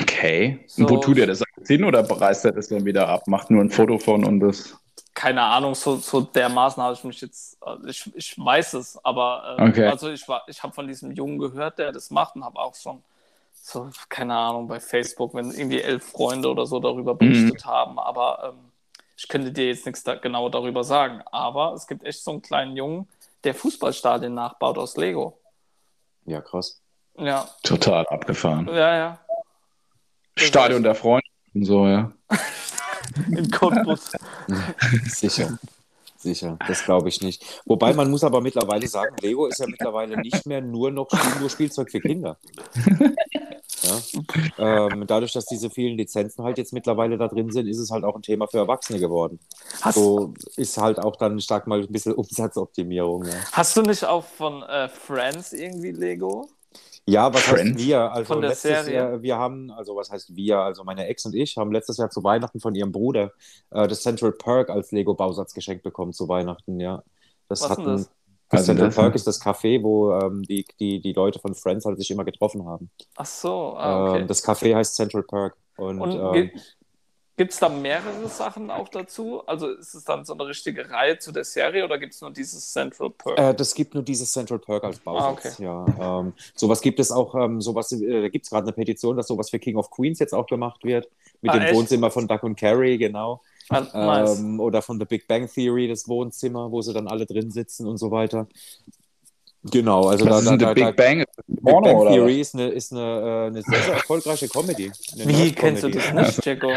Okay. 0.01 0.59
So- 0.67 0.83
Und 0.83 0.89
wo 0.91 0.97
tut 0.97 1.17
er 1.17 1.27
das 1.27 1.43
hin 1.67 1.83
oder 1.83 2.09
reißt 2.09 2.45
er 2.45 2.51
das 2.53 2.69
dann 2.69 2.85
wieder 2.85 3.07
ab? 3.07 3.27
Macht 3.27 3.49
nur 3.51 3.61
ein 3.61 3.69
Foto 3.69 3.97
von 3.99 4.23
und 4.25 4.39
das. 4.39 4.75
Keine 5.13 5.41
Ahnung, 5.41 5.75
so, 5.75 5.95
so 5.97 6.21
dermaßen 6.21 6.81
habe 6.83 6.93
ich 6.93 7.03
mich 7.03 7.21
jetzt, 7.21 7.57
also 7.61 7.87
ich, 7.87 8.09
ich 8.15 8.37
weiß 8.37 8.73
es, 8.75 8.97
aber 9.03 9.55
äh, 9.59 9.69
Okay. 9.69 9.85
also 9.87 10.09
ich, 10.09 10.27
war- 10.27 10.43
ich 10.47 10.61
habe 10.63 10.73
von 10.73 10.87
diesem 10.87 11.11
Jungen 11.11 11.37
gehört, 11.39 11.77
der 11.79 11.91
das 11.91 12.09
macht 12.11 12.35
und 12.35 12.43
habe 12.43 12.59
auch 12.59 12.75
schon 12.75 13.01
so, 13.67 13.89
keine 14.09 14.35
Ahnung, 14.35 14.67
bei 14.67 14.79
Facebook, 14.79 15.33
wenn 15.33 15.49
irgendwie 15.49 15.81
elf 15.81 16.05
Freunde 16.11 16.49
oder 16.49 16.67
so 16.67 16.79
darüber 16.79 17.15
berichtet 17.15 17.65
haben, 17.65 17.97
aber 17.97 18.53
ähm, 18.53 18.71
ich 19.17 19.27
könnte 19.27 19.51
dir 19.51 19.69
jetzt 19.69 19.87
nichts 19.87 20.03
da, 20.03 20.13
genau 20.13 20.49
darüber 20.49 20.83
sagen, 20.83 21.23
aber 21.31 21.73
es 21.73 21.87
gibt 21.87 22.03
echt 22.03 22.23
so 22.23 22.29
einen 22.29 22.43
kleinen 22.43 22.77
Jungen, 22.77 23.07
der 23.43 23.55
Fußballstadien 23.55 24.35
nachbaut 24.35 24.77
aus 24.77 24.97
Lego. 24.97 25.39
ja, 26.25 26.41
krass. 26.41 26.79
Ja, 27.17 27.49
Total 27.63 28.05
abgefahren. 28.07 28.67
ja, 28.67 28.95
ja. 28.95 29.19
Stadion 30.37 30.83
der 30.83 30.93
Freunde 30.93 31.25
und 31.55 31.65
so, 31.65 31.87
ja. 31.87 32.11
In 33.31 33.49
Cottbus. 33.49 34.11
Sicher. 35.05 35.57
Sicher, 36.25 36.57
das 36.67 36.83
glaube 36.83 37.07
ich 37.09 37.21
nicht. 37.21 37.61
Wobei 37.65 37.93
man 37.93 38.09
muss 38.09 38.23
aber 38.23 38.41
mittlerweile 38.41 38.87
sagen, 38.87 39.15
Lego 39.21 39.45
ist 39.45 39.59
ja 39.59 39.67
mittlerweile 39.67 40.19
nicht 40.19 40.47
mehr 40.47 40.59
nur 40.59 40.89
noch 40.89 41.07
nur 41.39 41.51
Spielzeug 41.51 41.91
für 41.91 42.01
Kinder. 42.01 42.39
Ja? 44.57 44.87
Ähm, 44.87 45.05
dadurch, 45.05 45.33
dass 45.33 45.45
diese 45.45 45.69
vielen 45.69 45.95
Lizenzen 45.95 46.43
halt 46.43 46.57
jetzt 46.57 46.73
mittlerweile 46.73 47.17
da 47.17 47.27
drin 47.27 47.51
sind, 47.51 47.67
ist 47.67 47.77
es 47.77 47.91
halt 47.91 48.03
auch 48.03 48.15
ein 48.15 48.23
Thema 48.23 48.47
für 48.47 48.57
Erwachsene 48.57 48.99
geworden. 48.99 49.37
Hast, 49.81 49.95
So 49.95 50.33
ist 50.55 50.77
halt 50.77 50.97
auch 50.97 51.15
dann, 51.17 51.37
ich 51.37 51.45
sag 51.45 51.67
mal, 51.67 51.81
ein 51.81 51.91
bisschen 51.91 52.13
Umsatzoptimierung. 52.15 53.25
Ja, 53.25 53.33
hast 53.51 53.77
du 53.77 53.83
nicht 53.83 54.03
auch 54.05 54.23
von 54.23 54.63
äh, 54.63 54.89
Friends 54.89 55.53
irgendwie 55.53 55.91
Lego? 55.91 56.49
Ja 57.07 57.33
was 57.33 57.47
heißt 57.47 57.61
Friends? 57.61 57.83
wir? 57.83 58.11
Also 58.11 58.25
Von 58.33 58.41
der 58.41 58.49
letztes 58.51 58.71
Serie? 58.85 58.93
Jahr, 58.95 59.21
wir 59.21 59.37
haben, 59.37 59.71
also 59.71 59.95
was 59.95 60.09
heißt 60.11 60.35
wir? 60.35 60.59
Also 60.59 60.83
meine 60.83 61.07
Ex 61.07 61.25
und 61.25 61.35
ich 61.35 61.57
haben 61.57 61.71
letztes 61.71 61.97
Jahr 61.97 62.09
zu 62.09 62.23
Weihnachten 62.23 62.59
von 62.59 62.73
ihrem 62.75 62.91
Bruder 62.91 63.31
äh, 63.71 63.87
das 63.87 64.01
Central 64.01 64.31
Perk 64.31 64.69
als 64.69 64.91
Lego-Bausatz 64.91 65.53
geschenkt 65.53 65.83
bekommen 65.83 66.13
zu 66.13 66.27
Weihnachten, 66.27 66.79
ja. 66.79 67.03
Das 67.47 67.61
Was 67.61 67.67
denn 67.69 67.77
hatten, 67.77 67.91
das? 67.97 68.09
Das 68.49 68.59
Also 68.59 68.65
Central 68.67 68.87
das- 68.89 68.95
Perk 68.95 69.15
ist 69.15 69.27
das 69.27 69.41
Café, 69.41 69.81
wo 69.83 70.11
ähm, 70.13 70.43
die, 70.43 70.65
die, 70.79 70.99
die 71.01 71.13
Leute 71.13 71.39
von 71.39 71.53
Friends 71.55 71.85
halt 71.85 71.97
sich 71.97 72.11
immer 72.11 72.25
getroffen 72.25 72.65
haben. 72.65 72.89
Ach 73.15 73.25
so, 73.25 73.75
ah, 73.77 74.03
okay. 74.11 74.21
Ähm, 74.21 74.27
das 74.27 74.43
Café 74.43 74.75
heißt 74.75 74.95
Central 74.95 75.23
Perk. 75.23 75.55
Und, 75.77 75.99
Und 75.99 76.13
ähm, 76.35 76.51
Gibt 77.37 77.51
es 77.51 77.59
da 77.59 77.67
mehrere 77.67 78.29
Sachen 78.29 78.71
auch 78.71 78.87
dazu? 78.87 79.45
Also 79.45 79.67
ist 79.67 79.93
es 79.93 80.05
dann 80.05 80.23
so 80.23 80.33
eine 80.33 80.47
richtige 80.47 80.89
Reihe 80.89 81.19
zu 81.19 81.33
der 81.33 81.43
Serie 81.43 81.83
oder 81.83 81.97
gibt 81.97 82.13
es 82.13 82.21
nur 82.21 82.31
dieses 82.31 82.71
Central 82.71 83.09
Perk? 83.09 83.37
Äh, 83.37 83.53
das 83.53 83.73
gibt 83.73 83.93
nur 83.93 84.03
dieses 84.03 84.31
Central 84.31 84.59
Perk 84.59 84.85
als 84.85 84.99
Bausatz. 84.99 85.25
Ah, 85.25 85.51
okay. 85.51 85.63
Ja, 85.97 86.19
ähm, 86.21 86.33
sowas 86.55 86.79
gibt 86.79 86.97
es 86.99 87.11
auch, 87.11 87.35
ähm, 87.35 87.59
sowas, 87.61 87.91
äh, 87.91 88.21
da 88.21 88.29
gibt 88.29 88.45
es 88.45 88.49
gerade 88.49 88.67
eine 88.67 88.71
Petition, 88.73 89.17
dass 89.17 89.27
sowas 89.27 89.49
für 89.49 89.59
King 89.59 89.75
of 89.75 89.91
Queens 89.91 90.19
jetzt 90.19 90.33
auch 90.33 90.47
gemacht 90.47 90.85
wird. 90.85 91.09
Mit 91.41 91.51
Ah, 91.51 91.57
dem 91.57 91.63
echt? 91.63 91.75
Wohnzimmer 91.75 92.09
von 92.09 92.25
Duck 92.25 92.43
und 92.43 92.57
Carrie, 92.57 92.97
genau. 92.97 93.41
Ah, 93.67 93.81
nice. 93.93 94.39
Ähm, 94.39 94.59
oder 94.61 94.81
von 94.81 94.97
The 94.97 95.05
Big 95.05 95.27
Bang 95.27 95.49
Theory, 95.51 95.89
das 95.89 96.07
Wohnzimmer, 96.07 96.71
wo 96.71 96.81
sie 96.81 96.93
dann 96.93 97.07
alle 97.09 97.25
drin 97.25 97.51
sitzen 97.51 97.85
und 97.85 97.97
so 97.97 98.11
weiter. 98.11 98.47
Genau, 99.71 100.07
also 100.07 100.25
Das 100.25 100.41
ist 100.41 100.45
da, 100.45 100.51
ein 100.51 100.59
da, 100.59 100.69
The 100.69 100.75
da, 100.81 100.87
Big 100.91 100.95
Bang. 100.95 101.17
Big 101.47 101.63
Bang 101.63 101.75
oder 101.75 102.11
Theory 102.11 102.39
ist 102.39 102.53
eine, 102.53 102.69
ist 102.69 102.93
eine, 102.93 103.01
äh, 103.01 103.47
eine 103.47 103.61
sehr, 103.63 103.81
sehr 103.81 103.93
erfolgreiche 103.95 104.47
Comedy. 104.47 104.91
Eine 105.13 105.27
Wie 105.27 105.51
kennst 105.51 105.83
du 105.83 105.89
das 105.89 106.13
nicht, 106.13 106.45
Jacko? 106.45 106.71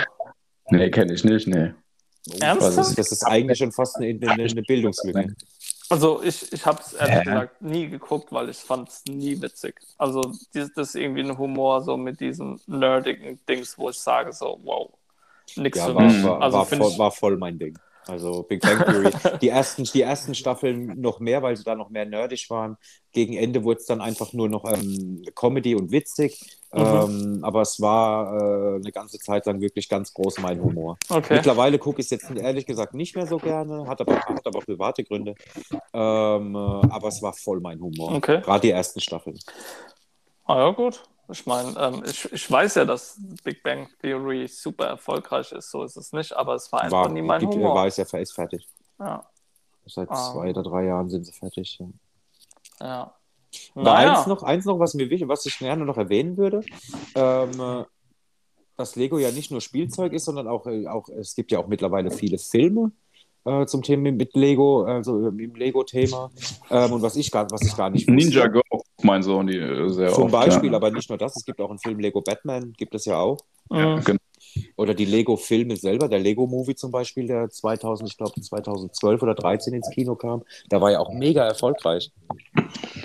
Nee, 0.70 0.90
kenne 0.90 1.14
ich 1.14 1.24
nicht, 1.24 1.46
nee. 1.46 1.72
Ernsthaft? 2.40 2.78
Das 2.78 2.88
ist, 2.88 2.98
das 2.98 3.12
ist 3.12 3.24
eigentlich 3.24 3.59
schon 3.59 3.72
fast 3.72 3.96
eine, 3.96 4.09
eine, 4.09 4.44
eine 4.44 4.62
Bildungslücke. 4.62 5.35
Also 5.90 6.22
ich, 6.22 6.52
ich 6.52 6.66
habe 6.66 6.81
es 6.83 6.92
ehrlich 6.92 7.16
Hä? 7.16 7.24
gesagt 7.24 7.62
nie 7.62 7.88
geguckt, 7.88 8.31
weil 8.31 8.50
ich 8.50 8.59
fand 8.59 8.88
es 8.90 9.02
nie 9.09 9.40
witzig. 9.40 9.81
Also 9.96 10.33
das, 10.52 10.68
ist 10.76 10.94
irgendwie 10.94 11.22
ein 11.22 11.38
Humor 11.38 11.83
so 11.83 11.96
mit 11.96 12.20
diesen 12.20 12.61
nerdigen 12.66 13.40
Dings, 13.48 13.78
wo 13.78 13.88
ich 13.88 13.96
sage 13.96 14.33
so, 14.33 14.61
wow, 14.62 14.90
nix 15.57 15.78
Ja, 15.78 15.87
für 15.87 15.94
war, 15.94 16.02
mich. 16.02 16.22
war, 16.24 16.42
also 16.42 16.59
war, 16.59 16.66
voll, 16.66 16.90
ich, 16.90 16.98
war 16.98 17.11
voll 17.11 17.37
mein 17.38 17.59
Ding. 17.59 17.78
Also 18.07 18.42
Big 18.42 18.61
Bang 18.61 18.85
Theory. 18.85 19.11
Die 19.42 19.48
ersten, 19.48 19.85
die 19.85 20.00
ersten 20.00 20.35
Staffeln 20.35 20.98
noch 20.98 21.20
mehr, 21.20 21.42
weil 21.42 21.57
sie 21.57 21.64
da 21.64 21.74
noch 21.74 21.90
mehr 21.90 22.07
nerdig 22.07 22.48
waren. 22.48 22.78
Gegen 23.12 23.35
Ende 23.35 23.64
wurde 23.64 23.81
es 23.81 23.87
dann 23.87 24.00
einfach 24.00 24.33
nur 24.33 24.48
noch 24.48 24.64
ähm, 24.64 25.22
Comedy 25.35 25.74
und 25.74 25.92
witzig. 25.92 26.58
Mhm. 26.72 26.81
Ähm, 26.81 27.38
aber 27.44 27.62
es 27.62 27.81
war 27.81 28.35
äh, 28.35 28.76
eine 28.76 28.92
ganze 28.92 29.18
Zeit 29.18 29.46
lang 29.46 29.61
wirklich 29.61 29.88
ganz 29.88 30.12
groß 30.12 30.38
mein 30.40 30.61
Humor. 30.62 30.98
okay. 31.09 31.35
Mittlerweile 31.37 31.78
gucke 31.78 32.00
ich 32.00 32.07
es 32.07 32.11
jetzt 32.11 32.31
ehrlich 32.31 32.66
gesagt 32.66 32.92
nicht 32.94 33.16
mehr 33.16 33.26
so 33.26 33.38
gerne, 33.38 33.87
hat 33.87 34.00
aber, 34.02 34.16
hat 34.20 34.46
aber 34.46 34.59
private 34.61 35.02
Gründe. 35.04 35.35
Ähm, 35.94 36.54
äh, 36.54 36.59
aber 36.59 37.09
es 37.09 37.22
war 37.22 37.33
voll 37.33 37.61
mein 37.61 37.81
Humor. 37.81 38.12
Okay. 38.16 38.40
Gerade 38.42 38.61
die 38.61 38.70
ersten 38.70 39.00
Staffeln. 39.00 39.38
Ah 40.44 40.59
ja, 40.59 40.70
gut. 40.70 41.02
Ich 41.31 41.44
meine, 41.46 41.74
ähm, 41.78 42.02
ich, 42.07 42.31
ich 42.33 42.50
weiß 42.50 42.76
ja, 42.76 42.85
dass 42.87 43.18
Big 43.44 43.62
Bang 43.62 43.88
Theory 44.00 44.46
super 44.48 44.87
erfolgreich 44.87 45.52
ist, 45.52 45.70
so 45.70 45.83
ist 45.85 45.96
es 45.96 46.12
nicht, 46.12 46.35
aber 46.35 46.54
es 46.54 46.72
war 46.72 46.81
einfach 46.83 47.04
War, 47.04 47.09
nie 47.11 47.20
mein 47.22 47.40
gibt, 47.40 47.54
Humor. 47.54 47.74
war 47.74 47.87
es 47.87 47.98
ja 47.98 48.04
ist 48.04 48.33
fertig. 48.33 48.66
Ja, 48.98 49.26
Seit 49.87 50.11
Ah. 50.11 50.33
zwei 50.33 50.50
oder 50.50 50.62
drei 50.62 50.85
Jahren 50.85 51.09
sind 51.09 51.24
sie 51.24 51.33
fertig. 51.33 51.78
Ja. 51.78 51.87
ja. 52.81 53.14
Naja. 53.75 54.19
eins, 54.19 54.27
noch, 54.27 54.43
eins 54.43 54.65
noch, 54.65 54.79
was 54.79 54.95
mir 54.95 55.11
wichtig, 55.11 55.29
was 55.29 55.47
ich 55.47 55.59
gerne 55.59 55.85
noch 55.85 55.97
erwähnen 55.97 56.37
würde, 56.37 56.63
ähm, 57.15 57.51
äh, 57.61 57.85
dass 58.77 58.97
Lego 58.97 59.19
ja 59.19 59.31
nicht 59.31 59.51
nur 59.51 59.61
Spielzeug 59.61 60.13
ist, 60.13 60.25
sondern 60.25 60.49
auch, 60.49 60.67
äh, 60.67 60.87
auch 60.87 61.09
es 61.09 61.35
gibt 61.35 61.51
ja 61.53 61.59
auch 61.59 61.67
mittlerweile 61.67 62.11
viele 62.11 62.39
Filme 62.39 62.93
äh, 63.45 63.67
zum 63.67 63.83
Thema 63.83 64.13
mit 64.13 64.35
Lego, 64.35 64.85
also 64.85 65.29
im 65.29 65.55
Lego-Thema. 65.55 66.31
Ähm, 66.71 66.93
und 66.93 67.03
was 67.03 67.17
ich 67.17 67.31
gar, 67.31 67.51
was 67.51 67.63
ich 67.63 67.77
gar 67.77 67.91
nicht 67.91 68.07
wusste. 68.07 68.13
Ninja 68.13 68.47
Go, 68.47 68.63
mein 69.03 69.23
Sohn, 69.23 69.47
die 69.47 69.59
äh, 69.59 69.89
sehr 69.89 70.13
Zum 70.13 70.25
oft, 70.25 70.33
Beispiel, 70.33 70.71
ja. 70.71 70.77
aber 70.77 70.91
nicht 70.91 71.09
nur 71.09 71.19
das, 71.19 71.37
es 71.37 71.45
gibt 71.45 71.61
auch 71.61 71.71
einen 71.71 71.79
Film 71.79 71.99
Lego 71.99 72.21
Batman, 72.21 72.73
gibt 72.77 72.95
es 72.95 73.05
ja 73.05 73.19
auch. 73.19 73.39
Mhm. 73.71 74.03
Genau. 74.05 74.19
Oder 74.77 74.95
die 74.95 75.05
Lego-Filme 75.05 75.77
selber, 75.77 76.09
der 76.09 76.21
Lego-Movie 76.21 76.75
zum 76.75 76.91
Beispiel, 76.91 77.27
der 77.27 77.51
2000, 77.51 78.11
ich 78.11 78.17
glaube 78.17 78.41
2012 78.41 79.23
oder 79.23 79.35
13 79.35 79.75
ins 79.75 79.91
Kino 79.91 80.15
kam, 80.15 80.43
der 80.71 80.81
war 80.81 80.91
ja 80.93 81.01
auch 81.01 81.13
mega 81.13 81.45
erfolgreich. 81.47 82.13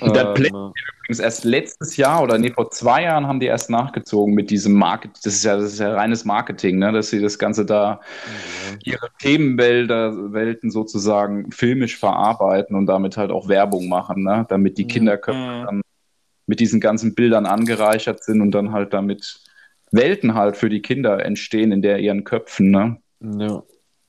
Der 0.02 0.34
Play- 0.34 0.50
Ähm, 0.50 0.74
Übrigens 1.06 1.20
erst 1.20 1.44
letztes 1.44 1.98
Jahr 1.98 2.24
oder 2.24 2.38
nee, 2.38 2.52
vor 2.52 2.72
zwei 2.72 3.04
Jahren 3.04 3.28
haben 3.28 3.42
die 3.42 3.46
erst 3.48 3.70
nachgezogen 3.70 4.34
mit 4.34 4.50
diesem 4.50 4.74
Market. 4.74 5.12
Das 5.24 5.34
ist 5.34 5.44
ja, 5.44 5.58
das 5.58 5.74
ist 5.74 5.80
ja 5.80 5.94
reines 5.94 6.24
Marketing, 6.24 6.80
ne? 6.80 6.94
dass 6.94 7.10
sie 7.10 7.20
das 7.22 7.38
Ganze 7.38 7.66
da, 7.66 8.00
ihre 8.86 9.10
Themenwälder, 9.20 10.32
Welten 10.32 10.72
sozusagen 10.72 11.52
filmisch 11.52 11.98
verarbeiten 11.98 12.76
und 12.78 12.86
damit 12.86 13.18
halt 13.18 13.32
auch 13.32 13.50
Werbung 13.50 13.90
machen, 13.90 14.24
ne? 14.24 14.46
damit 14.48 14.78
die 14.78 14.86
Mhm. 14.86 14.90
Kinderköpfe 14.90 15.40
Mhm. 15.40 15.66
dann 15.66 15.82
mit 16.48 16.60
diesen 16.62 16.80
ganzen 16.80 17.16
Bildern 17.16 17.46
angereichert 17.46 18.24
sind 18.24 18.40
und 18.42 18.52
dann 18.52 18.72
halt 18.72 18.94
damit 18.94 19.42
Welten 19.94 20.34
halt 20.34 20.58
für 20.58 20.70
die 20.70 20.82
Kinder 20.82 21.24
entstehen 21.24 21.72
in 21.72 21.82
der 21.82 22.00
ihren 22.00 22.24
Köpfen. 22.24 22.72
Ne? 22.72 22.98
ja. 23.22 23.64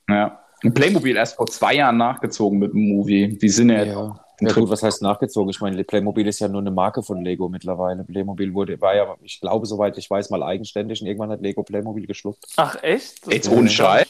Ja. 0.07 0.39
Und 0.63 0.73
Playmobil 0.73 1.15
erst 1.15 1.35
vor 1.35 1.47
zwei 1.47 1.75
Jahren 1.75 1.97
nachgezogen 1.97 2.59
mit 2.59 2.73
dem 2.73 2.87
Movie. 2.87 3.37
Die 3.37 3.49
sind 3.49 3.69
ja, 3.69 3.83
Ja. 3.83 4.19
Ja 4.41 4.51
gut, 4.51 4.69
was 4.69 4.83
heißt 4.83 5.01
nachgezogen? 5.01 5.49
Ich 5.49 5.61
meine, 5.61 5.81
Playmobil 5.83 6.27
ist 6.27 6.39
ja 6.39 6.49
nur 6.49 6.59
eine 6.59 6.71
Marke 6.71 7.01
von 7.03 7.23
Lego 7.23 7.47
mittlerweile. 7.47 8.03
Playmobil 8.03 8.53
wurde, 8.53 8.81
war 8.81 8.95
ja, 8.95 9.15
ich 9.21 9.39
glaube, 9.39 9.65
soweit 9.65 9.97
ich 9.97 10.09
weiß, 10.09 10.29
mal 10.29 10.43
eigenständig 10.43 11.01
und 11.01 11.07
irgendwann 11.07 11.31
hat 11.31 11.41
Lego 11.41 11.63
Playmobil 11.63 12.05
geschluckt. 12.05 12.43
Ach 12.57 12.75
echt? 12.83 13.25
Das 13.25 13.33
Jetzt 13.33 13.49
ohne 13.49 13.69
Scheiß? 13.69 14.07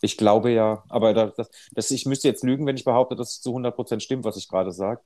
Ich 0.00 0.16
glaube 0.16 0.50
ja, 0.50 0.84
aber 0.88 1.14
das, 1.14 1.34
das, 1.34 1.50
das, 1.72 1.90
ich 1.90 2.06
müsste 2.06 2.28
jetzt 2.28 2.44
lügen, 2.44 2.66
wenn 2.66 2.76
ich 2.76 2.84
behaupte, 2.84 3.16
dass 3.16 3.30
es 3.30 3.40
zu 3.40 3.56
100% 3.56 4.00
stimmt, 4.00 4.24
was 4.24 4.36
ich 4.36 4.48
gerade 4.48 4.70
sage. 4.70 5.00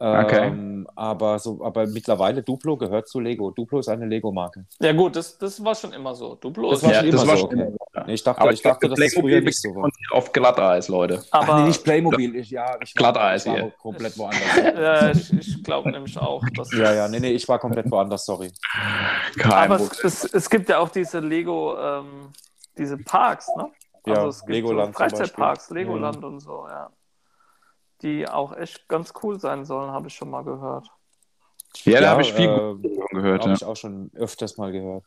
Okay. 0.00 0.46
Ähm, 0.48 0.86
aber, 0.94 1.38
so, 1.40 1.64
aber 1.64 1.86
mittlerweile, 1.88 2.42
Duplo 2.44 2.76
gehört 2.76 3.08
zu 3.08 3.18
Lego. 3.18 3.50
Duplo 3.50 3.80
ist 3.80 3.88
eine 3.88 4.06
Lego-Marke. 4.06 4.64
Ja 4.80 4.92
gut, 4.92 5.16
das, 5.16 5.36
das 5.38 5.62
war 5.64 5.74
schon 5.74 5.92
immer 5.92 6.14
so. 6.14 6.36
Duplo 6.36 6.70
Das 6.70 6.82
ist 6.82 6.84
war 6.84 6.92
Ja, 6.92 7.00
schon 7.00 7.10
das 7.10 7.22
immer 7.22 7.32
war 7.32 7.36
so, 7.36 7.40
schon 7.48 7.58
okay. 7.58 7.68
immer 7.68 7.76
ja. 7.94 8.04
Nee, 8.06 8.14
Ich 8.14 8.22
dachte, 8.22 8.40
Aber 8.40 8.52
ich 8.52 8.62
dachte, 8.62 8.88
dass 8.88 9.00
das 9.00 9.14
früher 9.14 9.40
Playmobil 9.40 9.42
nicht 9.42 9.60
so 9.60 9.74
war. 9.74 9.84
und 9.84 9.94
auf 10.12 10.32
Glatteis, 10.32 10.86
Leute. 10.88 11.24
aber 11.32 11.54
Ach 11.54 11.60
nee, 11.60 11.66
nicht 11.68 11.82
Playmobil. 11.82 12.36
Ich, 12.36 12.50
ja, 12.50 12.78
ich 12.80 12.94
war, 12.94 13.12
Glatteis 13.12 13.46
ich 13.46 13.52
war 13.52 13.58
hier. 13.58 13.70
komplett 13.72 14.16
woanders. 14.18 14.56
ja, 14.56 15.10
ich, 15.10 15.32
ich 15.32 15.64
glaube 15.64 15.90
nämlich 15.90 16.16
auch, 16.18 16.44
dass 16.56 16.72
ja, 16.72 16.92
ja, 16.94 17.08
nee, 17.08 17.18
nee, 17.20 17.32
ich 17.32 17.48
war 17.48 17.58
komplett 17.58 17.90
woanders, 17.90 18.24
sorry. 18.24 18.52
Kein 19.36 19.52
Aber 19.52 19.76
es, 19.76 20.04
es, 20.04 20.24
es 20.32 20.48
gibt 20.50 20.68
ja 20.68 20.78
auch 20.78 20.90
diese 20.90 21.18
Lego, 21.20 21.76
ähm, 21.78 22.30
diese 22.76 22.98
Parks, 22.98 23.48
ne? 23.56 23.70
Ja, 24.06 24.26
es 24.26 24.40
gibt 24.40 24.50
Legoland 24.52 24.94
so 24.94 24.98
Freizeitparks. 24.98 25.70
Legoland 25.70 26.24
und 26.24 26.40
so, 26.40 26.66
ja. 26.68 26.88
Die 28.02 28.28
auch 28.28 28.56
echt 28.56 28.88
ganz 28.88 29.12
cool 29.22 29.40
sein 29.40 29.64
sollen, 29.64 29.90
habe 29.90 30.08
ich 30.08 30.14
schon 30.14 30.30
mal 30.30 30.44
gehört. 30.44 30.88
Ja, 31.84 31.98
da 32.00 32.06
Ja, 32.06 32.10
habe 32.12 32.22
ich 32.22 32.32
viel 32.32 32.48
äh, 32.48 32.88
gehört. 33.14 33.40
Habe 33.42 33.50
Ja. 33.50 33.56
ich 33.56 33.64
auch 33.64 33.76
schon 33.76 34.10
öfters 34.14 34.56
mal 34.56 34.72
gehört. 34.72 35.04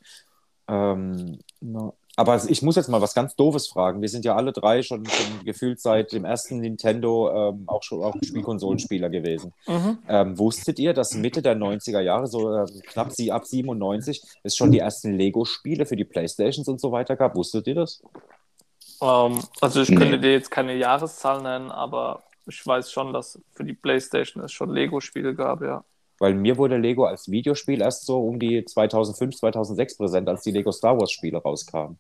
Ähm, 0.68 1.40
na, 1.60 1.94
aber 2.18 2.40
ich 2.48 2.62
muss 2.62 2.76
jetzt 2.76 2.88
mal 2.90 3.02
was 3.02 3.14
ganz 3.14 3.36
Doofes 3.36 3.68
fragen. 3.70 4.02
Wir 4.02 4.10
sind 4.10 4.26
ja 4.26 4.36
alle 4.36 4.52
drei 4.52 4.84
schon, 4.84 5.06
schon 5.06 5.44
gefühlt 5.46 5.80
seit 5.80 6.12
dem 6.12 6.24
ersten 6.26 6.60
Nintendo 6.60 7.50
ähm, 7.50 7.64
auch 7.68 7.82
schon 7.84 8.04
auch 8.04 8.16
Spielkonsolenspieler 8.22 9.10
gewesen. 9.10 9.54
Mhm. 9.68 9.98
Ähm, 10.08 10.38
wusstet 10.38 10.78
ihr, 10.80 10.94
dass 10.94 11.16
Mitte 11.16 11.42
der 11.42 11.56
90er 11.56 12.02
Jahre, 12.02 12.28
so 12.28 12.54
ähm, 12.54 12.68
knapp 12.88 13.12
sie 13.12 13.32
ab 13.32 13.46
97, 13.46 14.22
es 14.44 14.56
schon 14.56 14.72
die 14.72 14.80
ersten 14.80 15.14
Lego-Spiele 15.14 15.86
für 15.86 15.96
die 15.96 16.06
Playstations 16.06 16.68
und 16.68 16.80
so 16.82 16.92
weiter 16.92 17.16
gab? 17.16 17.36
Wusstet 17.36 17.66
ihr 17.68 17.76
das? 17.76 18.02
Ähm, 19.02 19.40
also 19.62 19.82
ich 19.82 19.90
Nee. 19.90 19.96
könnte 19.96 20.20
dir 20.20 20.34
jetzt 20.34 20.52
keine 20.52 20.76
Jahreszahl 20.76 21.42
nennen, 21.42 21.72
aber 21.72 22.24
ich 22.48 22.66
weiß 22.66 22.92
schon, 22.92 23.14
dass 23.14 23.42
für 23.52 23.64
die 23.64 23.74
Playstation 23.74 24.44
es 24.44 24.52
schon 24.52 24.72
Lego-Spiele 24.72 25.36
gab, 25.36 25.62
ja. 25.62 25.84
Weil 26.20 26.36
mir 26.36 26.58
wurde 26.58 26.78
Lego 26.78 27.06
als 27.06 27.30
Videospiel 27.30 27.82
erst 27.82 28.06
so 28.06 28.24
um 28.24 28.40
die 28.40 28.64
2005, 28.64 29.36
2006 29.36 29.98
präsent, 29.98 30.30
als 30.30 30.44
die 30.44 30.52
Lego 30.52 30.72
Star 30.72 31.00
Wars 31.00 31.12
Spiele 31.12 31.40
rauskamen. 31.40 31.98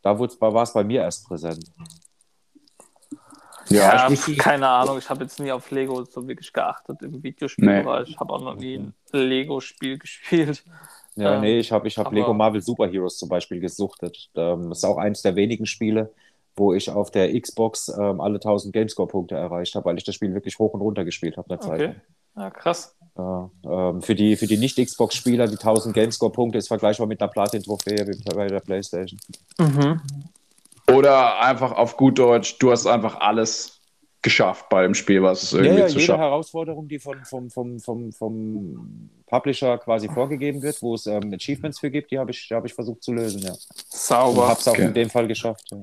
Da 0.00 0.18
war 0.18 0.62
es 0.62 0.72
bei 0.72 0.84
mir 0.84 1.02
erst 1.02 1.26
präsent. 1.26 1.64
Ja, 3.68 4.08
Ja, 4.08 4.34
keine 4.36 4.68
Ahnung, 4.68 4.98
ich 4.98 5.08
habe 5.08 5.24
jetzt 5.24 5.40
nie 5.40 5.50
auf 5.50 5.70
Lego 5.70 6.04
so 6.04 6.26
wirklich 6.26 6.52
geachtet 6.52 7.02
im 7.02 7.22
Videospielbereich. 7.22 8.10
Ich 8.10 8.18
habe 8.18 8.32
auch 8.32 8.42
noch 8.42 8.56
nie 8.56 8.76
ein 8.76 8.94
Lego-Spiel 9.12 9.98
gespielt. 9.98 10.64
Ja, 11.16 11.36
Ähm, 11.36 11.40
nee, 11.42 11.58
ich 11.58 11.72
habe 11.72 11.88
ich 11.88 11.96
hab 11.96 12.12
Lego 12.12 12.34
Marvel 12.34 12.60
Super 12.60 12.88
Heroes 12.88 13.18
zum 13.18 13.28
Beispiel 13.28 13.60
gesuchtet. 13.60 14.30
Ähm, 14.34 14.68
Das 14.68 14.78
ist 14.78 14.84
auch 14.84 14.98
eines 14.98 15.22
der 15.22 15.36
wenigen 15.36 15.66
Spiele, 15.66 16.12
wo 16.56 16.72
ich 16.72 16.90
auf 16.90 17.10
der 17.10 17.38
Xbox 17.40 17.88
ähm, 17.88 18.20
alle 18.20 18.34
1000 18.36 18.72
Gamescore-Punkte 18.72 19.34
erreicht 19.34 19.74
habe, 19.74 19.86
weil 19.86 19.98
ich 19.98 20.04
das 20.04 20.14
Spiel 20.14 20.32
wirklich 20.34 20.58
hoch 20.58 20.72
und 20.72 20.80
runter 20.80 21.04
gespielt 21.04 21.36
habe. 21.36 21.52
Okay. 21.54 21.94
Ja, 22.36 22.50
krass. 22.50 22.96
Ja, 23.16 23.50
ähm, 23.64 24.02
für 24.02 24.14
die, 24.14 24.36
für 24.36 24.46
die 24.46 24.56
Nicht-Xbox-Spieler, 24.56 25.46
die 25.46 25.56
1000 25.56 25.94
Gamescore-Punkte 25.94 26.58
ist 26.58 26.68
vergleichbar 26.68 27.06
mit 27.06 27.20
einer 27.20 27.30
Platin-Trophäe 27.30 28.06
wie 28.08 28.34
bei 28.34 28.48
der 28.48 28.60
PlayStation. 28.60 29.20
Mhm. 29.58 30.00
Oder 30.92 31.40
einfach 31.40 31.72
auf 31.72 31.96
gut 31.96 32.18
Deutsch, 32.18 32.58
du 32.58 32.70
hast 32.70 32.86
einfach 32.86 33.20
alles 33.20 33.80
geschafft 34.20 34.68
bei 34.68 34.82
dem 34.82 34.94
Spiel, 34.94 35.22
was 35.22 35.42
es 35.44 35.52
Ja, 35.52 35.58
irgendwie 35.58 35.80
ja, 35.80 35.86
zu 35.86 35.94
jede 35.94 36.06
schaffen. 36.06 36.20
Herausforderung, 36.22 36.88
die 36.88 36.98
von, 36.98 37.24
vom, 37.24 37.50
vom, 37.50 37.78
vom, 37.78 38.12
vom 38.12 39.10
Publisher 39.26 39.78
quasi 39.78 40.08
vorgegeben 40.08 40.62
wird, 40.62 40.80
wo 40.82 40.94
es 40.94 41.06
ähm, 41.06 41.32
Achievements 41.34 41.78
für 41.78 41.90
gibt, 41.90 42.10
die 42.10 42.18
habe 42.18 42.30
ich, 42.30 42.48
die 42.48 42.54
hab 42.54 42.64
ich 42.64 42.74
versucht 42.74 43.02
zu 43.02 43.12
lösen. 43.12 43.40
Ja. 43.42 43.52
Und 43.52 43.60
Sauber. 43.90 44.48
habe 44.48 44.58
es 44.60 44.66
auch 44.66 44.72
Okay. 44.72 44.86
in 44.86 44.94
dem 44.94 45.10
Fall 45.10 45.28
geschafft. 45.28 45.70
Ja. 45.70 45.78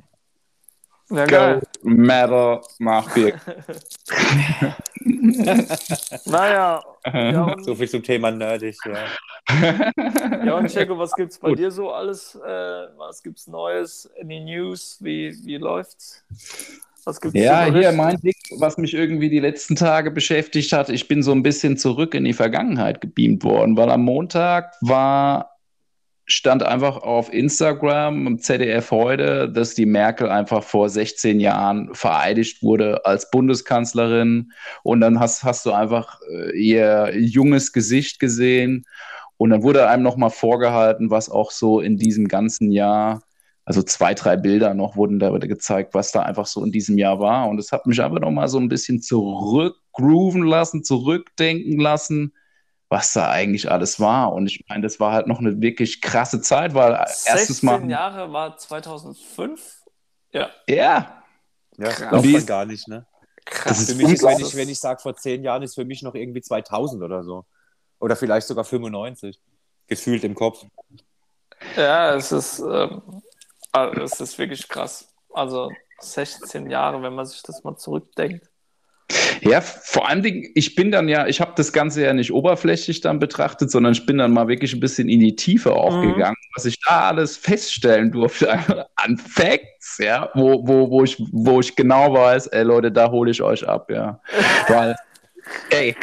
Ja, 1.11 1.25
geil. 1.25 1.59
Go, 1.59 1.89
Metal, 1.89 2.61
mach 2.79 3.13
Bier. 3.13 3.33
Naja, 6.25 6.83
ja, 7.05 7.55
So 7.63 7.75
viel 7.75 7.89
zum 7.89 8.03
Thema 8.03 8.31
nerdig. 8.31 8.77
Ja. 8.85 9.05
ja, 10.45 10.55
und 10.55 10.67
Checo, 10.67 10.97
was 10.97 11.13
gibt's 11.13 11.39
bei 11.39 11.53
dir 11.53 11.71
so 11.71 11.91
alles? 11.91 12.35
Äh, 12.35 12.49
was 12.97 13.23
gibt's 13.23 13.47
Neues? 13.47 14.09
Any 14.19 14.39
News? 14.41 14.97
Wie, 15.01 15.35
wie 15.43 15.57
läuft's? 15.57 16.23
Was 17.03 17.19
gibt's 17.19 17.39
Ja, 17.39 17.65
hier 17.65 17.91
mein 17.93 18.17
Ding, 18.17 18.35
was 18.59 18.77
mich 18.77 18.93
irgendwie 18.93 19.29
die 19.29 19.39
letzten 19.39 19.75
Tage 19.75 20.11
beschäftigt 20.11 20.71
hat. 20.71 20.89
Ich 20.89 21.07
bin 21.07 21.23
so 21.23 21.31
ein 21.31 21.41
bisschen 21.41 21.77
zurück 21.77 22.13
in 22.13 22.25
die 22.25 22.33
Vergangenheit 22.33 23.01
gebeamt 23.01 23.43
worden, 23.43 23.75
weil 23.75 23.89
am 23.89 24.03
Montag 24.03 24.75
war 24.81 25.50
stand 26.31 26.63
einfach 26.63 26.97
auf 26.97 27.31
Instagram 27.31 28.25
im 28.25 28.39
ZDF 28.39 28.91
heute, 28.91 29.49
dass 29.49 29.75
die 29.75 29.85
Merkel 29.85 30.29
einfach 30.29 30.63
vor 30.63 30.89
16 30.89 31.39
Jahren 31.39 31.93
vereidigt 31.93 32.63
wurde 32.63 33.05
als 33.05 33.29
Bundeskanzlerin. 33.29 34.51
Und 34.83 35.01
dann 35.01 35.19
hast, 35.19 35.43
hast 35.43 35.65
du 35.65 35.71
einfach 35.71 36.19
äh, 36.31 36.57
ihr 36.57 37.11
junges 37.17 37.73
Gesicht 37.73 38.19
gesehen. 38.19 38.85
Und 39.37 39.49
dann 39.49 39.63
wurde 39.63 39.89
einem 39.89 40.03
nochmal 40.03 40.29
vorgehalten, 40.29 41.09
was 41.09 41.29
auch 41.29 41.51
so 41.51 41.79
in 41.79 41.97
diesem 41.97 42.27
ganzen 42.27 42.71
Jahr, 42.71 43.21
also 43.65 43.83
zwei, 43.83 44.13
drei 44.13 44.37
Bilder 44.37 44.73
noch 44.73 44.95
wurden 44.95 45.19
da 45.19 45.29
gezeigt, 45.37 45.93
was 45.93 46.11
da 46.11 46.21
einfach 46.21 46.45
so 46.45 46.63
in 46.63 46.71
diesem 46.71 46.97
Jahr 46.97 47.19
war. 47.19 47.49
Und 47.49 47.59
es 47.59 47.71
hat 47.71 47.85
mich 47.87 48.01
einfach 48.01 48.19
nochmal 48.19 48.47
so 48.47 48.57
ein 48.59 48.69
bisschen 48.69 49.01
zurückgrooven 49.01 50.43
lassen, 50.43 50.83
zurückdenken 50.83 51.79
lassen 51.79 52.33
was 52.91 53.13
da 53.13 53.29
eigentlich 53.29 53.71
alles 53.71 54.01
war. 54.01 54.33
Und 54.33 54.47
ich 54.47 54.65
meine, 54.67 54.83
das 54.83 54.99
war 54.99 55.13
halt 55.13 55.25
noch 55.25 55.39
eine 55.39 55.61
wirklich 55.61 56.01
krasse 56.01 56.41
Zeit, 56.41 56.73
weil 56.73 56.91
erstes 56.91 57.63
Mal. 57.63 57.75
16 57.75 57.89
Jahre 57.89 58.33
war 58.33 58.57
2005? 58.57 59.81
Ja. 60.33 60.49
Ja. 60.67 61.23
Ja, 61.77 61.87
Krass. 61.87 62.09
glaubt 62.09 62.25
man 62.25 62.45
gar 62.45 62.65
nicht, 62.65 62.89
ne? 62.89 63.07
Krass. 63.45 63.85
Für 63.85 63.95
mich 63.95 64.11
ist, 64.11 64.23
wenn 64.23 64.37
Das 64.39 64.49
ich, 64.49 64.55
wenn 64.57 64.67
ich 64.67 64.79
sage, 64.79 64.99
vor 65.01 65.15
zehn 65.15 65.41
Jahren 65.41 65.63
ist 65.63 65.75
für 65.75 65.85
mich 65.85 66.03
noch 66.03 66.15
irgendwie 66.15 66.41
2000 66.41 67.01
oder 67.01 67.23
so. 67.23 67.45
Oder 68.01 68.17
vielleicht 68.17 68.45
sogar 68.45 68.65
95. 68.65 69.39
Gefühlt 69.87 70.25
im 70.25 70.35
Kopf. 70.35 70.65
Ja, 71.77 72.15
es 72.15 72.33
ist, 72.33 72.59
ähm, 72.59 73.21
also 73.71 74.01
es 74.01 74.19
ist 74.19 74.37
wirklich 74.37 74.67
krass. 74.67 75.07
Also 75.33 75.71
16 75.99 76.69
Jahre, 76.69 77.01
wenn 77.01 77.15
man 77.15 77.25
sich 77.25 77.41
das 77.41 77.63
mal 77.63 77.77
zurückdenkt. 77.77 78.49
Ja, 79.41 79.59
vor 79.61 80.07
allen 80.07 80.21
Dingen, 80.21 80.51
ich 80.53 80.75
bin 80.75 80.91
dann 80.91 81.07
ja, 81.09 81.25
ich 81.27 81.41
habe 81.41 81.53
das 81.55 81.73
Ganze 81.73 82.03
ja 82.03 82.13
nicht 82.13 82.31
oberflächlich 82.31 83.01
dann 83.01 83.19
betrachtet, 83.19 83.71
sondern 83.71 83.93
ich 83.93 84.05
bin 84.05 84.19
dann 84.19 84.31
mal 84.31 84.47
wirklich 84.47 84.73
ein 84.73 84.79
bisschen 84.79 85.09
in 85.09 85.19
die 85.19 85.35
Tiefe 85.35 85.73
auch 85.73 85.95
Mhm. 85.95 86.01
gegangen, 86.13 86.37
was 86.55 86.65
ich 86.65 86.79
da 86.87 87.09
alles 87.09 87.37
feststellen 87.37 88.11
durfte 88.11 88.49
an 88.95 89.17
Facts, 89.17 89.97
ja, 89.97 90.29
wo, 90.35 90.65
wo, 90.67 90.89
wo, 90.89 91.03
ich, 91.03 91.17
wo 91.31 91.59
ich 91.59 91.75
genau 91.75 92.13
weiß, 92.13 92.47
ey 92.47 92.63
Leute, 92.63 92.91
da 92.91 93.09
hole 93.09 93.31
ich 93.31 93.41
euch 93.41 93.67
ab, 93.67 93.89
ja. 93.89 94.21
Weil, 94.67 94.95
ey, 95.71 95.95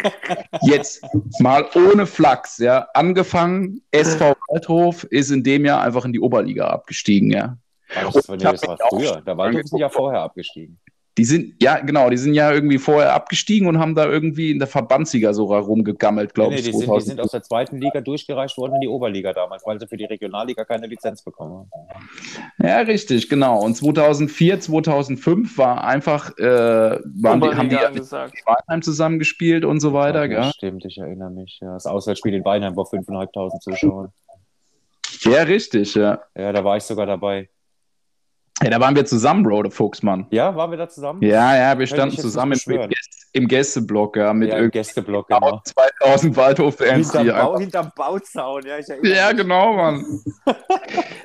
jetzt 0.62 1.04
mal 1.38 1.64
ohne 1.74 2.06
Flachs, 2.06 2.58
ja, 2.58 2.88
angefangen, 2.94 3.82
SV 3.92 4.34
Waldhof 4.48 5.04
ist 5.04 5.30
in 5.30 5.44
dem 5.44 5.64
Jahr 5.64 5.82
einfach 5.82 6.04
in 6.04 6.12
die 6.12 6.20
Oberliga 6.20 6.66
abgestiegen, 6.66 7.30
ja. 7.30 7.56
Das, 7.94 8.28
war, 8.28 8.36
das 8.36 8.80
früher. 8.88 9.22
Da 9.24 9.36
war 9.36 9.46
ein 9.46 9.62
Jahr 9.76 9.90
vorher 9.90 10.20
abgestiegen. 10.20 10.78
Die 11.18 11.24
sind, 11.24 11.60
ja, 11.60 11.80
genau, 11.80 12.08
die 12.10 12.16
sind 12.16 12.32
ja 12.34 12.52
irgendwie 12.52 12.78
vorher 12.78 13.12
abgestiegen 13.12 13.66
und 13.66 13.80
haben 13.80 13.96
da 13.96 14.06
irgendwie 14.06 14.52
in 14.52 14.60
der 14.60 14.68
Verbandsliga 14.68 15.32
sogar 15.34 15.62
rumgegammelt, 15.62 16.32
glaube 16.32 16.54
Nee, 16.54 16.60
ich. 16.60 16.66
nee, 16.66 16.70
die, 16.70 16.76
sind, 16.78 16.82
die 16.82 16.86
2000. 16.86 17.08
sind 17.08 17.20
aus 17.20 17.30
der 17.32 17.42
zweiten 17.42 17.78
Liga 17.78 18.00
durchgereicht 18.00 18.56
worden 18.56 18.76
in 18.76 18.82
die 18.82 18.88
Oberliga 18.88 19.32
damals, 19.32 19.66
weil 19.66 19.80
sie 19.80 19.88
für 19.88 19.96
die 19.96 20.04
Regionalliga 20.04 20.64
keine 20.64 20.86
Lizenz 20.86 21.22
bekommen 21.22 21.68
haben. 21.72 22.08
Ja, 22.62 22.78
richtig, 22.78 23.28
genau. 23.28 23.60
Und 23.60 23.74
2004, 23.76 24.60
2005 24.60 25.58
war 25.58 25.82
einfach, 25.84 26.38
äh, 26.38 26.44
waren 26.44 27.40
die, 27.40 27.48
haben 27.48 27.68
die 27.68 27.74
ja 27.74 27.90
mit. 27.90 28.10
Weidheim 28.12 28.82
zusammengespielt 28.82 29.64
und 29.64 29.80
so 29.80 29.92
weiter, 29.92 30.20
ja, 30.20 30.42
gell? 30.42 30.52
Stimmt, 30.54 30.84
ich 30.84 30.98
erinnere 30.98 31.30
mich. 31.30 31.58
Ja, 31.60 31.74
das 31.74 31.86
Auswärtsspiel 31.86 32.34
in 32.34 32.44
Weinheim 32.44 32.76
war 32.76 32.84
5.500 32.84 33.60
Zuschauer. 33.60 34.12
Ja, 35.22 35.42
richtig, 35.42 35.94
ja. 35.96 36.20
Ja, 36.36 36.52
da 36.52 36.64
war 36.64 36.76
ich 36.76 36.84
sogar 36.84 37.06
dabei. 37.06 37.48
Ja. 38.62 38.70
Da 38.70 38.80
waren 38.80 38.94
wir 38.96 39.04
zusammen, 39.06 39.46
Rode 39.46 39.70
Fuchsmann. 39.70 40.26
Ja, 40.30 40.54
waren 40.56 40.70
wir 40.70 40.78
da 40.78 40.88
zusammen? 40.88 41.22
Ja, 41.22 41.56
ja, 41.56 41.78
wir 41.78 41.86
standen 41.86 42.16
zusammen 42.18 42.52
im. 42.66 42.88
Gäste, 42.88 43.18
im 43.32 43.46
Gästeblock, 43.48 44.16
ja, 44.16 44.32
mit 44.32 44.48
ja, 44.48 44.54
im 44.56 44.60
irgendwie 44.64 44.78
Gästeblock, 44.78 45.28
genau. 45.28 45.60
2000 45.64 46.36
Waldhof-Fans. 46.36 47.12
Hinterm, 47.12 47.26
Bau, 47.26 47.32
einfach- 47.52 47.60
hinterm 47.60 47.92
Bauzaun, 47.94 48.62
ja, 48.66 48.78
Ja, 49.02 49.32
genau, 49.32 49.74
Mann. 49.74 50.04
Echt 50.46 50.56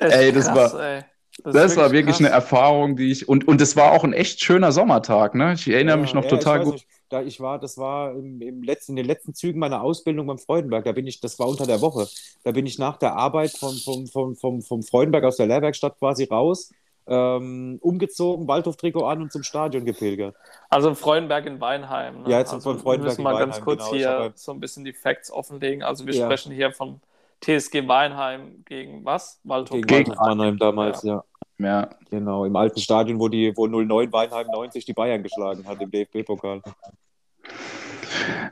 Ey, 0.14 0.32
das 0.32 0.46
krass, 0.46 0.74
war- 0.74 0.82
ey. 0.82 1.02
Das, 1.42 1.76
war 1.76 1.90
wirklich 1.90 2.20
eine 2.20 2.28
krass. 2.28 2.44
Erfahrung, 2.44 2.94
die 2.96 3.10
ich. 3.10 3.28
Und, 3.28 3.48
und 3.48 3.60
das 3.60 3.74
war 3.74 3.90
auch 3.92 4.04
ein 4.04 4.12
echt 4.12 4.42
schöner 4.42 4.70
Sommertag, 4.70 5.34
ne? 5.34 5.54
Ich 5.54 5.68
erinnere 5.68 5.96
mich 5.96 6.14
noch 6.14 6.22
ja, 6.22 6.30
total 6.30 6.62
gut. 6.62 6.74
Nicht, 6.74 6.86
da 7.08 7.22
ich 7.22 7.40
war, 7.40 7.58
das 7.58 7.76
war 7.76 8.12
im, 8.12 8.40
im 8.40 8.62
letzten, 8.62 8.92
in 8.92 8.96
den 8.96 9.06
letzten 9.06 9.34
Zügen 9.34 9.58
meiner 9.58 9.82
Ausbildung 9.82 10.28
beim 10.28 10.38
Freudenberg. 10.38 10.84
Da 10.84 10.92
bin 10.92 11.06
ich, 11.08 11.20
das 11.20 11.38
war 11.40 11.48
unter 11.48 11.66
der 11.66 11.80
Woche. 11.80 12.06
Da 12.44 12.52
bin 12.52 12.66
ich 12.66 12.78
nach 12.78 12.98
der 12.98 13.16
Arbeit 13.16 13.50
vom, 13.50 13.74
vom, 13.76 14.06
vom, 14.06 14.36
vom, 14.36 14.62
vom 14.62 14.82
Freudenberg 14.84 15.24
aus 15.24 15.36
der 15.36 15.48
Lehrwerkstatt 15.48 15.98
quasi 15.98 16.24
raus, 16.24 16.70
ähm, 17.06 17.78
umgezogen, 17.80 18.48
Waldhof-Trikot 18.48 19.04
an 19.06 19.22
und 19.22 19.32
zum 19.32 19.42
Stadion 19.42 19.84
gepilgert. 19.84 20.34
Also 20.70 20.94
Freudenberg 20.94 21.46
in 21.46 21.60
Weinheim. 21.60 22.22
Ne? 22.22 22.30
Ja, 22.30 22.38
jetzt 22.38 22.52
also 22.52 22.72
von 22.72 22.80
Freudenberg 22.80 23.18
wir 23.18 23.22
müssen 23.22 23.22
mal 23.22 23.32
in 23.32 23.38
ganz 23.38 23.56
Weinheim, 23.56 23.64
kurz 23.64 23.90
genau. 23.90 23.94
Hier 23.96 24.32
so 24.34 24.52
ein 24.52 24.60
bisschen 24.60 24.84
die 24.84 24.92
Facts 24.92 25.30
offenlegen. 25.30 25.82
Also 25.82 26.06
wir 26.06 26.14
Ja. 26.14 26.26
sprechen 26.26 26.52
hier 26.52 26.72
von 26.72 27.00
TSG 27.42 27.86
Weinheim 27.86 28.64
gegen 28.64 29.04
was? 29.04 29.40
Waldhof. 29.44 29.82
Gegen, 29.82 29.86
Gegen- 29.86 30.14
Mannheim 30.14 30.58
damals, 30.58 31.02
ja. 31.02 31.22
Ja. 31.58 31.88
Genau, 32.10 32.44
im 32.44 32.56
alten 32.56 32.80
Stadion, 32.80 33.20
wo, 33.20 33.28
die, 33.28 33.52
wo 33.56 33.66
09 33.66 34.12
Weinheim 34.12 34.46
90 34.48 34.84
die 34.84 34.92
Bayern 34.92 35.22
geschlagen 35.22 35.64
hat 35.66 35.80
im 35.80 35.90
DFB-Pokal. 35.90 36.62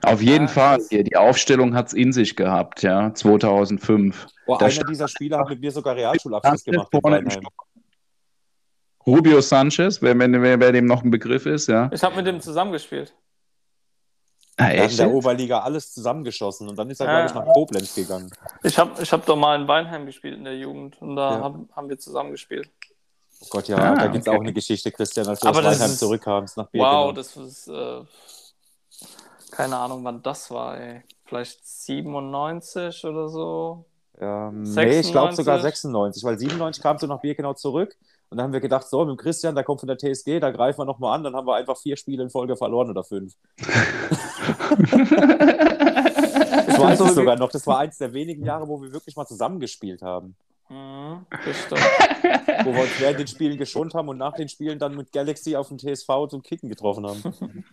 Auf 0.02 0.20
jeden 0.20 0.48
Fall. 0.48 0.80
Hier, 0.90 1.04
die 1.04 1.16
Aufstellung 1.16 1.74
hat 1.74 1.88
es 1.88 1.92
in 1.94 2.12
sich 2.12 2.36
gehabt, 2.36 2.82
ja, 2.82 3.12
2005. 3.14 4.26
Boah, 4.46 4.60
einer 4.60 4.84
dieser 4.84 5.08
Spieler 5.08 5.38
hat 5.38 5.48
mit 5.48 5.60
mir 5.60 5.70
sogar 5.70 5.94
Realschulabschluss 5.96 6.64
gemacht 6.64 6.88
Vorne 6.90 7.18
im 7.18 7.26
Weinheim. 7.26 7.46
Rubio 9.06 9.40
Sanchez, 9.40 10.00
wer, 10.02 10.18
wer, 10.18 10.60
wer, 10.60 10.72
dem 10.72 10.86
noch 10.86 11.02
ein 11.02 11.10
Begriff 11.10 11.46
ist, 11.46 11.68
ja. 11.68 11.90
Ich 11.92 12.02
habe 12.02 12.16
mit 12.16 12.26
dem 12.26 12.40
zusammengespielt. 12.40 13.14
Ah, 14.58 14.64
Er 14.64 14.68
hat 14.68 14.74
in 14.76 14.82
echt? 14.82 14.98
der 14.98 15.10
Oberliga 15.10 15.60
alles 15.60 15.92
zusammengeschossen 15.94 16.68
und 16.68 16.76
dann 16.78 16.90
ist 16.90 17.00
er, 17.00 17.06
Ja. 17.06 17.26
glaube 17.26 17.28
ich, 17.28 17.34
nach 17.46 17.52
Koblenz 17.54 17.94
gegangen. 17.94 18.30
Ich 18.62 18.78
habe 18.78 19.02
ich 19.02 19.10
hab 19.12 19.24
doch 19.26 19.36
mal 19.36 19.60
in 19.60 19.66
Weinheim 19.66 20.04
gespielt 20.06 20.36
in 20.36 20.44
der 20.44 20.56
Jugend 20.58 21.00
und 21.00 21.16
da 21.16 21.36
Ja. 21.36 21.40
haben, 21.40 21.68
haben 21.74 21.88
wir 21.88 21.98
zusammen 21.98 22.30
gespielt. 22.32 22.68
Oh 23.40 23.46
Gott, 23.50 23.66
ja, 23.68 23.76
Ah, 23.76 23.94
da 23.96 24.06
gibt 24.06 24.22
es 24.22 24.28
okay. 24.28 24.36
auch 24.36 24.40
eine 24.40 24.52
Geschichte, 24.52 24.92
Christian, 24.92 25.26
als 25.26 25.40
du 25.40 25.48
Aber 25.48 25.58
aus 25.58 25.64
das 25.64 25.74
Weinheim 25.80 25.90
ist- 25.92 25.98
zurückkamst 25.98 26.56
nach 26.58 26.68
Birkenau. 26.68 27.06
Wow, 27.08 27.14
das 27.14 27.36
ist 27.36 27.68
äh, 27.68 28.02
keine 29.50 29.76
Ahnung, 29.78 30.04
wann 30.04 30.22
das 30.22 30.50
war, 30.50 30.78
ey. 30.78 31.02
Vielleicht 31.24 31.66
97 31.66 33.04
oder 33.04 33.28
so. 33.28 33.84
Ähm, 34.20 34.62
nee, 34.62 34.68
ich 34.68 34.74
96. 35.08 35.12
glaube 35.12 35.34
sogar 35.34 35.60
96, 35.60 36.22
weil 36.24 36.38
97 36.38 36.82
kamst 36.82 37.02
du 37.02 37.06
nach 37.06 37.20
Birkenau 37.20 37.54
zurück 37.54 37.96
und 38.32 38.38
dann 38.38 38.44
haben 38.44 38.52
wir 38.54 38.60
gedacht, 38.60 38.88
so, 38.88 39.04
mit 39.04 39.10
dem 39.10 39.16
Christian, 39.18 39.54
der 39.54 39.62
kommt 39.62 39.80
von 39.80 39.88
der 39.88 39.98
TSG, 39.98 40.40
da 40.40 40.50
greifen 40.50 40.78
wir 40.78 40.86
nochmal 40.86 41.16
an, 41.16 41.22
dann 41.22 41.36
haben 41.36 41.46
wir 41.46 41.54
einfach 41.54 41.76
vier 41.76 41.98
Spiele 41.98 42.22
in 42.22 42.30
Folge 42.30 42.56
verloren 42.56 42.88
oder 42.88 43.04
fünf. 43.04 43.34
Das 46.64 46.78
weiß 46.78 47.00
ich 47.00 47.10
sogar 47.10 47.36
noch, 47.36 47.50
das 47.50 47.66
war 47.66 47.80
eins 47.80 47.98
der 47.98 48.12
wenigen 48.14 48.44
Jahre, 48.44 48.66
wo 48.66 48.80
wir 48.80 48.90
wirklich 48.92 49.14
mal 49.16 49.26
zusammengespielt 49.26 50.00
haben. 50.00 50.34
Mhm. 50.70 51.26
Wo 52.64 52.72
wir 52.72 52.82
uns 52.82 52.98
während 52.98 53.20
den 53.20 53.26
Spielen 53.26 53.58
geschont 53.58 53.92
haben 53.94 54.08
und 54.08 54.16
nach 54.16 54.32
den 54.32 54.48
Spielen 54.48 54.78
dann 54.78 54.96
mit 54.96 55.12
Galaxy 55.12 55.54
auf 55.54 55.68
dem 55.68 55.78
TSV 55.78 56.28
zum 56.30 56.42
Kicken 56.42 56.70
getroffen 56.70 57.06
haben. 57.06 57.22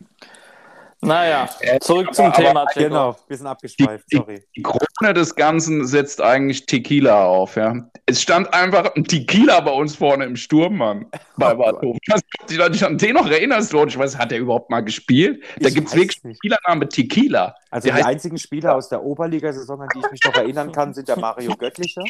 Naja, 1.01 1.47
zurück 1.79 2.13
zum 2.13 2.25
aber- 2.25 2.35
Thema, 2.35 2.65
Checo. 2.73 2.87
Genau, 2.89 3.15
wir 3.27 3.37
sind 3.37 3.47
abgeschweift, 3.47 4.03
Die- 4.11 4.17
sorry. 4.17 4.43
Die 4.57 4.61
Krone 4.61 5.13
des 5.13 5.33
Ganzen 5.33 5.87
setzt 5.87 6.21
eigentlich 6.21 6.65
Tequila 6.65 7.23
auf, 7.25 7.55
ja. 7.55 7.73
Es 8.05 8.21
stand 8.21 8.53
einfach 8.53 8.93
ein 8.95 9.05
Tequila 9.05 9.61
bei 9.61 9.71
uns 9.71 9.95
vorne 9.95 10.25
im 10.25 10.35
Sturm, 10.35 10.75
Mann. 10.77 11.05
Bei 11.37 11.55
Oh. 11.55 11.95
Ich 12.01 12.13
weiß 12.13 12.19
nicht, 12.49 12.59
ob 12.59 12.65
du 12.65 12.71
dich 12.71 12.85
an 12.85 12.97
den 12.97 13.13
noch 13.15 13.29
erinnerst, 13.29 13.71
Leute. 13.71 13.89
Ich 13.91 13.97
weiß, 13.97 14.17
hat 14.17 14.31
der 14.31 14.39
überhaupt 14.39 14.69
mal 14.69 14.81
gespielt? 14.81 15.41
Da 15.61 15.69
gibt 15.69 15.87
es 15.87 15.95
wirklich 15.95 16.19
einen 16.65 16.79
mit 16.79 16.89
Tequila. 16.89 17.55
Also 17.71 17.87
Der 17.87 17.97
die 17.97 18.03
einzigen 18.03 18.37
Spieler 18.37 18.75
aus 18.75 18.89
der 18.89 19.01
Oberliga-Saison, 19.01 19.81
an 19.81 19.87
die 19.95 19.99
ich 19.99 20.11
mich 20.11 20.21
noch 20.25 20.33
erinnern 20.35 20.71
kann, 20.73 20.93
sind 20.93 21.07
der 21.07 21.17
Mario 21.17 21.55
Göttlicher, 21.55 22.03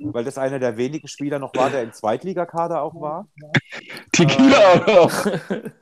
weil 0.00 0.24
das 0.24 0.38
einer 0.38 0.58
der 0.58 0.76
wenigen 0.76 1.06
Spieler 1.06 1.38
noch 1.38 1.54
war, 1.54 1.70
der 1.70 1.82
im 1.84 1.92
Zweitligakader 1.92 2.82
auch 2.82 3.00
war. 3.00 3.28
Tequila, 4.12 4.74
oder? 4.82 5.10
Im, 5.50 5.60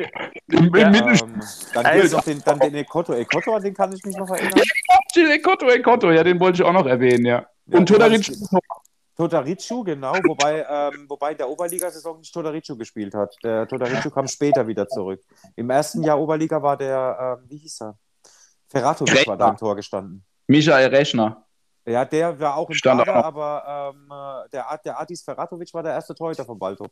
Ja. 0.00 0.90
Ähm, 0.92 1.40
dann 1.74 2.22
den, 2.24 2.42
dann 2.44 2.58
den 2.58 2.74
Ekoto. 2.74 3.12
Ekoto, 3.14 3.54
an 3.54 3.62
den 3.62 3.74
kann 3.74 3.92
ich 3.92 4.04
mich 4.04 4.16
noch 4.16 4.28
erinnern. 4.30 4.60
Ekotto, 5.14 5.68
Ekotto, 5.68 6.10
ja, 6.10 6.22
den 6.24 6.40
wollte 6.40 6.62
ich 6.62 6.68
auch 6.68 6.72
noch 6.72 6.86
erwähnen, 6.86 7.24
ja. 7.26 7.46
Ja, 7.66 7.78
Und 7.78 7.88
du 7.88 7.94
Todaric. 7.94 8.22
hattest- 8.24 8.56
Todaricu, 9.16 9.84
genau, 9.84 10.14
wobei, 10.26 10.64
ähm, 10.66 11.04
wobei 11.06 11.32
in 11.32 11.36
der 11.36 11.48
Oberliga-Saison 11.50 12.18
nicht 12.20 12.32
Todaricu 12.32 12.74
gespielt 12.76 13.12
hat. 13.14 13.34
Der 13.44 13.68
Todaricu 13.68 14.08
kam 14.10 14.26
später 14.26 14.66
wieder 14.66 14.88
zurück. 14.88 15.20
Im 15.56 15.68
ersten 15.68 16.02
Jahr 16.02 16.18
Oberliga 16.18 16.62
war 16.62 16.76
der, 16.78 17.38
ähm, 17.38 17.46
wie 17.50 17.58
hieß 17.58 17.82
er? 17.82 17.98
Ferratovic 18.68 19.26
war 19.26 19.36
da 19.36 19.50
im 19.50 19.56
Tor 19.58 19.76
gestanden. 19.76 20.24
Michael 20.46 20.88
Rechner. 20.88 21.44
Ja, 21.84 22.04
der 22.06 22.38
war 22.40 22.56
auch 22.56 22.68
im 22.70 22.74
Stand 22.74 23.04
Kader, 23.04 23.24
aber 23.24 23.92
ähm, 23.94 24.10
äh, 24.10 24.48
der, 24.52 24.80
der 24.84 25.00
Adis 25.00 25.22
Ferratovic 25.22 25.74
war 25.74 25.82
der 25.82 25.92
erste 25.92 26.14
Torhüter 26.14 26.44
von 26.46 26.58
Balto. 26.58 26.86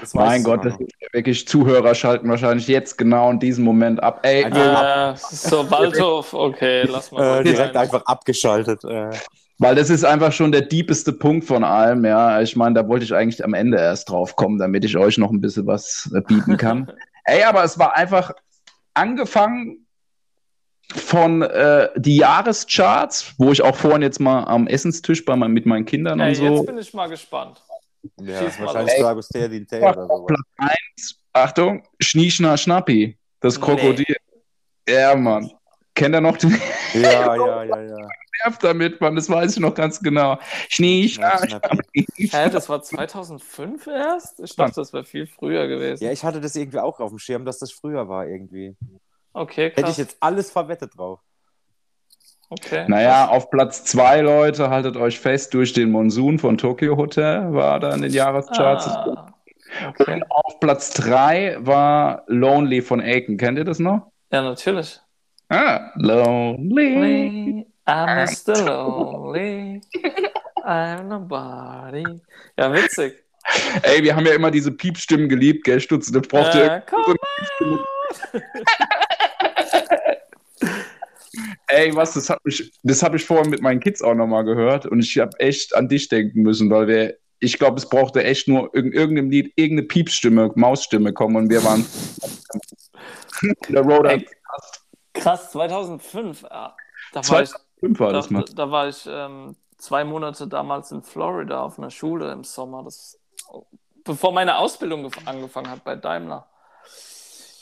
Das 0.00 0.14
Mein 0.14 0.42
Gott, 0.42 0.64
das 0.64 0.74
ist 0.80 0.90
wirklich 1.12 1.46
Zuhörer 1.46 1.94
schalten 1.94 2.28
wahrscheinlich 2.28 2.66
jetzt 2.66 2.98
genau 2.98 3.30
in 3.30 3.38
diesem 3.38 3.64
Moment 3.64 4.02
ab. 4.02 4.20
Ey, 4.22 4.44
Einfach 4.44 5.12
Äh, 5.14 5.16
so, 5.16 5.70
Waldhof, 5.70 6.32
okay, 6.34 6.82
lass 6.88 7.12
mal. 7.12 7.40
Äh, 7.40 7.44
direkt 7.44 7.74
sein. 7.74 7.82
einfach 7.82 8.04
abgeschaltet. 8.06 8.82
Äh, 8.84 9.10
Weil 9.58 9.74
das 9.76 9.88
ist 9.90 10.04
einfach 10.04 10.32
schon 10.32 10.50
der 10.52 10.62
diepeste 10.62 11.12
Punkt 11.12 11.44
von 11.46 11.62
allem, 11.64 12.04
ja. 12.04 12.40
Ich 12.42 12.56
meine, 12.56 12.74
da 12.74 12.88
wollte 12.88 13.04
ich 13.04 13.14
eigentlich 13.14 13.44
am 13.44 13.54
Ende 13.54 13.78
erst 13.78 14.10
drauf 14.10 14.34
kommen, 14.36 14.58
damit 14.58 14.84
ich 14.84 14.96
euch 14.96 15.18
noch 15.18 15.30
ein 15.30 15.40
bisschen 15.40 15.66
was 15.66 16.10
äh, 16.14 16.20
bieten 16.20 16.56
kann. 16.56 16.90
Ey, 17.24 17.42
aber 17.44 17.62
es 17.64 17.78
war 17.78 17.96
einfach 17.96 18.32
angefangen 18.94 19.86
von 20.94 21.42
äh, 21.42 21.88
die 21.96 22.16
Jahrescharts, 22.16 23.34
wo 23.38 23.50
ich 23.50 23.62
auch 23.62 23.74
vorhin 23.76 24.02
jetzt 24.02 24.20
mal 24.20 24.44
am 24.44 24.66
Essenstisch 24.68 25.24
bei, 25.24 25.34
mein- 25.36 25.50
mit 25.52 25.66
meinen 25.66 25.84
Kindern 25.84 26.20
Ey, 26.20 26.28
und 26.30 26.34
so. 26.36 26.44
jetzt 26.56 26.66
bin 26.66 26.78
ich 26.78 26.94
mal 26.94 27.08
gespannt. 27.08 27.60
Ja, 28.20 28.42
mal 28.42 28.58
wahrscheinlich 28.60 28.94
so 28.98 29.06
Agustea 29.06 29.48
Dinte 29.48 29.80
oder 29.80 30.06
so. 30.06 30.24
Platz 30.26 30.40
1, 30.58 31.20
Achtung, 31.32 31.82
Schnieschner 32.00 32.56
Schnappi, 32.56 33.18
das 33.40 33.58
Nee. 33.58 33.64
Krokodil. 33.64 34.16
Ja, 34.88 35.14
Mann. 35.16 35.50
Kennt 35.94 36.14
ihr 36.14 36.20
noch 36.20 36.36
den 36.36 36.58
Ja, 36.94 37.34
ja, 37.36 37.64
ja, 37.64 37.82
ja. 37.82 37.96
Nerv 38.44 38.58
damit, 38.58 39.00
Mann? 39.00 39.16
Das 39.16 39.30
weiß 39.30 39.54
ich 39.54 39.60
noch 39.60 39.74
ganz 39.74 39.98
genau. 40.00 40.38
Schnieschner 40.68 41.38
Ja, 41.40 41.48
Schnappi. 41.48 42.06
Hä, 42.18 42.50
das 42.50 42.68
war 42.68 42.82
2005 42.82 43.86
erst? 43.86 44.40
Ich 44.40 44.54
dachte, 44.54 44.74
das 44.76 44.92
wäre 44.92 45.04
viel 45.04 45.26
früher 45.26 45.66
gewesen. 45.66 46.04
Ja, 46.04 46.12
ich 46.12 46.22
hatte 46.22 46.40
das 46.40 46.54
irgendwie 46.54 46.78
auch 46.78 47.00
auf 47.00 47.10
dem 47.10 47.18
Schirm, 47.18 47.44
dass 47.46 47.58
das 47.58 47.72
früher 47.72 48.08
war 48.08 48.26
irgendwie. 48.26 48.76
Okay, 49.32 49.70
Hätte 49.70 49.82
krass. 49.82 49.90
ich 49.92 49.96
jetzt 49.98 50.16
alles 50.20 50.50
verwettet 50.50 50.92
drauf. 50.96 51.20
Okay. 52.48 52.84
Naja, 52.86 53.28
auf 53.28 53.50
Platz 53.50 53.84
2, 53.84 54.20
Leute, 54.20 54.70
haltet 54.70 54.96
euch 54.96 55.18
fest, 55.18 55.52
durch 55.54 55.72
den 55.72 55.90
Monsun 55.90 56.38
von 56.38 56.56
Tokyo 56.56 56.96
Hotel 56.96 57.52
war 57.52 57.80
da 57.80 57.92
in 57.94 58.02
den 58.02 58.12
Jahrescharts. 58.12 58.86
Ah, 58.86 59.34
okay. 59.88 60.22
Auf 60.28 60.60
Platz 60.60 60.90
3 60.94 61.56
war 61.60 62.22
Lonely 62.28 62.82
von 62.82 63.00
Aiken. 63.00 63.36
Kennt 63.36 63.58
ihr 63.58 63.64
das 63.64 63.80
noch? 63.80 64.12
Ja, 64.30 64.42
natürlich. 64.42 65.00
Ah, 65.48 65.90
Lonely. 65.96 66.94
Lonely, 66.94 67.66
I'm 67.86 68.26
Mr. 68.26 68.64
Lonely. 68.64 69.80
I'm 70.64 71.02
nobody. 71.04 72.04
Ja, 72.56 72.72
witzig. 72.72 73.24
Ey, 73.82 74.02
wir 74.02 74.14
haben 74.16 74.26
ja 74.26 74.34
immer 74.34 74.50
diese 74.50 74.72
Piepstimmen 74.72 75.28
geliebt, 75.28 75.64
gell, 75.64 75.80
Stutz? 75.80 76.10
Das 76.10 76.26
braucht 76.26 76.54
ihr 76.54 76.64
Äh, 76.64 76.82
komm 76.88 77.16
Ey, 81.68 81.94
was, 81.96 82.14
das 82.14 82.30
habe 82.30 82.40
ich, 82.44 82.72
das 82.82 83.02
hab 83.02 83.14
ich 83.14 83.24
vorhin 83.24 83.50
mit 83.50 83.60
meinen 83.60 83.80
Kids 83.80 84.00
auch 84.02 84.14
nochmal 84.14 84.44
gehört 84.44 84.86
und 84.86 85.00
ich 85.00 85.18
habe 85.18 85.38
echt 85.40 85.74
an 85.74 85.88
dich 85.88 86.08
denken 86.08 86.42
müssen, 86.42 86.70
weil 86.70 86.86
wir, 86.86 87.16
ich 87.40 87.58
glaube, 87.58 87.78
es 87.78 87.88
brauchte 87.88 88.22
echt 88.22 88.46
nur 88.48 88.72
in 88.74 88.92
irgendeinem 88.92 89.30
Lied 89.30 89.52
irgendeine 89.56 89.88
Piepsstimme, 89.88 90.52
Mausstimme 90.54 91.12
kommen 91.12 91.36
und 91.36 91.50
wir 91.50 91.62
waren. 91.64 91.84
Der 93.68 93.82
Road 93.82 94.06
Ey, 94.06 94.26
Krass, 95.12 95.50
2005. 95.52 96.42
Ja, 96.42 96.76
da 97.12 97.28
war 97.28 97.42
ich, 97.42 97.50
2005 97.50 98.00
war 98.00 98.08
da, 98.08 98.12
das 98.12 98.30
mal. 98.30 98.44
da 98.54 98.70
war 98.70 98.88
ich 98.88 99.06
ähm, 99.10 99.56
zwei 99.78 100.04
Monate 100.04 100.46
damals 100.46 100.92
in 100.92 101.02
Florida 101.02 101.62
auf 101.62 101.78
einer 101.78 101.90
Schule 101.90 102.30
im 102.32 102.44
Sommer. 102.44 102.84
Das, 102.84 103.18
bevor 104.04 104.32
meine 104.32 104.56
Ausbildung 104.56 105.06
gef- 105.06 105.26
angefangen 105.26 105.70
hat 105.70 105.84
bei 105.84 105.96
Daimler. 105.96 106.46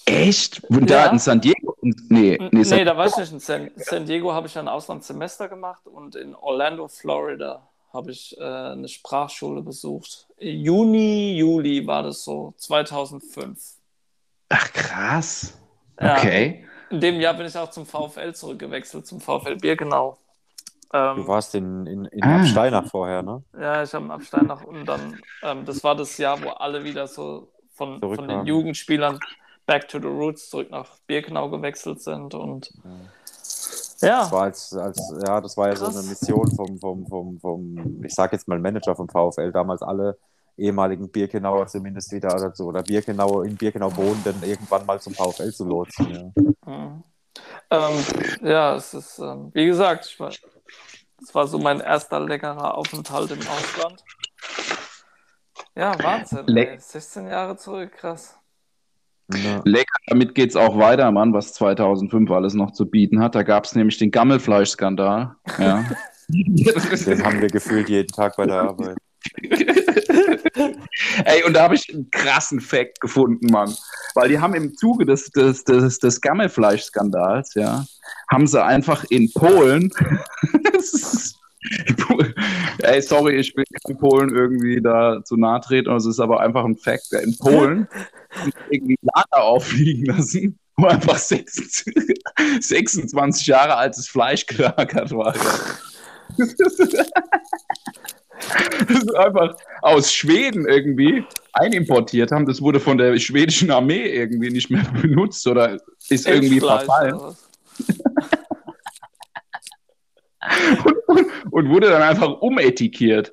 Echt? 0.06 0.62
Und 0.64 0.90
Ja. 0.90 1.06
da 1.06 1.12
in 1.12 1.18
San 1.18 1.40
Diego? 1.40 1.76
Nee, 1.80 1.92
nee, 2.08 2.48
Nee, 2.52 2.62
San 2.64 2.84
da 2.84 2.96
war 2.96 3.06
ich 3.06 3.16
nicht 3.16 3.32
in 3.32 3.40
San, 3.40 3.70
San 3.76 4.06
Diego, 4.06 4.32
habe 4.32 4.46
ich 4.46 4.58
ein 4.58 4.68
Auslandssemester 4.68 5.48
gemacht 5.48 5.86
und 5.86 6.14
in 6.16 6.34
Orlando, 6.34 6.88
Florida 6.88 7.66
habe 7.92 8.10
ich 8.10 8.36
äh, 8.38 8.42
eine 8.42 8.88
Sprachschule 8.88 9.62
besucht. 9.62 10.26
Juni, 10.38 11.36
Juli 11.36 11.86
war 11.86 12.02
das 12.02 12.24
so, 12.24 12.52
2005. 12.58 13.58
Ach, 14.48 14.72
krass. 14.72 15.56
Ja, 16.00 16.16
Okay. 16.18 16.66
In 16.90 17.00
dem 17.00 17.20
Jahr 17.20 17.34
bin 17.34 17.46
ich 17.46 17.56
auch 17.56 17.70
zum 17.70 17.86
VfL 17.86 18.34
zurückgewechselt, 18.34 19.06
zum 19.06 19.20
VfL 19.20 19.56
Birkenau. 19.56 20.18
Du 20.92 20.98
Ähm, 20.98 21.26
warst 21.26 21.54
in, 21.54 21.86
in, 21.86 22.04
in 22.04 22.22
Ah. 22.22 22.36
Absteinach 22.40 22.86
vorher, 22.88 23.22
ne? 23.22 23.42
ja, 23.58 23.82
ich 23.82 23.92
habe 23.94 24.02
einen 24.04 24.10
Abstein 24.12 24.46
nach 24.46 24.62
unten 24.62 24.84
dann. 24.86 25.18
Ähm, 25.42 25.64
das 25.64 25.82
war 25.82 25.96
das 25.96 26.18
Jahr, 26.18 26.40
wo 26.42 26.50
alle 26.50 26.84
wieder 26.84 27.08
so 27.08 27.48
von, 27.74 28.00
von 28.00 28.28
den. 28.28 28.46
Jugendspielern 28.46 29.18
back 29.66 29.88
to 29.88 29.98
the 29.98 30.06
roots 30.06 30.50
zurück 30.50 30.70
nach 30.70 30.98
Birkenau 31.06 31.48
gewechselt 31.50 32.02
sind. 32.02 32.34
Und 32.34 32.72
ja, 34.00 34.20
Das 34.20 34.32
war 34.32 34.42
als, 34.42 34.72
als 34.74 35.14
ja, 35.26 35.40
das 35.40 35.56
war 35.56 35.68
ja 35.68 35.76
so 35.76 35.86
Krass. 35.86 35.96
eine 35.96 36.08
Mission 36.08 36.54
vom, 36.54 36.78
vom, 36.78 37.06
vom, 37.06 37.40
vom, 37.40 38.04
ich 38.04 38.14
sag 38.14 38.32
jetzt 38.32 38.48
mal 38.48 38.58
Manager 38.58 38.94
vom 38.94 39.08
VfL, 39.08 39.52
damals 39.52 39.82
alle 39.82 40.18
ehemaligen 40.56 41.08
Birkenauer 41.10 41.66
zumindest 41.66 42.12
wieder 42.12 42.34
oder 42.34 42.54
so, 42.54 42.66
oder 42.66 42.82
Birkenau 42.82 43.42
in 43.42 43.56
Birkenau 43.56 43.94
wohnenden 43.96 44.42
irgendwann 44.42 44.86
mal 44.86 45.00
zum 45.00 45.14
VfL 45.14 45.52
zu 45.52 45.64
lotsen. 45.64 46.32
Ja. 46.66 46.70
Mhm. 46.70 47.02
Ähm, 47.70 48.04
ja, 48.42 48.76
es 48.76 48.94
ist, 48.94 49.18
ähm, 49.18 49.50
wie 49.54 49.66
gesagt, 49.66 50.06
ich 50.06 50.20
war, 50.20 50.30
es 51.22 51.34
war 51.34 51.46
so 51.48 51.58
mein 51.58 51.80
erster 51.80 52.20
längerer 52.20 52.76
Aufenthalt 52.76 53.30
im 53.32 53.40
Ausland. 53.40 54.04
Ja, 55.74 56.00
Wahnsinn. 56.02 56.46
Le- 56.46 56.68
ey. 56.72 56.78
16 56.78 57.26
Jahre 57.26 57.56
zurück, 57.56 57.92
krass. 57.96 58.38
Ja. 59.32 59.62
Lecker, 59.64 59.96
damit 60.06 60.34
geht's 60.34 60.56
auch 60.56 60.78
weiter, 60.78 61.10
Mann, 61.10 61.32
was 61.32 61.54
2005 61.54 62.30
alles 62.30 62.54
noch 62.54 62.72
zu 62.72 62.86
bieten 62.86 63.20
hat. 63.20 63.34
Da 63.34 63.42
gab 63.42 63.64
es 63.64 63.74
nämlich 63.74 63.98
den 63.98 64.10
Gammelfleischskandal. 64.10 65.34
Ja. 65.58 65.84
Den 66.28 67.24
haben 67.24 67.40
wir 67.40 67.48
gefühlt 67.48 67.88
jeden 67.88 68.08
Tag 68.08 68.36
bei 68.36 68.46
der 68.46 68.60
Arbeit. 68.62 68.96
Ey, 71.24 71.42
und 71.44 71.54
da 71.54 71.62
habe 71.62 71.74
ich 71.74 71.92
einen 71.92 72.10
krassen 72.10 72.60
Fact 72.60 73.00
gefunden, 73.00 73.46
Mann. 73.50 73.74
Weil 74.14 74.28
die 74.28 74.38
haben 74.38 74.54
im 74.54 74.74
Zuge 74.74 75.06
des, 75.06 75.30
des, 75.30 75.64
des, 75.64 75.98
des 75.98 76.20
Gammelfleischskandals, 76.20 77.54
ja, 77.54 77.84
haben 78.30 78.46
sie 78.46 78.62
einfach 78.62 79.04
in 79.04 79.32
Polen. 79.32 79.90
Ey, 82.82 83.00
sorry, 83.00 83.36
ich 83.36 83.56
will 83.56 83.64
in 83.88 83.96
Polen 83.96 84.34
irgendwie 84.34 84.80
da 84.80 85.22
zu 85.24 85.36
nahe 85.36 85.60
treten, 85.60 85.94
es 85.94 86.06
ist 86.06 86.20
aber 86.20 86.40
einfach 86.40 86.64
ein 86.64 86.76
Fact. 86.76 87.12
In 87.12 87.36
Polen 87.38 87.88
haben 88.30 88.52
irgendwie 88.70 88.98
Lager 89.02 89.42
auffliegen 89.44 90.06
lassen, 90.06 90.58
wo 90.76 90.86
einfach 90.86 91.16
26, 91.16 91.94
26 92.60 93.46
Jahre 93.46 93.76
altes 93.76 94.08
Fleisch 94.08 94.46
gelagert 94.46 95.10
war. 95.12 95.34
Das 98.88 99.02
ist 99.02 99.14
einfach 99.14 99.56
aus 99.82 100.12
Schweden 100.12 100.66
irgendwie 100.66 101.24
einimportiert 101.52 102.32
haben. 102.32 102.46
Das 102.46 102.60
wurde 102.60 102.80
von 102.80 102.98
der 102.98 103.16
schwedischen 103.18 103.70
Armee 103.70 104.06
irgendwie 104.06 104.50
nicht 104.50 104.70
mehr 104.70 104.84
benutzt 105.00 105.46
oder 105.46 105.78
ist 106.08 106.26
irgendwie 106.26 106.60
verfallen 106.60 107.14
oder? 107.14 107.36
Und, 110.84 110.96
und, 111.06 111.26
und 111.50 111.68
wurde 111.70 111.88
dann 111.90 112.02
einfach 112.02 112.40
umetikiert. 112.40 113.32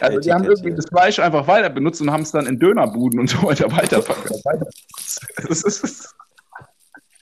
Also 0.00 0.20
die 0.20 0.32
haben 0.32 0.44
irgendwie 0.44 0.74
das 0.74 0.86
Fleisch 0.86 1.18
einfach 1.18 1.46
weiter 1.48 1.68
benutzt 1.68 2.00
und 2.00 2.10
haben 2.10 2.22
es 2.22 2.30
dann 2.30 2.46
in 2.46 2.58
Dönerbuden 2.58 3.20
und 3.20 3.28
so 3.28 3.42
weiter 3.42 3.70
weiterverkauft. 3.72 4.44
Das 5.36 5.62
ist, 5.64 6.14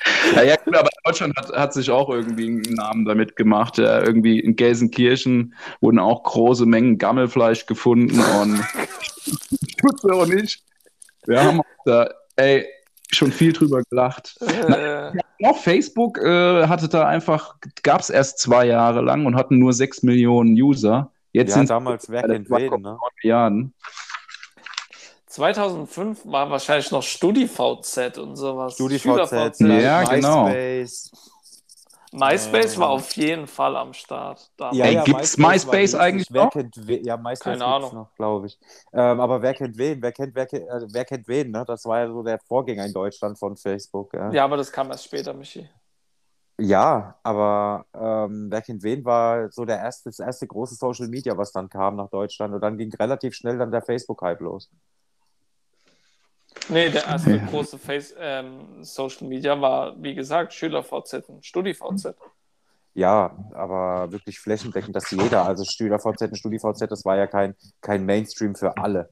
ja, 0.36 0.42
ja, 0.42 0.56
gut, 0.56 0.76
aber 0.76 0.88
Deutschland 1.04 1.36
hat, 1.36 1.52
hat 1.52 1.72
sich 1.72 1.90
auch 1.90 2.08
irgendwie 2.08 2.46
einen 2.46 2.74
Namen 2.74 3.04
damit 3.04 3.36
gemacht. 3.36 3.78
Ja, 3.78 4.00
irgendwie 4.02 4.40
in 4.40 4.56
Gelsenkirchen 4.56 5.54
wurden 5.80 5.98
auch 5.98 6.22
große 6.22 6.66
Mengen 6.66 6.98
Gammelfleisch 6.98 7.66
gefunden 7.66 8.20
und 8.20 8.60
Stutze 9.78 10.08
und 10.08 10.34
ich. 10.34 10.62
Wir 11.26 11.42
haben 11.42 11.60
da, 11.84 12.10
ey, 12.36 12.66
schon 13.14 13.32
viel 13.32 13.52
drüber 13.52 13.82
gelacht. 13.82 14.38
Äh, 14.40 15.12
Auch 15.44 15.58
Facebook 15.58 16.18
äh, 16.18 16.66
hatte 16.66 16.88
da 16.88 17.06
einfach, 17.06 17.56
gab 17.82 18.00
es 18.00 18.10
erst 18.10 18.38
zwei 18.38 18.66
Jahre 18.66 19.00
lang 19.02 19.26
und 19.26 19.34
hatten 19.34 19.58
nur 19.58 19.72
sechs 19.72 20.02
Millionen 20.02 20.54
User. 20.54 21.10
Jetzt 21.32 21.50
Ja, 21.50 21.54
sind 21.54 21.64
es 21.64 21.68
damals, 21.68 22.10
wer 22.10 22.22
kennt 22.22 22.50
wen, 22.50 22.82
ne? 22.82 22.98
Milliarden. 23.22 23.74
2005 25.26 26.26
war 26.26 26.50
wahrscheinlich 26.50 26.90
noch 26.90 27.02
StudiVZ 27.02 28.18
und 28.18 28.36
sowas. 28.36 28.74
StudiVZ, 28.74 29.00
SchülerVZ. 29.02 29.60
Ja, 29.60 30.04
genau. 30.04 30.48
MySpace. 32.12 32.52
MySpace 32.52 32.76
Äh, 32.76 32.78
war 32.78 32.90
auf 32.90 33.12
jeden 33.16 33.46
Fall 33.46 33.76
am 33.76 33.92
Start. 33.94 34.50
damals. 34.58 34.76
Ja, 34.78 34.86
ja, 34.86 35.04
gibt's 35.04 35.38
war 35.38 35.50
MySpace 35.50 35.94
riesig. 35.94 36.00
eigentlich 36.00 36.28
wer 36.30 36.46
noch? 36.46 36.50
Kennt 36.50 36.76
wen? 36.86 37.04
Ja, 37.04 37.16
MySpace 37.16 37.58
Keine 37.58 37.64
gibt's 37.64 37.92
Ahnung. 37.92 37.94
noch, 37.94 38.14
glaube 38.14 38.46
ich. 38.48 38.58
Ähm, 38.92 39.20
aber 39.20 39.42
wer 39.42 39.54
kennt 39.54 39.78
wen? 39.78 40.02
Wer 40.02 40.12
kennt, 40.12 40.34
wer, 40.34 40.46
kennt, 40.46 40.64
äh, 40.68 40.86
wer 40.92 41.04
kennt 41.06 41.28
wen? 41.28 41.50
Ne? 41.50 41.64
Das 41.66 41.84
war 41.86 42.00
ja 42.00 42.08
so 42.08 42.22
der 42.22 42.38
Vorgänger 42.40 42.86
in 42.86 42.92
Deutschland 42.92 43.38
von 43.38 43.56
Facebook. 43.56 44.14
Ja, 44.14 44.30
Ja, 44.30 44.44
aber 44.44 44.56
das 44.58 44.72
kam 44.72 44.90
erst 44.90 45.04
später, 45.06 45.34
Michi. 45.34 45.68
ja 46.60 47.18
aber 47.22 47.86
ähm, 47.94 48.48
wer 48.50 48.62
kennt 48.62 48.82
wen 48.82 49.04
war 49.04 49.50
so 49.50 49.64
der 49.64 49.78
erste, 49.78 50.10
das 50.10 50.18
erste 50.20 50.46
große 50.46 50.74
Social 50.76 51.08
Media, 51.08 51.36
was 51.36 51.52
dann 51.52 51.68
kam 51.68 51.96
nach 51.96 52.10
Deutschland. 52.10 52.54
Und 52.54 52.60
dann 52.60 52.78
ging 52.78 52.92
relativ 52.94 53.34
schnell 53.34 53.58
dann 53.58 53.70
der 53.72 53.82
Facebook-Hype 53.82 54.40
los. 54.40 54.70
Nee, 56.68 56.90
der 56.90 57.04
erste 57.06 57.36
Ja. 57.36 57.46
große 57.46 57.78
Face, 57.78 58.14
ähm, 58.18 58.82
Social 58.84 59.28
Media 59.28 59.60
war, 59.60 60.00
wie 60.02 60.14
gesagt, 60.14 60.52
SchülerVZ 60.52 61.28
und 61.28 61.44
StudiVZ. 61.44 62.14
Ja, 62.94 63.36
aber 63.54 64.12
wirklich 64.12 64.38
flächendeckend, 64.38 64.94
dass 64.94 65.10
jeder, 65.10 65.44
also 65.44 65.64
SchülerVZ 65.64 66.22
und 66.22 66.36
StudiVZ, 66.36 66.90
das 66.90 67.04
war 67.04 67.16
ja 67.16 67.26
kein, 67.26 67.54
kein 67.80 68.04
Mainstream 68.04 68.54
für 68.54 68.76
alle. 68.76 69.08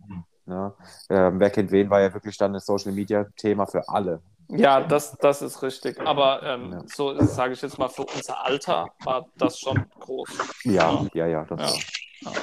Ne? 0.47 0.75
Ähm, 1.09 1.41
wer 1.41 1.51
kennt 1.51 1.71
wen, 1.71 1.89
war 1.91 2.01
ja 2.01 2.13
wirklich 2.13 2.37
dann 2.37 2.55
ein 2.55 2.61
Social 2.61 2.93
Media 2.93 3.27
Thema 3.37 3.67
für 3.67 3.89
alle. 3.89 4.21
Ja, 4.49 4.81
das, 4.81 5.17
das 5.19 5.43
ist 5.43 5.63
richtig. 5.63 6.01
Aber 6.01 6.43
ähm, 6.43 6.73
Ja. 6.73 6.83
so 6.87 7.19
sage 7.25 7.53
ich 7.55 7.63
jetzt 7.63 7.79
mal, 7.79 7.89
für 7.89 8.03
unser 8.03 8.45
Alter 8.45 8.89
war 9.05 9.27
das 9.39 9.59
schon 9.59 9.83
groß. 10.01 10.29
Ja, 10.65 11.07
ja, 11.15 11.27
ja, 11.27 11.45
das 11.45 11.61
Ja. 12.25 12.33
war. 12.33 12.35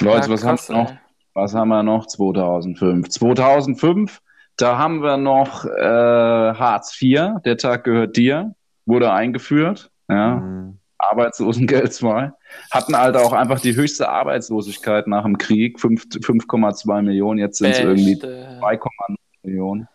Leute, 0.00 0.26
Ja, 0.26 0.32
was, 0.34 0.44
haben 0.44 0.56
krass, 0.56 0.68
wir 0.68 0.76
noch? 0.76 1.09
Was 1.34 1.54
haben 1.54 1.68
wir 1.68 1.82
noch? 1.82 2.06
2005. 2.06 3.08
2005 3.08 4.20
Da 4.56 4.78
haben 4.78 5.02
wir 5.02 5.16
noch 5.16 5.64
äh, 5.64 5.80
Hartz 5.80 7.00
IV, 7.00 7.40
der 7.44 7.56
Tag 7.56 7.84
gehört 7.84 8.16
dir, 8.16 8.54
wurde 8.86 9.12
eingeführt. 9.12 9.90
Ja. 10.08 10.36
Mhm. 10.36 10.78
Arbeitslosengeld 10.98 11.92
2. 11.94 12.32
Hatten 12.70 12.96
halt 12.96 13.16
auch 13.16 13.32
einfach 13.32 13.60
die 13.60 13.74
höchste 13.74 14.08
Arbeitslosigkeit 14.08 15.06
nach 15.06 15.22
dem 15.24 15.38
Krieg, 15.38 15.80
fünf- 15.80 16.04
5,2 16.04 17.02
Millionen, 17.02 17.38
jetzt 17.38 17.58
sind 17.58 17.70
es 17.70 17.80
irgendwie 17.80 18.16
Beste. 18.16 18.58
2,9 18.60 19.14
Millionen. 19.42 19.88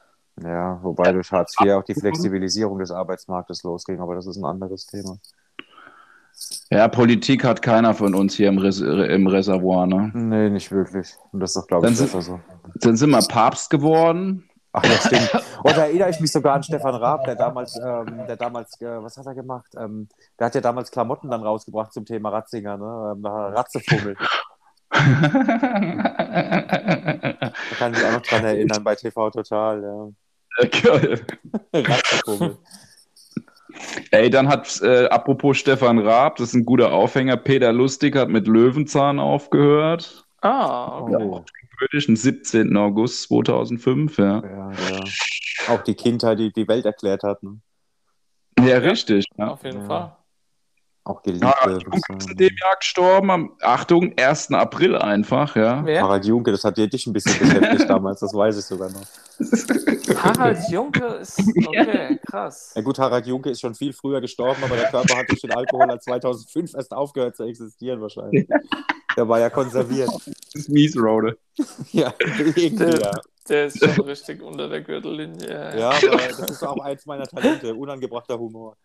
Ja, 0.44 0.80
wobei 0.82 1.12
durch 1.14 1.32
Hartz 1.32 1.56
IV 1.62 1.74
auch 1.74 1.84
die 1.84 1.94
Flexibilisierung 1.94 2.80
des 2.80 2.92
Arbeitsmarktes 2.92 3.64
losging, 3.64 4.00
aber 4.02 4.16
das 4.16 4.26
ist 4.26 4.38
ein 4.38 4.46
anderes 4.46 4.86
Thema. 4.88 5.18
Ja, 6.72 6.88
Politik 6.88 7.44
hat 7.44 7.62
keiner 7.62 7.94
von 7.94 8.16
uns 8.16 8.36
hier 8.36 8.50
im, 8.50 8.58
Res 8.58 8.80
im 8.82 9.28
Reservoir. 9.28 9.88
Ne? 9.88 10.12
Nee, 10.14 10.50
nicht 10.50 10.72
wirklich. 10.72 11.16
Und 11.32 11.40
das 11.40 11.52
ist 11.52 11.58
doch, 11.62 11.68
glaube 11.68 11.86
ich, 11.88 11.92
Dann 11.92 11.96
sind- 11.96 12.08
besser 12.08 12.22
so. 12.22 12.40
Dann 12.82 12.98
sind 12.98 13.10
wir 13.12 13.20
Papst 13.28 13.70
geworden. 13.70 14.50
Ach 14.74 14.84
ja, 14.84 14.92
stimmt. 15.06 15.32
Und 15.64 15.78
da 15.78 15.86
erinnere 15.86 16.10
ich 16.10 16.20
mich 16.20 16.32
sogar 16.32 16.56
an 16.56 16.64
Stefan 16.64 16.96
Raab, 16.96 17.24
der 17.26 17.36
damals, 17.36 17.78
ähm, 17.78 18.26
der 18.28 18.36
damals, 18.36 18.80
äh, 18.82 19.02
was 19.02 19.16
hat 19.16 19.26
er 19.26 19.36
gemacht? 19.36 19.72
Ähm, 19.80 20.10
der 20.38 20.48
hat 20.48 20.56
ja 20.56 20.62
damals 20.62 20.92
Klamotten 20.92 21.30
dann 21.30 21.44
rausgebracht 21.44 21.94
zum 21.94 22.06
Thema 22.06 22.30
Ratzinger, 22.30 22.78
ne? 22.78 23.14
Ähm, 23.16 23.26
Ratzefummel. 23.26 24.16
Da 24.92 25.00
kann 27.78 27.94
ich 27.94 28.00
mich 28.00 28.06
auch 28.08 28.12
noch 28.14 28.22
dran 28.22 28.46
erinnern 28.46 28.84
bei 28.84 28.96
TV 28.96 29.30
Total, 29.30 29.82
ja. 29.82 30.08
Geil. 30.84 31.26
Ratzefummel. 31.74 32.58
Ey, 34.11 34.30
dann 34.30 34.47
hat, 34.47 34.82
äh, 34.82 35.05
apropos 35.07 35.57
Stefan 35.57 35.99
Raab, 35.99 36.38
das 36.38 36.49
ist 36.49 36.53
ein 36.53 36.65
guter 36.65 36.91
Aufhänger, 36.91 37.38
Peter 37.38 37.73
Lustig 37.73 38.15
hat 38.15 38.30
mit 38.30 38.47
Löwenzahn 38.47 39.19
aufgehört. 39.19 40.26
Ah, 40.41 40.99
okay. 40.99 41.15
Oh, 41.19 41.43
am 42.07 42.15
17. 42.15 42.76
August 42.78 43.23
2005, 43.23 44.17
ja. 44.17 44.41
ja, 44.41 44.71
ja. 44.71 45.03
Auch 45.67 45.82
die 45.82 45.95
Kindheit, 45.95 46.39
die 46.39 46.51
die 46.53 46.67
Welt 46.67 46.86
erklärt 46.86 47.23
hat. 47.23 47.41
Ne? 47.43 47.59
Ja, 48.59 48.78
richtig. 48.78 49.26
Ja. 49.38 49.49
Auf 49.49 49.63
jeden 49.63 49.82
Ja. 49.82 49.86
Fall. 49.86 50.15
Auch 51.06 51.22
geliebt. 51.22 51.45
Harald 51.45 51.84
Junke 51.84 52.16
ist 52.18 52.32
in 52.32 52.38
dem 52.38 52.56
Jahr 52.60 52.76
gestorben, 52.80 53.30
am, 53.30 53.51
Achtung, 53.62 54.14
1. 54.20 54.51
April 54.53 54.95
einfach, 54.97 55.56
ja. 55.56 55.86
Wer? 55.86 56.01
Harald 56.01 56.26
Junke, 56.26 56.51
das 56.51 56.64
hat 56.64 56.78
dir 56.78 56.88
dich 56.88 57.06
ein 57.06 57.14
bisschen 57.14 57.38
beschäftigt 57.38 57.88
damals, 57.89 58.22
das 58.22 58.34
weiß 58.34 58.58
ich 58.58 58.66
sogar 58.66 58.89
noch. 58.89 59.06
Harald 60.24 60.58
Junke 60.68 61.06
ist 61.06 61.39
okay, 61.68 62.20
krass. 62.26 62.74
Ja 62.76 62.82
gut, 62.82 62.97
Harald 62.97 63.28
Junke 63.28 63.51
ist 63.51 63.62
schon 63.62 63.76
viel 63.76 63.93
früher 63.93 64.20
gestorben, 64.20 64.64
aber 64.64 64.76
der 64.78 64.89
Körper 64.89 65.16
hat 65.16 65.30
durch 65.30 65.41
den 65.41 65.51
Alkohol 65.51 65.91
als 65.91 66.06
2005 66.06 66.74
erst 66.74 66.91
aufgehört 66.91 67.36
zu 67.36 67.43
existieren 67.43 68.01
wahrscheinlich. 68.01 68.47
Der 69.16 69.30
war 69.30 69.39
ja 69.39 69.51
konserviert. 69.51 70.10
Das 70.10 70.28
ist 70.56 70.70
mies, 70.70 70.97
Rode. 70.97 71.38
Ja, 71.91 72.14
irgendwie, 72.20 72.99
ja. 72.99 73.12
Der 73.47 73.68
ist 73.68 73.80
schon 73.80 74.06
richtig 74.06 74.41
unter 74.41 74.68
der 74.68 74.82
Gürtellinie. 74.82 75.78
Ja, 75.80 75.89
aber 75.91 76.18
das 76.18 76.39
ist 76.39 76.64
auch 76.64 76.80
eins 76.80 77.06
meiner 77.06 77.26
Talente, 77.26 77.76
unangebrachter 77.76 78.39
Humor. 78.39 78.76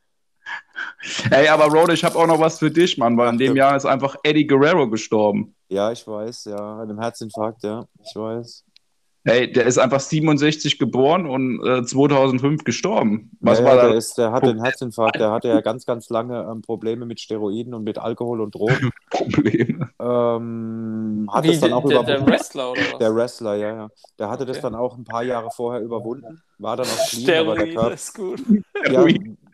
Ey, 1.30 1.48
aber 1.48 1.66
Rode, 1.66 1.94
ich 1.94 2.04
habe 2.04 2.18
auch 2.18 2.26
noch 2.26 2.40
was 2.40 2.58
für 2.58 2.70
dich, 2.70 2.98
Mann, 2.98 3.16
weil 3.16 3.32
in 3.32 3.38
dem. 3.38 3.56
Jahr 3.56 3.76
ist 3.76 3.86
einfach 3.86 4.16
Eddie 4.22 4.46
Guerrero 4.46 4.88
gestorben. 4.88 5.54
Ja, 5.68 5.92
ich 5.92 6.06
weiß, 6.06 6.46
ja, 6.46 6.56
an 6.56 6.82
einem 6.90 7.00
Herzinfarkt, 7.00 7.62
ja, 7.62 7.84
ich 8.02 8.14
weiß. 8.14 8.64
Ey, 9.24 9.52
der 9.52 9.66
ist 9.66 9.76
einfach 9.76 10.00
67 10.00 10.78
geboren 10.78 11.26
und 11.26 11.62
äh, 11.62 11.84
2005 11.84 12.64
gestorben. 12.64 13.30
Was 13.40 13.58
ja, 13.58 13.64
war 13.66 13.76
ja, 13.76 13.82
da 13.82 13.88
der, 13.88 13.98
ist, 13.98 14.16
der 14.16 14.32
hatte 14.32 14.48
einen 14.48 14.64
Herzinfarkt, 14.64 15.20
der 15.20 15.30
hatte 15.30 15.48
ja 15.48 15.60
ganz, 15.60 15.84
ganz 15.84 16.08
lange 16.08 16.48
ähm, 16.50 16.62
Probleme 16.62 17.04
mit 17.04 17.20
Steroiden 17.20 17.74
und 17.74 17.84
mit 17.84 17.98
Alkohol 17.98 18.40
und 18.40 18.54
Drogen. 18.54 18.90
Problem? 19.10 19.84
Ähm, 20.00 21.28
hat 21.30 21.44
Wie 21.44 21.50
es 21.50 21.60
dann 21.60 21.74
auch 21.74 21.86
der, 21.86 22.02
der 22.02 22.16
überwunden. 22.16 22.32
Wrestler 22.32 22.72
oder 22.72 22.80
was? 22.92 22.98
Der 22.98 23.14
Wrestler, 23.14 23.54
ja, 23.56 23.74
ja. 23.74 23.88
Der 24.18 24.30
hatte 24.30 24.46
das 24.46 24.56
Okay. 24.56 24.62
dann 24.62 24.74
auch 24.74 24.96
ein 24.96 25.04
paar 25.04 25.22
Jahre 25.22 25.50
vorher 25.50 25.82
überwunden, 25.82 26.42
war 26.56 26.78
dann 26.78 26.86
auch 26.86 27.08
clean, 27.10 27.46
aber 27.46 27.56
der 27.56 27.66
Steroide 27.66 27.74
Körper, 27.74 27.94
ist 27.94 28.14
gut. 28.14 28.42
ja, 28.88 29.06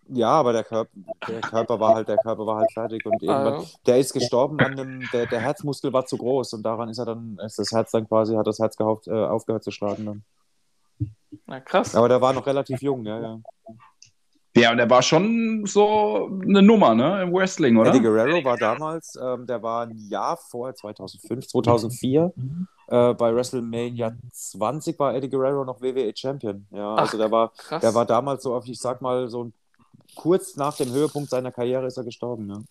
ja, 0.09 0.29
aber 0.31 0.53
der 0.53 0.65
Körper, 0.65 0.91
der 1.29 1.41
Körper 1.41 1.81
war 1.81 1.95
halt, 1.95 2.09
der 2.09 2.17
Körper 2.19 2.47
war 2.47 2.57
halt 2.59 2.73
fertig 2.73 3.05
und 3.07 3.23
irgendwann, 3.23 3.55
Ah, 3.55 3.61
ja. 3.61 3.65
der 3.87 3.99
ist 3.99 4.13
gestorben 4.13 4.59
an 4.61 4.73
einem, 4.79 5.05
der, 5.13 5.27
der 5.27 5.41
Herzmuskel 5.41 5.93
war 5.93 6.07
zu 6.07 6.17
groß 6.17 6.53
und 6.55 6.63
daran 6.63 6.89
ist 6.89 6.99
er 6.99 7.07
dann, 7.07 7.39
ist 7.45 7.59
das 7.59 7.73
Herz 7.73 7.91
dann 7.91 8.07
quasi, 8.09 8.35
hat 8.35 8.47
das 8.47 8.59
Herz 8.59 8.77
gehauft, 8.77 9.09
äh, 9.09 9.13
aufgehört 9.13 9.65
zu 9.65 9.71
schlagen 9.71 10.07
dann. 10.07 10.23
Na 11.47 11.61
krass. 11.61 11.95
Aber 11.95 12.09
der 12.09 12.21
war 12.21 12.33
noch 12.33 12.47
relativ 12.47 12.81
jung, 12.83 13.05
ja, 13.05 13.21
ja. 13.21 13.39
Ja, 14.57 14.71
und 14.71 14.79
der 14.79 14.89
war 14.89 15.03
schon 15.03 15.67
so 15.67 16.31
eine 16.43 16.63
Nummer, 16.63 16.95
ne, 16.95 17.23
im 17.25 17.35
Wrestling, 17.35 17.77
oder? 17.77 17.91
Eddie 17.91 18.01
Guerrero 18.01 18.43
war 18.43 18.57
damals, 18.57 19.15
ähm, 19.23 19.47
der 19.47 19.63
war 19.63 19.83
ein 19.87 19.95
Jahr 20.09 20.39
vor 20.39 20.75
2005, 20.75 21.47
2004. 21.49 22.33
Äh, 22.89 23.13
bei 23.15 23.35
WrestleMania 23.35 24.15
20 24.33 24.99
war 24.99 25.15
Eddie 25.15 25.29
Guerrero 25.29 25.63
noch 25.67 25.83
WWE 25.83 26.11
Champion. 26.17 26.67
Ja, 26.71 26.95
Ach, 26.95 27.01
also 27.01 27.19
der 27.19 27.31
war, 27.31 27.53
krass. 27.53 27.83
der 27.83 27.95
war 27.95 28.07
damals 28.07 28.45
so, 28.45 28.55
auf, 28.55 28.67
ich 28.67 28.81
sag 28.81 29.03
mal, 29.03 29.29
so 29.29 29.51
kurz 30.17 30.57
nach 30.57 30.77
dem 30.77 30.93
Höhepunkt 30.93 31.31
seiner 31.31 31.53
Karriere 31.53 31.87
ist 31.87 31.97
er 31.97 32.05
gestorben. 32.05 32.49
Ja. 32.51 32.63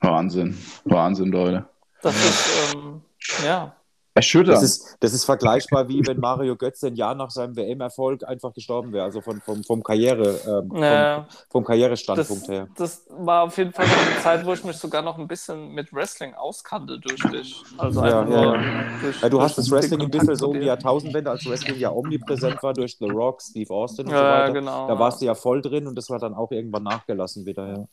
Wahnsinn. 0.00 0.56
Wahnsinn, 0.84 1.32
Leute. 1.32 1.68
das 2.02 2.14
ist, 2.14 2.74
ähm, 2.74 3.02
ja. 3.44 3.74
Erschütternd. 4.18 4.56
Das, 4.56 4.62
ist, 4.62 4.96
das 5.00 5.12
ist 5.12 5.24
vergleichbar 5.24 5.88
wie 5.88 6.04
wenn 6.06 6.18
Mario 6.20 6.56
Götze 6.56 6.88
ein 6.88 6.96
Jahr 6.96 7.14
nach 7.14 7.30
seinem 7.30 7.56
WM-Erfolg 7.56 8.24
einfach 8.24 8.52
gestorben 8.52 8.92
wäre, 8.92 9.04
also 9.04 9.20
von, 9.20 9.40
vom, 9.40 9.62
vom, 9.64 9.82
Karriere, 9.82 10.40
ähm, 10.46 10.68
vom, 10.68 10.82
Ja, 10.82 11.28
vom 11.50 11.62
das, 11.62 11.68
Karrierestandpunkt 11.68 12.48
her. 12.48 12.68
das 12.76 13.06
war 13.10 13.44
auf 13.44 13.56
jeden 13.58 13.72
Fall 13.72 13.86
eine 13.86 14.20
Zeit, 14.22 14.44
wo 14.44 14.52
ich 14.52 14.64
mich 14.64 14.76
sogar 14.76 15.02
noch 15.02 15.18
ein 15.18 15.28
bisschen 15.28 15.72
mit 15.72 15.92
Wrestling 15.92 16.34
auskannte 16.34 16.98
durch 16.98 17.20
dich. 17.30 17.62
Also 17.76 18.04
Ja, 18.04 18.20
einfach 18.20 18.32
ja, 18.32 18.54
ja. 18.54 18.84
durch, 19.00 19.16
Ja, 19.22 19.28
du 19.28 19.30
durch 19.30 19.42
hast 19.44 19.58
das 19.58 19.70
Wrestling 19.70 20.00
ein 20.02 20.10
bisschen 20.10 20.36
so 20.36 20.48
um 20.50 20.60
die. 20.60 20.66
Jahrtausendwende, 20.66 21.30
als 21.30 21.46
Wrestling 21.46 21.78
ja 21.78 21.90
omnipräsent 21.92 22.62
war 22.62 22.74
durch 22.74 22.96
The 22.98 23.06
Rock, 23.06 23.40
Steve 23.42 23.72
Austin 23.72 24.06
und 24.06 24.12
so 24.12 24.16
Ja, 24.18 24.40
weiter. 24.42 24.52
genau. 24.52 24.88
Da 24.88 24.98
warst 24.98 25.20
du 25.20 25.26
ja 25.26 25.34
voll 25.34 25.62
drin 25.62 25.86
und 25.86 25.94
das 25.96 26.10
war 26.10 26.18
dann 26.18 26.34
auch 26.34 26.50
irgendwann 26.50 26.82
nachgelassen 26.82 27.46
wieder, 27.46 27.68
ja. 27.68 27.84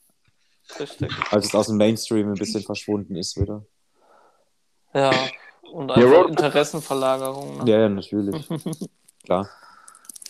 Richtig. 0.79 1.11
Als 1.31 1.45
es 1.45 1.53
aus 1.55 1.67
dem 1.67 1.77
Mainstream 1.77 2.29
ein 2.29 2.33
bisschen 2.33 2.63
verschwunden 2.63 3.15
ist 3.15 3.39
wieder. 3.39 3.63
Ja. 4.93 5.11
Und 5.71 5.89
Ja, 5.89 5.95
einfach 5.95 6.11
Road- 6.11 6.29
Interessenverlagerung. 6.29 7.57
Ne? 7.57 7.71
Ja, 7.71 7.79
ja, 7.81 7.89
natürlich. 7.89 8.47
Klar. 9.25 9.49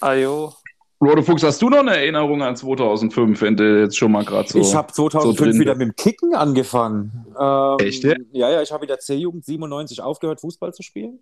Ajo. 0.01 0.53
Rode 1.01 1.23
Fuchs, 1.23 1.43
hast 1.43 1.61
du 1.61 1.69
noch 1.69 1.79
eine 1.79 1.97
Erinnerung 1.97 2.41
an 2.41 2.55
2005, 2.55 3.41
wenn 3.41 3.57
du 3.57 3.81
jetzt 3.81 3.97
schon 3.97 4.11
mal 4.11 4.23
gerade 4.23 4.47
so. 4.47 4.59
ich 4.59 4.73
habe 4.73 4.91
2005 4.91 5.53
so 5.53 5.59
wieder 5.59 5.75
mit 5.75 5.89
dem 5.89 5.95
Kicken 5.95 6.33
angefangen. 6.33 7.25
Ähm, 7.39 7.77
Echt, 7.79 8.03
ja? 8.03 8.15
Ja, 8.31 8.49
ja, 8.49 8.61
ich 8.61 8.71
habe 8.71 8.83
wieder 8.83 8.97
C-Jugend 8.97 9.45
97 9.45 10.01
aufgehört, 10.01 10.39
Fußball 10.41 10.73
zu 10.73 10.83
spielen. 10.83 11.19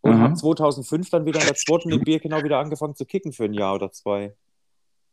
Und 0.00 0.16
Mhm. 0.16 0.20
habe 0.22 0.34
2005 0.34 1.10
dann 1.10 1.26
wieder 1.26 1.40
in 1.40 1.46
der 1.46 1.56
zweiten 1.56 1.90
in 1.90 2.00
Birkenau 2.02 2.44
wieder 2.44 2.58
angefangen 2.58 2.94
zu 2.94 3.04
kicken 3.04 3.32
für 3.32 3.44
ein 3.44 3.52
Jahr 3.54 3.74
oder 3.74 3.90
zwei. 3.90 4.34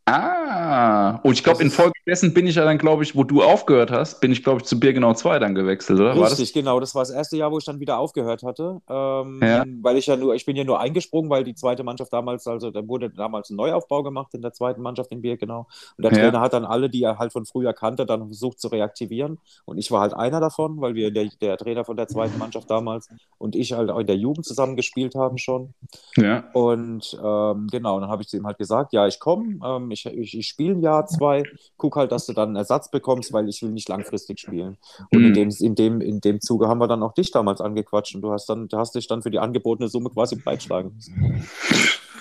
Ah, 0.08 1.20
und 1.24 1.34
ich 1.34 1.44
glaube, 1.44 1.64
infolgedessen 1.64 2.32
bin 2.36 2.46
ich 2.46 2.54
ja 2.54 2.64
dann, 2.64 2.78
glaube 2.78 3.02
ich, 3.02 3.16
wo 3.16 3.24
du 3.24 3.42
aufgehört 3.42 3.90
hast, 3.90 4.22
bin 4.22 4.32
ich, 4.32 4.44
glaube 4.44 4.60
ich, 4.62 4.66
zu 4.68 4.80
Birkenau 4.80 5.16
2 5.16 5.40
dann 5.40 5.56
gewechselt, 5.56 6.00
oder? 6.00 6.16
War 6.16 6.30
Richtig, 6.30 6.54
genau. 6.54 6.80
Das 6.80 6.94
war 6.94 7.02
das 7.02 7.10
erste 7.10 7.38
Jahr, 7.38 7.52
wo 7.52 7.58
ich 7.58 7.66
dann 7.66 7.80
wieder 7.80 7.98
aufgehört 7.98 8.44
hatte. 8.44 8.82
Ähm, 8.88 9.40
Ja. 9.42 9.64
Weil 9.82 9.98
ich 9.98 10.06
ja 10.06 10.16
nur, 10.16 10.36
ich 10.36 10.46
bin 10.46 10.56
ja 10.56 10.64
nur 10.64 10.80
eingesprungen, 10.80 11.32
weil 11.32 11.44
die 11.44 11.56
zweite 11.56 11.84
Mannschaft 11.84 12.14
damals, 12.14 12.46
also 12.46 12.70
da 12.70 12.88
wurde 12.88 13.10
damals 13.10 13.50
ein 13.50 13.56
Neuaufbau 13.56 14.04
gemacht 14.04 14.36
in 14.36 14.44
der 14.44 14.54
zweiten 14.54 14.84
Mannschaft 14.84 15.12
in 15.12 15.24
Birkenau. 15.24 15.66
Und 15.98 16.04
der 16.06 16.12
Ja. 16.12 16.20
Trainer 16.20 16.40
hat 16.42 16.54
dann 16.54 16.66
alle, 16.66 16.88
die 16.88 17.02
er 17.02 17.18
halt 17.18 17.32
von 17.34 17.48
früher 17.48 17.74
kannte, 17.74 18.06
dann 18.06 18.28
versucht 18.28 18.60
zu 18.60 18.68
reaktivieren. 18.68 19.40
Und 19.66 19.80
ich 19.80 19.90
war 19.90 20.02
halt 20.02 20.14
einer 20.14 20.40
davon, 20.40 20.82
weil 20.82 20.94
wir 20.94 21.10
der, 21.10 21.30
der 21.42 21.58
Trainer 21.58 21.84
von 21.84 21.98
der 21.98 22.08
zweiten 22.08 22.38
Mannschaft 22.38 22.70
damals 22.70 23.10
und 23.40 23.56
ich 23.56 23.74
halt 23.74 23.90
auch 23.90 23.98
in 23.98 24.06
der 24.08 24.18
Jugend 24.18 24.46
zusammen 24.46 24.76
gespielt 24.76 25.16
haben 25.16 25.40
schon. 25.40 25.74
Ja. 26.16 26.44
Und 26.54 27.18
ähm, 27.24 27.68
genau, 27.72 28.00
dann 28.00 28.10
habe 28.12 28.22
ich 28.22 28.28
zu 28.28 28.38
ihm 28.38 28.46
halt 28.46 28.60
gesagt, 28.60 28.94
ja, 28.94 29.08
ich 29.08 29.20
komme, 29.20 29.58
ähm, 29.66 29.95
ich, 29.96 30.06
ich, 30.06 30.38
ich 30.38 30.48
spiele 30.48 30.76
ein 30.76 30.82
Jahr, 30.82 31.08
zwei, 31.08 31.50
guck 31.78 31.96
halt, 31.98 32.12
dass 32.12 32.28
du 32.28 32.34
dann 32.34 32.50
einen 32.50 32.58
Ersatz 32.58 32.92
bekommst, 32.92 33.34
weil 33.34 33.50
ich 33.50 33.62
will 33.64 33.72
nicht 33.72 33.90
langfristig 33.90 34.40
spielen. 34.40 34.78
Und 35.10 35.26
in, 35.26 35.32
Mhm. 35.32 35.34
dem, 35.34 35.50
in, 35.60 35.76
dem, 35.76 36.02
in 36.02 36.22
dem 36.22 36.42
Zuge 36.42 36.68
haben 36.68 36.80
wir 36.80 36.88
dann 36.88 37.04
auch 37.04 37.14
dich 37.14 37.32
damals 37.32 37.62
angequatscht 37.62 38.16
und 38.16 38.22
du 38.22 38.32
hast, 38.32 38.48
dann, 38.48 38.68
du 38.70 38.78
hast 38.78 38.96
dich 38.96 39.08
dann 39.08 39.24
für 39.24 39.32
die 39.32 39.40
angebotene 39.40 39.90
Summe 39.90 40.12
quasi 40.12 40.36
breitschlagen 40.38 40.94
müssen. 40.96 41.16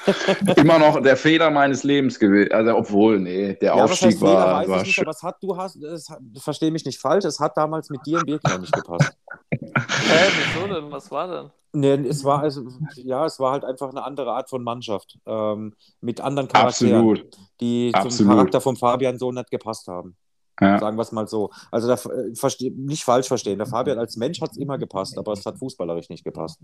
Immer 0.56 0.78
noch 0.78 1.00
der 1.02 1.16
Fehler 1.16 1.50
meines 1.50 1.82
Lebens 1.82 2.18
gewesen. 2.18 2.52
Also, 2.52 2.76
obwohl, 2.76 3.20
nee, 3.20 3.54
der 3.54 3.74
Ja, 3.74 3.84
Aufstieg 3.84 4.20
war, 4.20 4.66
war 4.68 4.82
ich 4.82 4.84
nicht, 4.84 4.98
aber 5.00 5.10
es 5.12 5.22
hat, 5.22 5.36
du 5.42 5.56
hast, 5.56 5.76
es 5.76 6.10
hat, 6.10 6.20
versteh 6.38 6.70
mich 6.70 6.84
nicht 6.84 7.00
falsch, 7.00 7.24
es 7.24 7.40
hat 7.40 7.56
damals 7.56 7.90
mit 7.90 8.04
dir 8.06 8.18
in 8.18 8.26
Birkenau 8.26 8.58
nicht 8.58 8.74
gepasst. 8.74 9.16
Hä, 9.88 10.30
wieso 10.36 10.66
denn? 10.72 10.90
Was 10.90 11.10
war 11.10 11.28
denn? 11.28 11.50
Nee, 11.76 12.08
es 12.08 12.22
war 12.24 12.40
also, 12.40 12.62
ja, 12.94 13.26
es 13.26 13.40
war 13.40 13.50
halt 13.50 13.64
einfach 13.64 13.90
eine 13.90 14.04
andere 14.04 14.32
Art 14.32 14.48
von 14.48 14.62
Mannschaft, 14.62 15.18
ähm, 15.26 15.74
mit 16.00 16.20
anderen 16.20 16.46
Charakteren, 16.46 16.94
Absolut. 16.94 17.36
die 17.60 17.90
zum 17.92 18.02
Absolut. 18.02 18.32
Charakter 18.32 18.60
von 18.60 18.76
Fabian 18.76 19.18
so 19.18 19.32
nicht 19.32 19.50
gepasst 19.50 19.88
haben. 19.88 20.16
Ja. 20.60 20.78
Sagen 20.78 20.96
wir 20.96 21.02
es 21.02 21.10
mal 21.10 21.26
so. 21.26 21.50
Also 21.72 21.88
da, 21.88 21.94
äh, 21.94 22.32
verste, 22.36 22.70
nicht 22.70 23.02
falsch 23.02 23.26
verstehen. 23.26 23.58
Der 23.58 23.66
Fabian 23.66 23.98
als 23.98 24.16
Mensch 24.16 24.40
hat 24.40 24.52
es 24.52 24.56
immer 24.56 24.78
gepasst, 24.78 25.18
aber 25.18 25.32
es 25.32 25.44
hat 25.44 25.58
fußballerisch 25.58 26.08
nicht 26.10 26.22
gepasst. 26.22 26.60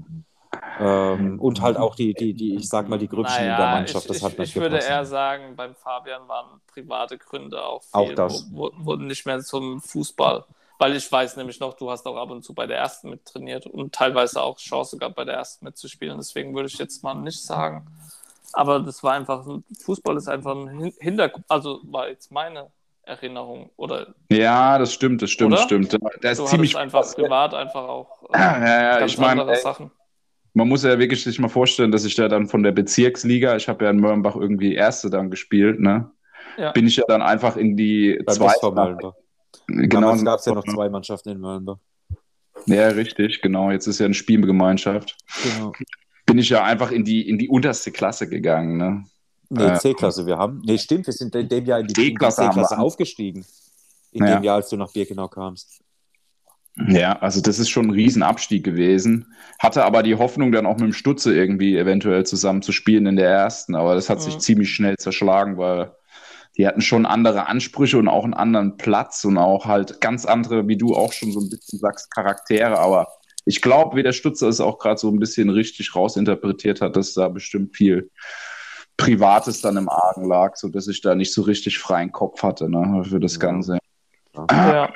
Ähm, 0.79 1.41
und 1.41 1.61
halt 1.61 1.77
auch 1.77 1.97
die, 1.97 2.15
die, 2.15 2.33
die, 2.33 2.55
ich 2.55 2.69
sag 2.69 2.89
mal, 2.89 2.99
die 2.99 3.09
Grüppchen 3.09 3.43
in 3.43 3.57
der 3.57 3.59
Mannschaft, 3.59 4.05
ich, 4.05 4.09
das 4.09 4.17
ich, 4.19 4.23
hat 4.23 4.39
nicht 4.39 4.51
ich 4.51 4.57
würde 4.57 4.77
gepasst. 4.77 4.91
eher 4.91 5.05
sagen, 5.05 5.57
beim 5.57 5.75
Fabian 5.75 6.29
waren 6.29 6.61
private 6.73 7.19
Gründe 7.19 7.61
auch 7.61 7.83
Auch 7.91 8.07
viel, 8.07 8.15
das. 8.15 8.47
Wo, 8.53 8.71
wo, 8.79 8.93
wo 8.93 8.95
nicht 8.95 9.27
mehr 9.27 9.41
zum 9.41 9.81
Fußball 9.81 10.45
Weil 10.81 10.97
ich 10.97 11.13
weiß 11.13 11.37
nämlich 11.37 11.61
noch, 11.61 11.75
du 11.75 11.91
hast 11.91 12.07
auch 12.07 12.17
ab 12.17 12.31
und 12.31 12.43
zu 12.43 12.55
bei 12.55 12.67
der 12.67 12.79
ersten 12.79 13.11
mit 13.11 13.27
trainiert 13.27 13.67
und 13.67 13.95
teilweise 13.95 14.41
auch 14.41 14.57
Chance 14.57 14.97
gehabt, 14.97 15.15
bei 15.15 15.27
der 15.27 15.35
ersten 15.35 15.67
mitzuspielen. 15.67 16.17
Deswegen 16.17 16.55
würde 16.55 16.69
ich 16.69 16.79
jetzt 16.79 17.05
mal 17.05 17.13
nicht 17.15 17.45
sagen. 17.45 17.87
Aber 18.55 18.81
das 18.81 19.03
war 19.03 19.13
einfach, 19.13 19.47
Fußball 19.85 20.17
ist 20.17 20.27
einfach 20.29 20.57
ein 20.57 20.91
Hintergrund, 20.99 21.45
also 21.49 21.81
war 21.85 22.09
jetzt 22.09 22.33
meine 22.33 22.69
Erinnerung. 23.03 23.69
Oder, 23.77 24.15
Ja, 24.31 24.79
das 24.79 24.95
stimmt, 24.95 25.21
das 25.21 25.31
stimmt, 25.31 25.53
Oder? 25.53 25.63
stimmt. 25.65 25.99
Der 26.23 26.33
ist 26.33 26.39
du 26.39 26.47
ziemlich 26.47 26.75
einfach 26.79 27.15
privat 27.15 27.53
einfach 27.53 27.87
auch 27.87 28.23
äh, 28.33 28.39
Ja, 28.39 28.83
ja, 28.83 28.99
ganz 29.01 29.13
ich 29.13 29.19
meine, 29.19 29.43
andere 29.43 29.57
ey, 29.57 29.63
Sachen. 29.63 29.91
man 30.55 30.67
muss 30.67 30.83
ja 30.83 30.99
wirklich 30.99 31.23
sich 31.23 31.39
mal 31.39 31.49
vorstellen, 31.49 31.93
dass 31.93 32.07
ich 32.07 32.15
da 32.15 32.27
dann 32.29 32.47
von 32.49 32.63
der 32.63 32.73
Bezirksliga, 32.73 33.55
ich 33.57 33.69
habe 33.69 33.85
ja 33.85 33.91
in 33.91 34.01
Mörnbach 34.01 34.35
irgendwie 34.35 34.75
Erste 34.75 35.11
dann 35.11 35.31
gespielt, 35.31 35.79
ne? 35.79 36.11
Ja. 36.57 36.73
Bin 36.73 36.87
ich 36.87 36.97
ja 36.97 37.05
dann 37.07 37.21
einfach 37.21 37.57
in 37.57 37.77
die 37.77 38.19
Beim 38.25 38.35
zweite. 38.35 39.15
Genau, 39.73 40.01
Damals 40.01 40.25
gab 40.25 40.39
es 40.41 40.47
ja 40.47 40.55
noch 40.55 40.65
zwei 40.65 40.89
Mannschaften 40.89 41.31
in 41.31 41.41
Möllenbach. 41.41 41.79
Ja, 42.67 42.89
richtig, 42.89 43.41
genau. 43.43 43.71
Jetzt 43.71 43.87
ist 43.87 43.99
ja 43.99 44.05
eine 44.07 44.15
Spielgemeinschaft. 44.15 45.17
Genau. 45.43 45.73
Bin 46.27 46.39
ich 46.39 46.49
ja 46.51 46.63
einfach 46.65 46.91
in 46.93 47.05
die, 47.05 47.29
in 47.29 47.39
die 47.39 47.49
unterste 47.49 47.91
Klasse 47.91 48.29
gegangen, 48.29 48.77
ne? 48.77 49.05
Nee, 49.49 49.65
Äh, 49.65 49.79
C-Klasse, 49.79 50.27
wir 50.27 50.37
haben. 50.37 50.63
Nee, 50.65 50.79
stimmt, 50.79 51.07
wir 51.07 51.13
sind 51.15 51.35
in 51.35 51.49
dem 51.49 51.65
Jahr 51.65 51.81
in 51.81 51.87
die 51.89 51.95
C-Klasse 51.95 52.79
aufgestiegen. 52.79 53.45
In 54.13 54.27
Ja. 54.27 54.37
dem 54.37 54.45
Jahr, 54.45 54.57
als 54.57 54.69
du 54.69 54.77
nach 54.77 54.93
Birkenau 54.93 55.29
kamst. 55.29 55.81
Ja, 56.89 57.19
also 57.19 57.41
das 57.41 57.59
ist 57.59 57.69
schon 57.69 57.87
ein 57.87 57.91
Riesenabstieg 57.91 58.63
gewesen. 58.65 59.35
Hatte 59.59 59.85
aber 59.85 60.03
die 60.03 60.15
Hoffnung, 60.15 60.53
dann 60.53 60.67
auch 60.67 60.75
mit 60.77 60.85
dem 60.85 60.93
Stutze 60.93 61.35
irgendwie 61.35 61.77
eventuell 61.77 62.25
zusammen 62.25 62.63
zu 62.63 62.71
spielen 62.73 63.07
in 63.07 63.17
der 63.17 63.29
ersten. 63.29 63.75
Aber 63.75 63.95
das 63.95 64.09
hat 64.09 64.23
sich 64.23 64.37
Mhm. 64.37 64.41
ziemlich 64.41 64.71
schnell 64.71 64.97
zerschlagen, 64.97 65.57
weil 65.59 65.93
die 66.57 66.67
hatten 66.67 66.81
schon 66.81 67.07
andere 67.07 67.47
Ansprüche 67.47 67.99
und 67.99 68.09
auch 68.09 68.25
einen 68.25 68.35
anderen 68.35 68.77
Platz 68.77 69.25
und 69.25 69.39
auch 69.39 69.67
halt 69.67 70.01
ganz 70.01 70.27
andere, 70.27 70.69
wie 70.69 70.77
du 70.77 70.95
auch 70.95 71.13
schon 71.13 71.33
so 71.33 71.41
ein 71.41 71.49
bisschen 71.49 71.79
sagst, 71.79 72.11
Charaktere. 72.11 72.79
Aber 72.79 73.09
ich 73.45 73.63
glaube, 73.63 73.97
wie 73.97 74.03
der 74.03 74.13
Stutzer 74.13 74.49
es 74.49 74.61
auch 74.61 74.79
gerade 74.79 74.99
so 74.99 75.09
ein 75.09 75.19
bisschen 75.19 75.49
richtig 75.51 75.95
rausinterpretiert 75.95 76.81
hat, 76.81 76.97
dass 76.97 77.15
da 77.15 77.29
bestimmt 77.29 77.77
viel 77.77 78.11
Privates 78.97 79.63
dann 79.63 79.77
im 79.77 79.89
Argen 79.89 80.29
lag, 80.29 80.57
sodass 80.57 80.87
ich 80.89 81.01
da 81.01 81.15
nicht 81.15 81.33
so 81.33 81.43
richtig 81.43 81.79
freien 81.79 82.13
Kopf 82.13 82.43
hatte 82.43 82.69
ne, 82.69 83.03
für 83.05 83.21
das 83.21 83.35
Ja. 83.35 83.41
Ganze. 83.41 83.79
Ja, 84.51 84.91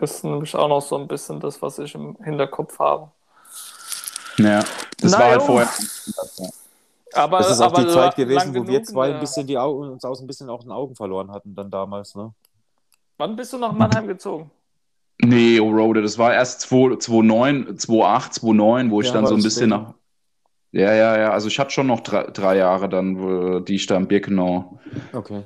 das 0.00 0.16
ist 0.16 0.24
nämlich 0.24 0.54
auch 0.54 0.68
noch 0.68 0.82
so 0.82 0.98
ein 0.98 1.06
bisschen 1.06 1.40
das, 1.40 1.62
was 1.62 1.78
ich 1.78 1.94
im 1.94 2.16
Hinterkopf 2.22 2.78
habe. 2.78 3.10
Ja, 4.38 4.64
das 5.00 5.12
Na 5.12 5.18
war 5.18 5.26
halt 5.26 5.40
jo. 5.40 5.46
vorher. 5.46 5.68
Aber, 7.14 7.38
Das 7.38 7.50
ist 7.50 7.60
auch 7.60 7.66
aber 7.72 7.82
die 7.82 7.88
Zeit 7.88 8.16
gewesen, 8.16 8.54
wo 8.54 8.66
wir 8.66 8.82
zwei 8.82 9.06
in 9.06 9.12
ein 9.12 9.12
der- 9.14 9.20
bisschen 9.20 9.46
die 9.46 9.58
Augen, 9.58 9.88
uns 9.90 10.04
aus 10.04 10.20
ein 10.20 10.26
bisschen 10.26 10.50
auch 10.50 10.62
den 10.62 10.72
Augen 10.72 10.94
verloren 10.94 11.30
hatten, 11.30 11.54
dann 11.54 11.70
damals, 11.70 12.14
ne? 12.14 12.32
Wann 13.18 13.36
bist 13.36 13.52
du 13.52 13.58
nach 13.58 13.72
Mannheim 13.72 14.06
gezogen? 14.08 14.50
Nee, 15.22 15.60
oh 15.60 15.70
Rode, 15.70 16.02
das 16.02 16.18
war 16.18 16.34
erst 16.34 16.62
2 16.62 16.96
2009, 16.96 17.78
2008, 17.78 18.34
2009, 18.34 18.90
wo 18.90 19.00
ich 19.00 19.06
Ja, 19.06 19.12
dann 19.14 19.26
so 19.26 19.34
ein 19.36 19.42
bisschen 19.42 19.70
nach. 19.70 19.94
Ja, 20.72 20.92
ja, 20.92 21.16
ja. 21.18 21.30
Also 21.30 21.46
ich 21.46 21.58
hatte 21.60 21.70
schon 21.70 21.86
noch 21.86 22.00
drei, 22.00 22.24
drei 22.24 22.56
Jahre 22.56 22.88
dann, 22.88 23.64
die 23.64 23.76
ich 23.76 23.86
da 23.86 23.96
in 23.96 24.08
Birkenau 24.08 24.80
Okay. 25.12 25.44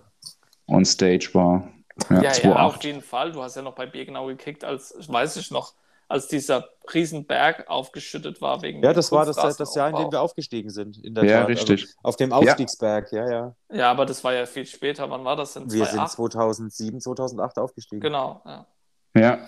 on 0.67 0.87
stage 0.87 1.29
war. 1.35 1.69
Ja, 2.09 2.17
Ja, 2.17 2.23
ja, 2.23 2.33
2008. 2.33 2.77
auf 2.77 2.85
jeden 2.85 3.03
Fall. 3.03 3.33
Du 3.33 3.43
hast 3.43 3.57
ja 3.57 3.63
noch 3.63 3.75
bei 3.75 3.85
Birkenau 3.85 4.27
gekickt, 4.27 4.65
als, 4.65 4.95
weiß 5.07 5.37
ich 5.37 5.51
noch, 5.51 5.75
als 6.09 6.27
dieser 6.27 6.69
Riesenberg 6.93 7.69
aufgeschüttet 7.69 8.41
war 8.41 8.63
wegen 8.63 8.83
Ja, 8.83 8.93
das 8.95 9.13
war 9.13 9.27
das, 9.27 9.37
das. 9.37 9.75
Jahr, 9.75 9.91
in 9.91 9.97
dem 9.97 10.11
wir 10.11 10.23
aufgestiegen 10.23 10.71
sind. 10.71 10.97
In 11.05 11.15
der 11.15 11.25
Ja, 11.25 11.41
Tat. 11.41 11.49
richtig. 11.49 11.83
Also 11.83 11.99
auf 12.03 12.17
dem 12.17 12.33
Aufstiegsberg, 12.33 13.13
ja, 13.13 13.31
ja. 13.31 13.55
Ja, 13.71 13.91
aber 13.91 14.07
das 14.07 14.25
war 14.25 14.33
ja 14.33 14.47
viel 14.47 14.65
später. 14.65 15.11
Wann 15.11 15.25
war 15.25 15.37
das 15.37 15.53
denn? 15.53 15.65
Wir 15.71 15.85
sind 15.85 16.09
2008? 16.09 16.13
2007, 16.13 17.01
2008 17.01 17.59
aufgestiegen. 17.59 18.01
Genau, 18.01 18.41
ja. 18.47 18.67
Ja. 19.15 19.39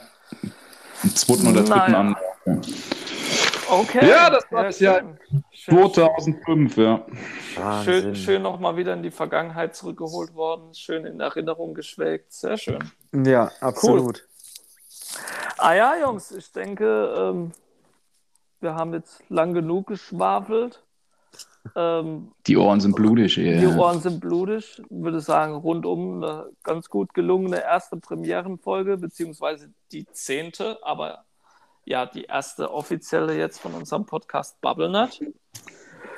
Im 1.03 1.17
zweiten 1.17 1.47
oder 1.47 1.63
dritten 1.63 1.71
Naja. 1.71 1.99
An. 1.99 2.17
Okay. 3.71 4.09
Ja, 4.09 4.29
das 4.31 4.45
war 4.51 4.65
das 4.65 4.81
Jahr 4.81 4.99
schön. 4.99 5.45
Schön, 5.53 5.93
2005, 5.95 6.77
ja. 6.77 7.07
Wahnsinn. 7.57 8.03
schön, 8.03 8.17
schön 8.17 8.43
nochmal 8.43 8.77
wieder 8.77 8.93
in 8.95 9.03
die 9.03 9.11
Vergangenheit 9.13 9.77
zurückgeholt 9.77 10.35
worden. 10.35 10.75
Schön 10.75 11.07
in 11.07 11.21
Erinnerung 11.21 11.73
geschwelgt. 11.75 12.33
Sehr 12.33 12.59
schön. 12.59 12.79
Ja, 13.13 13.51
absolut. 13.61 14.27
Ah 15.59 15.75
ja, 15.75 15.97
Jungs, 16.01 16.31
ich 16.31 16.51
denke, 16.53 17.15
ähm, 17.17 17.53
wir 18.61 18.75
haben 18.75 18.93
jetzt 18.93 19.23
lang 19.29 19.55
genug 19.55 19.89
geschwafelt. 19.89 20.83
Ähm, 21.77 22.33
Die 22.47 22.57
Ohren 22.57 22.81
sind 22.81 22.97
blutig, 22.97 23.35
Die 23.35 23.47
ey. 23.47 23.67
Ohren 23.79 24.01
sind 24.01 24.21
blutig. 24.21 24.81
Ich 24.81 24.85
würde 24.91 25.21
sagen, 25.21 25.55
rundum 25.55 26.23
eine 26.23 26.51
ganz 26.63 26.89
gut 26.89 27.15
gelungene 27.15 27.63
erste 27.63 27.97
Premierenfolge, 27.97 28.97
beziehungsweise 28.97 29.71
die 29.93 30.07
zehnte, 30.07 30.79
aber 30.83 31.25
ja, 31.85 32.07
die 32.07 32.25
erste 32.25 32.73
offizielle 32.73 33.37
jetzt 33.37 33.61
von 33.61 33.75
unserem 33.75 34.07
Podcast 34.07 34.61
BubbleNut. 34.61 35.21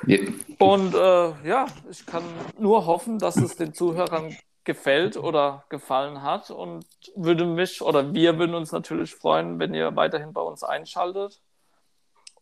Ja. 0.05 0.19
Und 0.59 0.93
äh, 0.93 1.47
ja, 1.47 1.65
ich 1.89 2.05
kann 2.05 2.23
nur 2.59 2.85
hoffen, 2.85 3.19
dass 3.19 3.37
es 3.37 3.55
den 3.55 3.73
Zuhörern 3.73 4.35
gefällt 4.63 5.17
oder 5.17 5.65
gefallen 5.69 6.21
hat 6.21 6.49
und 6.51 6.85
würde 7.15 7.45
mich 7.45 7.81
oder 7.81 8.13
wir 8.13 8.37
würden 8.39 8.55
uns 8.55 8.71
natürlich 8.71 9.15
freuen, 9.15 9.59
wenn 9.59 9.73
ihr 9.73 9.95
weiterhin 9.95 10.33
bei 10.33 10.41
uns 10.41 10.63
einschaltet 10.63 11.41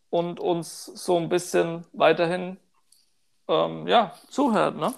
und 0.09 0.39
uns 0.39 0.86
so 0.86 1.17
ein 1.17 1.30
bisschen 1.30 1.86
weiterhin 1.93 2.57
ähm, 3.47 3.88
ja, 3.88 4.13
zuhört, 4.30 4.78
ne? 4.78 4.93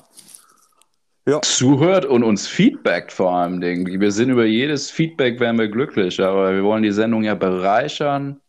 zuhört 1.41 2.05
und 2.05 2.23
uns 2.23 2.47
feedbackt 2.47 3.11
vor 3.11 3.31
allem. 3.31 3.61
Dingen. 3.61 4.01
Wir 4.01 4.11
sind 4.11 4.29
über 4.29 4.45
jedes 4.45 4.91
Feedback 4.91 5.39
wären 5.39 5.57
wir 5.57 5.69
glücklich, 5.69 6.21
aber 6.21 6.53
wir 6.53 6.63
wollen 6.63 6.83
die 6.83 6.91
Sendung 6.91 7.23
ja 7.23 7.35
bereichern, 7.35 8.41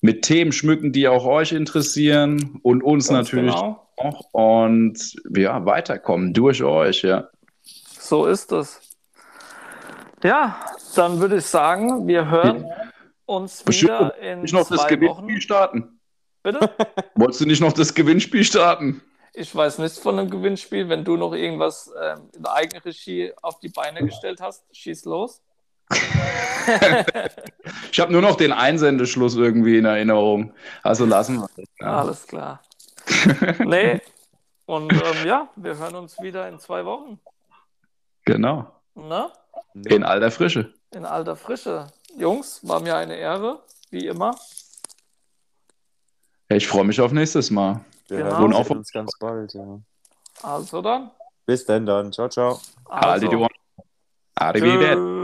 mit 0.00 0.22
Themen 0.22 0.52
schmücken, 0.52 0.92
die 0.92 1.08
auch 1.08 1.26
euch 1.26 1.52
interessieren 1.52 2.58
und 2.62 2.82
uns 2.82 3.08
Ganz 3.08 3.32
natürlich 3.32 3.54
genau. 3.54 3.86
auch 3.98 4.24
und 4.32 5.14
ja, 5.36 5.66
weiterkommen 5.66 6.32
durch 6.32 6.62
euch, 6.62 7.02
ja. 7.02 7.28
So 8.10 8.26
ist 8.26 8.50
es. 8.50 8.80
Ja, 10.24 10.58
dann 10.96 11.20
würde 11.20 11.36
ich 11.36 11.46
sagen, 11.46 12.08
wir 12.08 12.28
hören 12.28 12.68
uns 13.24 13.64
wieder 13.64 14.18
in 14.18 14.42
Nicht 14.42 14.52
noch 14.52 14.68
das 14.68 14.80
zwei 14.80 14.88
Gewinnspiel 14.88 15.28
Wochen. 15.28 15.40
starten. 15.40 16.00
Bitte? 16.42 16.74
Wolltest 17.14 17.42
du 17.42 17.46
nicht 17.46 17.60
noch 17.60 17.72
das 17.72 17.94
Gewinnspiel 17.94 18.42
starten? 18.42 19.00
Ich 19.32 19.54
weiß 19.54 19.78
nichts 19.78 20.00
von 20.00 20.18
einem 20.18 20.28
Gewinnspiel. 20.28 20.88
Wenn 20.88 21.04
du 21.04 21.16
noch 21.16 21.34
irgendwas 21.34 21.88
ähm, 22.02 22.28
in 22.34 22.42
der 22.42 22.52
Eigenregie 22.52 23.32
auf 23.42 23.60
die 23.60 23.68
Beine 23.68 24.04
gestellt 24.04 24.40
hast, 24.40 24.64
schieß 24.72 25.04
los. 25.04 25.40
Ich 27.92 28.00
habe 28.00 28.12
nur 28.12 28.22
noch 28.22 28.36
den 28.36 28.52
Einsendeschluss 28.52 29.36
irgendwie 29.36 29.78
in 29.78 29.84
Erinnerung. 29.84 30.52
Also 30.82 31.04
lassen 31.04 31.36
wir 31.36 31.48
das. 31.56 31.66
Ja. 31.80 32.00
Alles 32.00 32.26
klar. 32.26 32.60
nee. 33.64 34.00
Und 34.66 34.92
ähm, 34.92 35.26
ja, 35.26 35.48
wir 35.56 35.78
hören 35.78 35.94
uns 35.94 36.20
wieder 36.20 36.48
in 36.48 36.58
zwei 36.58 36.84
Wochen. 36.84 37.18
Genau. 38.24 38.66
Ne? 38.94 39.30
In 39.86 40.02
alter 40.04 40.30
Frische. 40.30 40.72
In 40.92 41.04
alter 41.04 41.36
Frische. 41.36 41.86
Jungs, 42.16 42.60
war 42.66 42.80
mir 42.80 42.96
eine 42.96 43.16
Ehre, 43.16 43.60
wie 43.90 44.06
immer. 44.06 44.34
Ich 46.48 46.66
freue 46.66 46.84
mich 46.84 47.00
auf 47.00 47.12
nächstes 47.12 47.50
Mal. 47.50 47.80
Wir 48.08 48.18
Genau. 48.18 48.38
hören 48.38 48.52
auf- 48.54 48.70
uns 48.70 48.90
ganz 48.92 49.12
bald. 49.18 49.54
Ja. 49.54 49.78
Also 50.42 50.82
dann. 50.82 51.10
Bis 51.46 51.64
denn 51.64 51.86
dann. 51.86 52.12
Ciao, 52.12 52.28
ciao. 52.28 52.60
Die 52.86 52.90
Also. 52.90 53.48
Arrivederci. 54.34 55.19